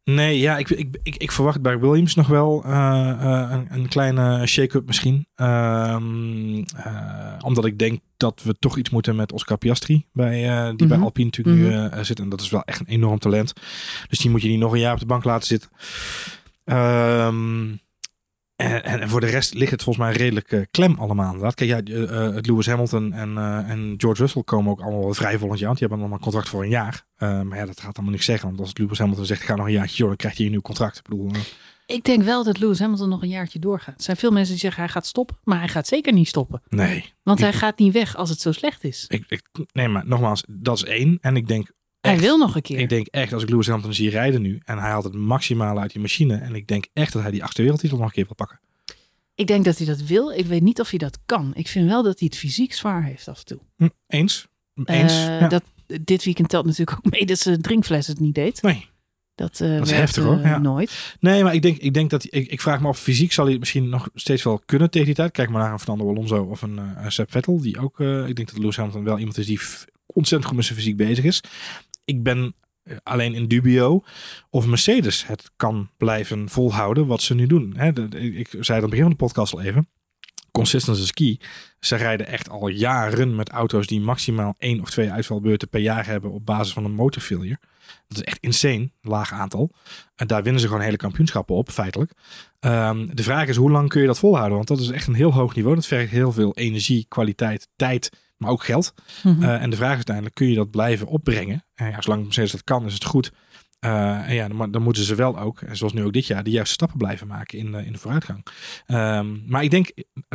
[0.03, 2.71] Nee, ja, ik, ik, ik, ik, verwacht bij Williams nog wel uh,
[3.21, 5.27] uh, een, een, kleine shake-up misschien.
[5.35, 5.95] Uh,
[7.39, 10.87] omdat ik denk dat we toch iets moeten met Oscar Piastri, bij, die mm -hmm.
[10.87, 11.97] bij Alpine natuurlijk mm -hmm.
[11.97, 12.19] nu zit.
[12.19, 13.53] En dat is wel echt een enorm talent.
[14.09, 15.69] Dus die moet je niet nog een jaar op de bank laten zitten.
[16.63, 17.65] Ehm,
[18.63, 21.55] en, en voor de rest ligt het volgens mij redelijk uh, klem allemaal inderdaad.
[21.55, 25.59] Kijk, ja, uh, Lewis Hamilton en, uh, en George Russell komen ook allemaal vrij volgend
[25.59, 25.67] jaar.
[25.67, 27.05] Want die hebben allemaal een contract voor een jaar.
[27.17, 28.47] maar ja, dat gaat allemaal niks zeggen.
[28.47, 30.61] Want als Lewis Hamilton zegt, ga nog een jaartje joh, dan krijg je een nieuw
[30.61, 30.97] contract.
[30.97, 31.31] Ik bedoel...
[31.85, 33.97] Ik denk wel dat Lewis Hamilton nog een jaartje doorgaat.
[33.97, 36.61] Er zijn veel mensen die zeggen hij gaat stoppen, maar hij gaat zeker niet stoppen.
[36.69, 37.13] Nee.
[37.23, 39.05] Want hij gaat niet weg als het zo slecht is.
[39.07, 39.41] Ik, ik,
[39.71, 41.17] nee, maar nogmaals, dat is één.
[41.21, 41.71] En ik denk
[42.07, 42.79] hij wil nog een keer.
[42.79, 45.79] Ik denk echt, als ik Lewis Hamilton zie rijden nu en hij haalt het maximale
[45.79, 46.37] uit die machine.
[46.37, 48.59] En ik denk echt dat hij die achterwereldtitel nog een keer wil pakken.
[49.35, 50.31] Ik denk dat hij dat wil.
[50.31, 51.51] Ik weet niet of hij dat kan.
[51.55, 53.59] Ik vind wel dat hij het fysiek zwaar heeft af en toe.
[53.77, 54.47] Hm, eens.
[54.83, 55.13] Eens.
[55.13, 55.47] Uh, ja.
[55.47, 55.63] dat,
[56.01, 58.61] dit weekend telt natuurlijk ook mee dat zijn drinkfles het niet deed.
[58.61, 58.87] Nee.
[59.35, 60.39] Dat, uh, dat is heftig hoor.
[60.39, 60.57] Ja.
[60.57, 61.15] Nooit.
[61.19, 63.53] Nee, maar ik denk, ik denk dat ik, ik vraag me af, fysiek zal hij
[63.53, 65.31] het misschien nog steeds wel kunnen tegen die tijd.
[65.31, 67.61] Kijk maar naar een Fernando Alonso of een Sepp Vettel.
[67.61, 69.59] Die ook, ik denk dat Lewis Hamilton wel iemand is die
[70.05, 71.41] ontzettend goed met zijn fysiek bezig is.
[72.05, 72.55] Ik ben
[73.03, 74.03] alleen in dubio
[74.49, 77.73] of Mercedes het kan blijven volhouden wat ze nu doen.
[77.77, 77.87] Hè,
[78.19, 79.87] ik zei het aan het begin van de podcast al even.
[80.51, 81.39] Consistency ski.
[81.79, 86.05] Ze rijden echt al jaren met auto's die maximaal één of twee uitvalbeurten per jaar
[86.05, 87.59] hebben op basis van een motorfailure.
[88.07, 89.71] Dat is echt insane, laag aantal.
[90.15, 92.11] En daar winnen ze gewoon hele kampioenschappen op, feitelijk.
[92.59, 94.55] Um, de vraag is, hoe lang kun je dat volhouden?
[94.55, 95.75] Want dat is echt een heel hoog niveau.
[95.75, 98.09] Dat vergt heel veel energie, kwaliteit, tijd,
[98.43, 98.93] maar ook geld.
[99.23, 99.43] Mm -hmm.
[99.43, 101.65] uh, en de vraag is uiteindelijk, kun je dat blijven opbrengen?
[101.75, 103.31] En ja, zolang Mercedes dat kan, is het goed.
[103.79, 106.49] Uh, en ja, dan, dan, moeten ze wel ook, zoals nu ook dit jaar, de
[106.49, 108.45] juiste stappen blijven maken in, uh, in de vooruitgang.
[108.87, 109.91] Um, maar ik denk,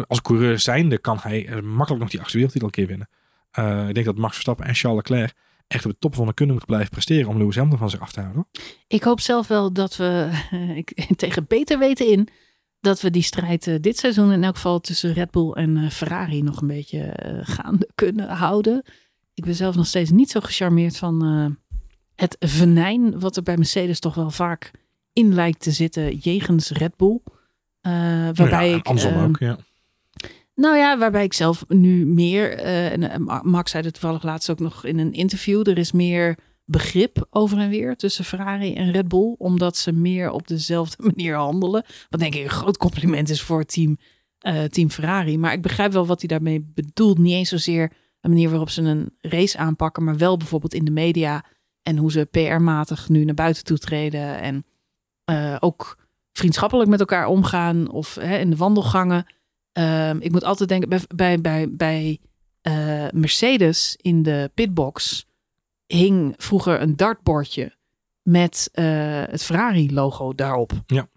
[0.07, 3.09] als coureur zijnde kan hij makkelijk nog die achterwereldtitel een keer winnen.
[3.59, 5.35] Uh, ik denk dat Max Verstappen en Charles Leclerc
[5.67, 8.01] echt op de top van de kunnen moeten blijven presteren om Lewis Hamilton van zich
[8.01, 8.49] af te houden.
[8.87, 10.31] Ik hoop zelf wel dat we
[10.75, 12.29] ik, tegen beter weten in
[12.81, 15.91] dat we die strijd uh, dit seizoen in elk geval tussen Red Bull en uh,
[15.91, 18.83] Ferrari nog een beetje uh, gaande kunnen houden.
[19.35, 21.57] Ik ben zelf nog steeds niet zo gecharmeerd van
[22.15, 24.71] het venijn wat er bij Mercedes toch wel vaak
[25.13, 27.21] in lijkt te zitten jegens Red Bull.
[27.81, 29.59] waarbij ja, ik andersom ook, ja.
[30.55, 34.85] Nou ja, waarbij ik zelf nu meer, en Max zei het toevallig laatst ook nog
[34.85, 36.39] in een interview, er is meer
[36.71, 41.35] begrip over en weer tussen Ferrari en Red Bull, omdat ze meer op dezelfde manier
[41.35, 41.85] handelen.
[42.09, 43.99] Wat denk ik een groot compliment is voor team,
[44.47, 45.39] uh, team Ferrari.
[45.39, 47.19] Maar ik begrijp wel wat hij daarmee bedoelt.
[47.19, 50.91] Niet eens zozeer de manier waarop ze een race aanpakken, maar wel bijvoorbeeld in de
[50.91, 51.45] media
[51.83, 54.65] en hoe ze PR-matig nu naar buiten toe treden en
[55.31, 55.99] uh, ook
[56.33, 59.27] vriendschappelijk met elkaar omgaan of hè, in de wandelgangen.
[59.73, 62.21] Um, ik moet altijd denken bij, bij, bij, bij
[62.63, 65.27] uh, Mercedes in de pitbox
[65.89, 67.77] hing vroeger een dartbordje
[68.23, 68.85] met uh,
[69.27, 70.73] het Ferrari-logo daarop.
[70.87, 71.09] Ja.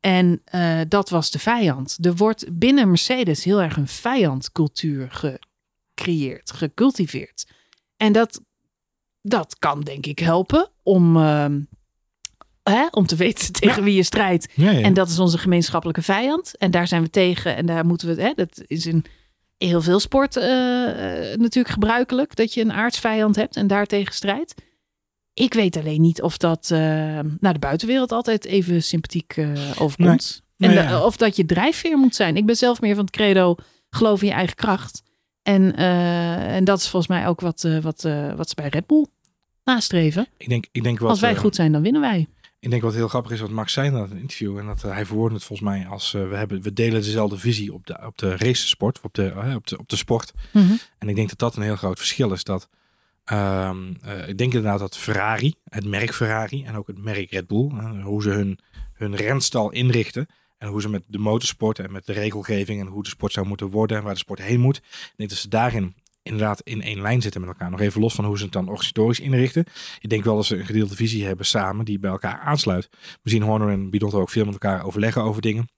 [0.00, 1.98] En uh, dat was de vijand.
[2.00, 5.38] Er wordt binnen Mercedes heel erg een vijandcultuur
[5.94, 7.46] gecreëerd, gecultiveerd.
[7.96, 8.40] En dat,
[9.22, 11.16] dat kan denk ik helpen om
[12.62, 13.82] Hè, om te weten tegen ja.
[13.82, 14.48] wie je strijdt.
[14.54, 14.80] Ja, ja.
[14.80, 16.56] En dat is onze gemeenschappelijke vijand.
[16.56, 17.56] En daar zijn we tegen.
[17.56, 18.22] En daar moeten we.
[18.22, 19.04] Hè, dat is in
[19.66, 20.44] heel veel sport uh,
[21.34, 22.36] natuurlijk gebruikelijk.
[22.36, 24.54] Dat je een aardsvijand hebt en daartegen strijdt.
[25.34, 26.78] Ik weet alleen niet of dat uh,
[27.40, 30.42] naar de buitenwereld altijd even sympathiek uh, overkomt.
[30.56, 30.76] Nee.
[30.76, 31.04] En ja.
[31.04, 32.36] of dat je drijfveer moet zijn.
[32.36, 33.54] Ik ben zelf meer van het credo
[33.90, 35.02] geloof in je eigen kracht.
[35.42, 38.02] En, en dat is volgens mij ook wat, wat,
[38.36, 39.06] wat ze bij Red Bull
[39.64, 40.26] nastreven.
[40.36, 42.28] Ik denk, ik denk wat, Als wij eh, goed zijn, dan winnen wij.
[42.62, 44.58] Ik denk wat heel grappig is wat Max zei in dat interview.
[44.58, 47.38] En dat eh, hij verwoordde het volgens mij als eh, we, hebben, we delen dezelfde
[47.38, 50.32] visie op de, op de racesport, op de, eh, op, de, op de sport.
[50.52, 50.72] Mhm.
[50.98, 52.44] En ik denk dat dat een heel groot verschil is.
[52.44, 52.68] Dat,
[53.24, 57.46] ehm, eh, ik denk inderdaad dat Ferrari, het merk Ferrari en ook het merk Red
[57.46, 57.68] Bull,
[58.02, 58.58] hoe ze hun,
[58.92, 60.26] hun renstal inrichten.
[60.58, 63.46] En hoe ze met de motorsport en met de regelgeving en hoe de sport zou
[63.46, 64.76] moeten worden en waar de sport heen moet.
[64.76, 67.70] Ik denk dat ze daarin inderdaad in één lijn zitten met elkaar.
[67.70, 69.64] Nog even los van hoe ze het dan organisatorisch inrichten.
[70.00, 72.88] Ik denk wel dat ze een gedeelde visie hebben samen die bij elkaar aansluit.
[73.22, 75.68] We zien Horner en Binotto ook veel met elkaar overleggen over dingen.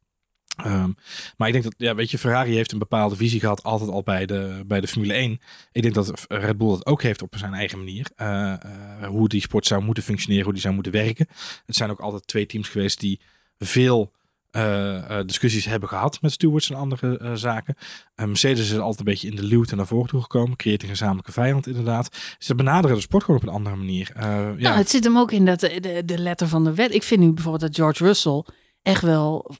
[0.56, 0.90] Ehm,
[1.36, 4.02] maar ik denk dat, ja, weet je, Ferrari heeft een bepaalde visie gehad, altijd al
[4.02, 5.40] bij de, bij de Formule 1.
[5.72, 8.10] Ik denk dat Red Bull dat ook heeft op zijn eigen manier.
[8.16, 11.26] Uh, uh, hoe die sport zou moeten functioneren, hoe die zou moeten werken.
[11.66, 13.20] Het zijn ook altijd twee teams geweest die
[13.58, 14.12] veel
[14.56, 14.62] uh,
[15.10, 17.76] uh, discussies hebben gehad met stewards en andere uh, zaken.
[18.14, 20.56] Mercedes is altijd een beetje in de luwte naar voren toe gekomen.
[20.56, 22.36] Creëert een gezamenlijke vijand inderdaad.
[22.38, 24.10] Ze benaderen de sport gewoon op een andere manier.
[24.14, 24.54] ja.
[24.56, 26.94] Nou, het zit hem ook in dat de, de letter van de wet.
[26.94, 28.44] Ik vind nu bijvoorbeeld dat George Russell
[28.82, 29.56] echt wel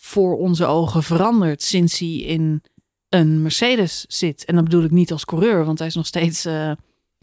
[0.00, 2.62] voor onze ogen verandert sinds hij in
[3.08, 4.44] een Mercedes zit.
[4.44, 6.46] En dat bedoel ik niet als coureur, want hij is nog steeds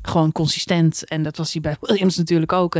[0.01, 1.05] gewoon consistent.
[1.05, 2.75] En dat was hij bij Williams natuurlijk ook.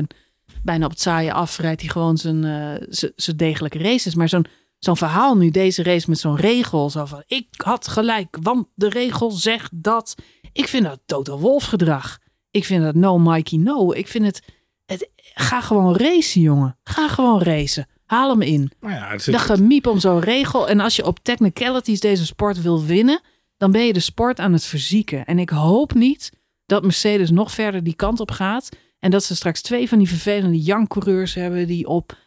[0.63, 4.15] Bijna op het saaie af rijdt hij gewoon zijn, uh, zijn degelijke races.
[4.15, 4.45] Maar zo'n
[4.80, 6.89] zo'n verhaal nu, deze race met zo'n regel.
[6.89, 10.15] Zo van, ik had gelijk, want de regel zegt dat.
[10.53, 12.17] Ik vind dat totaal wolfgedrag.
[12.51, 13.91] Ik vind dat no Mikey no.
[13.91, 14.41] Ik vind het,
[14.85, 16.77] het ga gewoon racen jongen.
[16.84, 17.88] Ga gewoon racen.
[18.05, 18.71] Haal hem in.
[18.80, 20.69] Maar ja, het zit- De gemiep om zo'n regel.
[20.69, 23.21] En als je op technicalities deze sport wil winnen,
[23.57, 25.26] dan ben je de sport aan het verzieken.
[25.26, 26.31] En ik hoop niet
[26.65, 28.69] dat Mercedes nog verder die kant op gaat.
[28.99, 32.17] En dat ze straks twee van die vervelende jankcoureurs hebben die op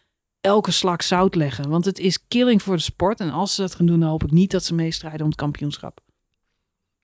[0.40, 1.68] elke slag zout leggen.
[1.68, 3.20] Want het is killing voor de sport.
[3.20, 5.36] En als ze dat gaan doen, dan hoop ik niet dat ze meestrijden om het
[5.36, 6.00] kampioenschap.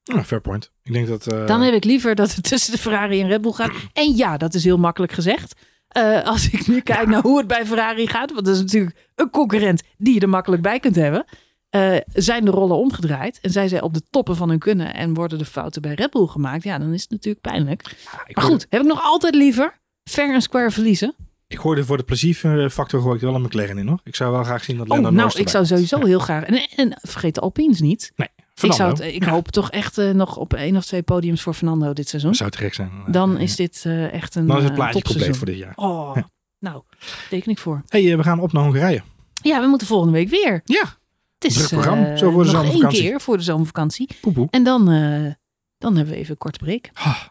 [0.02, 0.70] Ja, fair point.
[0.82, 1.26] Ik denk dat...
[1.26, 3.70] eh, Dan heb ik liever dat het tussen de Ferrari en Red Bull gaat.
[3.92, 5.60] En ja, dat is heel makkelijk gezegd.
[5.88, 9.08] Eh, als ik nu kijk naar hoe het bij Ferrari gaat, want dat is natuurlijk
[9.14, 11.24] een concurrent die je er makkelijk bij kunt hebben,
[11.70, 15.14] eh, zijn de rollen omgedraaid en zijn zij op de toppen van hun kunnen en
[15.14, 17.82] worden de fouten bij Red Bull gemaakt, ja, dan is het natuurlijk pijnlijk.
[17.82, 19.78] Maar hoorde- goed, heb ik nog altijd liever
[20.10, 21.14] fair en square verliezen.
[21.46, 24.00] Ik hoorde voor de plezierfactor gooi ik wel een McLaren in hoor.
[24.04, 26.42] Ik zou wel graag zien dat Oh, Lando nou, ik zou sowieso heel graag.
[26.44, 28.12] En, en vergeet de Alpines niet.
[28.16, 28.28] komt.
[28.62, 31.54] Ik, zou het, ik hoop toch echt eh, nog op één of twee podiums voor
[31.54, 32.30] Fernando dit seizoen.
[32.30, 32.90] Dat zou te gek zijn.
[33.06, 33.38] Dan Ja.
[33.38, 35.72] is dit eh, echt een Dan is het eh, plaatje compleet voor dit jaar.
[35.76, 36.16] Oh,
[36.58, 36.82] nou,
[37.30, 37.82] teken ik voor.
[37.88, 39.02] hey, eh, we gaan op naar Hongarije.
[39.42, 40.62] Ja, we moeten volgende week weer.
[40.64, 40.96] Ja,
[41.38, 43.02] Het is Druk programma, eh, zo voor de nog één zomervakantie.
[43.08, 44.08] keer voor de zomervakantie.
[44.50, 45.32] En dan, eh,
[45.78, 46.90] dan hebben we even een korte break.
[46.92, 47.22] Ah,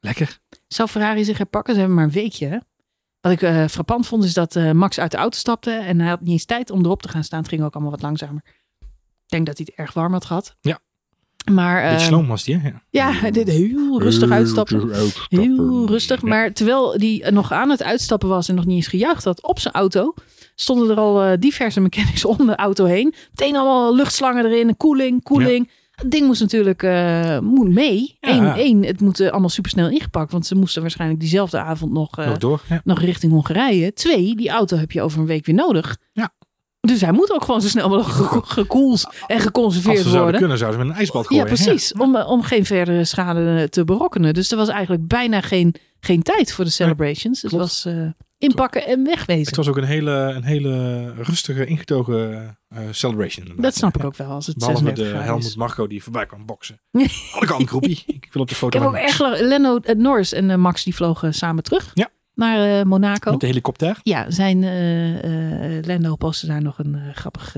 [0.00, 0.38] lekker.
[0.68, 1.72] Zou Ferrari zich herpakken?
[1.74, 2.46] Ze hebben maar een weekje.
[2.48, 2.58] hè?
[3.20, 5.70] Wat ik eh, frappant vond is dat eh, Max uit de auto stapte.
[5.70, 7.38] En hij had niet eens tijd om erop te gaan staan.
[7.38, 8.42] Het ging ook allemaal wat langzamer.
[8.80, 10.56] Ik denk dat hij het erg warm had gehad.
[10.60, 10.78] Ja.
[11.52, 12.68] Maar eh, sloom was die, hè?
[12.68, 12.82] Ja.
[12.90, 14.90] ja, hij deed heel rustig uitstappen.
[15.28, 16.20] Heel rustig.
[16.20, 16.28] Ja.
[16.28, 19.58] Maar terwijl die nog aan het uitstappen was en nog niet eens gejuicht had op
[19.58, 20.14] zijn auto,
[20.54, 23.14] stonden er al eh, diverse mechanics om de auto heen.
[23.30, 25.70] Meteen allemaal luchtslangen erin, koeling, koeling.
[25.94, 26.82] Het ding moest natuurlijk
[27.42, 28.16] moet mee.
[28.20, 28.30] Ja.
[28.30, 32.16] Eén, één, het moet eh, allemaal supersnel ingepakt, want ze moesten waarschijnlijk diezelfde avond nog,
[32.16, 32.60] Nog door.
[32.68, 32.80] Ja.
[32.84, 33.92] nog richting Hongarije.
[33.92, 35.96] Twee, die auto heb je over een week weer nodig.
[36.12, 36.34] Ja.
[36.80, 40.22] Dus hij moet ook gewoon zo snel mogelijk ge- gekoeld en Als geconserveerd ze zouden
[40.22, 40.40] worden.
[40.40, 41.46] kunnen, zouden ze met een ijsbad Ja, gooien.
[41.46, 41.92] precies.
[41.92, 44.34] Om, om geen verdere schade te berokkenen.
[44.34, 45.74] Dus er was eigenlijk bijna geen,
[46.04, 47.42] geen tijd voor de celebrations.
[47.42, 47.64] het klopt.
[47.66, 48.06] was eh,
[48.38, 49.46] inpakken en wegwezen.
[49.46, 53.46] Het was ook een hele, een hele rustige, ingetogen eh, celebration.
[53.46, 53.64] inderdaad.
[53.64, 55.56] Dat snap ik ook wel als het Behalve 36 de Helmut.
[55.56, 56.80] Marco die voorbij kwam boksen.
[57.34, 58.02] Alle kant groepie.
[58.06, 60.94] Ik wil op de Ik foto heb ook echt Leno eh, Norris en Max die
[60.94, 62.08] vlogen samen terug Ja.
[62.34, 63.30] naar Monaco.
[63.30, 63.98] Met de helikopter.
[64.02, 67.56] Ja, zijn eh Lando postte daar nog een grappig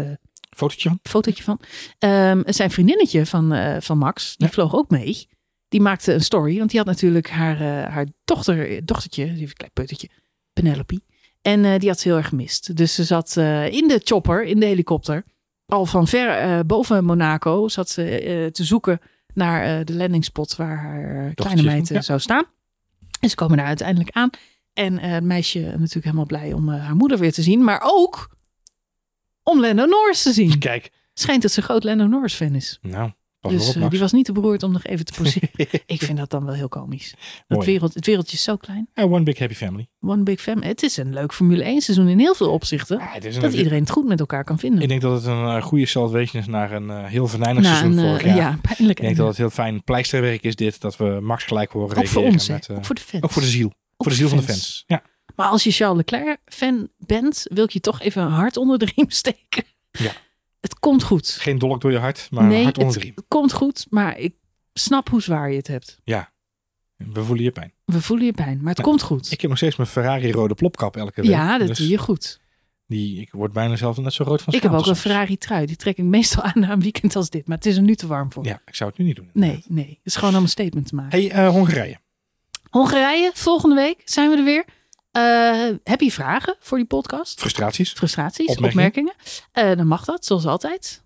[0.56, 0.98] Fotootje van.
[1.02, 1.60] fotootje van.
[1.98, 4.52] Ehm, zijn vriendinnetje van, van Max, die Ja.
[4.52, 5.28] vloog ook mee.
[5.68, 9.50] Die maakte een story, want die had natuurlijk haar, eh, haar dochter, dochtertje, die heeft
[9.50, 10.08] een klein peutertje,
[10.52, 11.00] Penelope.
[11.42, 12.76] En eh, die had ze heel erg gemist.
[12.76, 15.24] Dus ze zat eh, in de chopper, in de helikopter,
[15.66, 19.00] al van ver boven Monaco, zat ze te zoeken
[19.34, 22.00] naar de landingspot waar haar kleine meid ja.
[22.00, 22.44] zou staan.
[23.20, 24.30] En ze komen daar uiteindelijk aan.
[24.72, 28.36] En het meisje natuurlijk helemaal blij om haar moeder weer te zien, maar ook
[29.42, 30.58] om Lando Norris te zien.
[30.58, 30.90] Kijk.
[31.14, 32.78] Schijnt dat ze groot Lando Norris fan is.
[32.82, 33.10] Nou,
[33.46, 35.50] pas Dus op eh, die was niet te beroerd om nog even te poseren.
[35.86, 37.14] ik vind dat dan wel heel komisch.
[37.46, 38.88] Dat wereld, het wereldje is zo klein.
[38.94, 39.88] One big happy family.
[40.00, 40.66] One big family.
[40.66, 42.98] Het is een leuk Formule 1 seizoen in heel veel opzichten.
[42.98, 44.82] Ja, een, Dat iedereen het goed met elkaar kan vinden.
[44.82, 47.68] Ik denk dat het een eh, goede salvation is naar een eh, heel venijnig Na
[47.68, 48.36] seizoen een, vorig jaar.
[48.36, 48.98] ja, pijnlijk.
[48.98, 50.80] Ik denk dat het heel fijn pleisterwerk is dit.
[50.80, 53.22] Dat we Max gelijk horen ook voor ons, met, ook voor de fans.
[53.22, 53.72] ook voor de ziel.
[53.96, 54.84] voor de ziel van de fans.
[54.86, 55.02] Ja.
[55.36, 58.78] Maar als je Charles Leclerc fan bent, wil ik je toch even een hart onder
[58.78, 59.64] de riem steken.
[59.90, 60.12] Ja.
[60.66, 61.28] Het komt goed.
[61.28, 64.34] Geen dolk door je hart, maar nee, hart onder het, komt goed, maar ik
[64.72, 65.98] snap hoe zwaar je het hebt.
[66.96, 67.72] We voelen je pijn.
[67.84, 69.32] We voelen je pijn, maar het Ja, komt goed.
[69.32, 71.30] Ik heb nog steeds mijn Ferrari rode plopkap elke week.
[71.30, 72.40] ja, dat Dus doe je goed.
[72.86, 74.96] Die, ik word bijna zelf net zo rood van Ik heb ook een.
[74.96, 75.66] Ferrari trui.
[75.66, 77.46] Die trek ik meestal aan na een weekend als dit.
[77.46, 78.44] Maar het is er nu te warm voor.
[78.44, 79.30] Ja, ik zou het nu niet doen.
[79.32, 79.88] Nee, nee.
[79.88, 81.18] Het is gewoon om een statement te maken.
[81.18, 81.98] Hey, eh, Hongarije.
[82.70, 84.64] Hongarije, volgende week zijn we er weer.
[85.16, 87.40] Eh, heb je vragen voor die podcast?
[87.40, 87.92] Frustraties.
[87.92, 88.86] Frustraties, Opmerkingen?
[88.86, 89.14] opmerkingen?
[89.52, 91.04] Eh, dan mag dat, zoals altijd.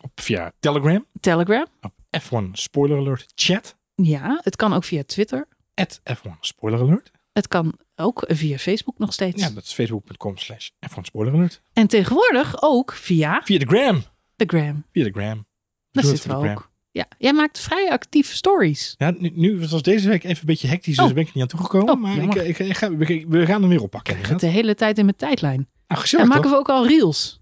[0.00, 1.06] Op, via Telegram.
[1.20, 1.66] Telegram.
[1.80, 3.76] Op F1 Spoiler Alert Chat.
[3.94, 5.48] Ja, het kan ook via Twitter.
[5.74, 7.10] At F1 Spoiler Alert.
[7.32, 9.42] Het kan ook via Facebook nog steeds.
[9.42, 11.62] Ja, dat is facebook.com slash F1 Spoiler Alert.
[11.72, 14.02] En tegenwoordig ook via Via de gram.
[14.36, 14.84] de Gram.
[14.92, 15.46] Via de gram.
[15.90, 16.70] Daar zitten we de ook.
[16.92, 18.94] Ja, jij maakt vrij actieve stories.
[18.98, 21.12] Ja, nu, nu het was deze week even een beetje hectisch, dus Oh.
[21.12, 21.94] ben ik niet aan toegekomen.
[21.94, 24.18] Oh, maar ik, ik, ik ga, we, we gaan hem weer oppakken.
[24.18, 25.68] Ik de hele tijd in mijn tijdlijn.
[25.88, 26.52] Gezellig En maken toch?
[26.52, 27.40] we ook al reels?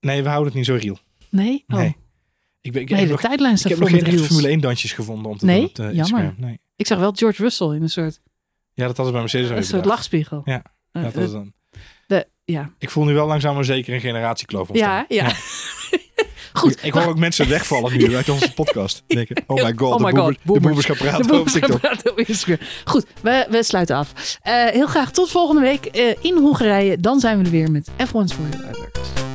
[0.00, 0.98] Nee, we houden het niet zo real.
[1.30, 1.64] Nee?
[1.68, 1.96] Oh, Nee.
[2.60, 4.26] Ik, ben, ik, heb nog, tijdlijn ik staat heb vol nog geen reels.
[4.26, 5.56] Formule 1 dansjes gevonden om te Nee?
[5.60, 6.34] doen op de Jammer.
[6.36, 6.60] Nee.
[6.76, 8.20] Ik zag wel George Russell in een soort,
[8.74, 10.42] Ja, dat hadden we bij Mercedes een soort lachspiegel.
[10.44, 10.62] Ja,
[10.92, 11.52] Eh, Dat was dan.
[12.06, 12.70] de, ja.
[12.78, 15.04] Ik voel nu wel langzaam maar zeker een generatiekloof ontstaan.
[15.08, 15.32] Ja, ja.
[16.52, 16.78] Goed.
[16.84, 19.02] Ik hoor ook mensen wegvallen nu uit onze podcast.
[19.06, 20.86] Denken, oh my god, Oh de, my boemer- God, de boomers.
[20.86, 22.10] gaan praten De TikTok.
[22.10, 22.58] op Instagram.
[22.84, 24.12] Goed, we, we sluiten af.
[24.42, 26.98] Eh, heel graag tot volgende week eh, in Hongarije.
[26.98, 29.31] Dan zijn we er weer met F1 Spoiler Alert.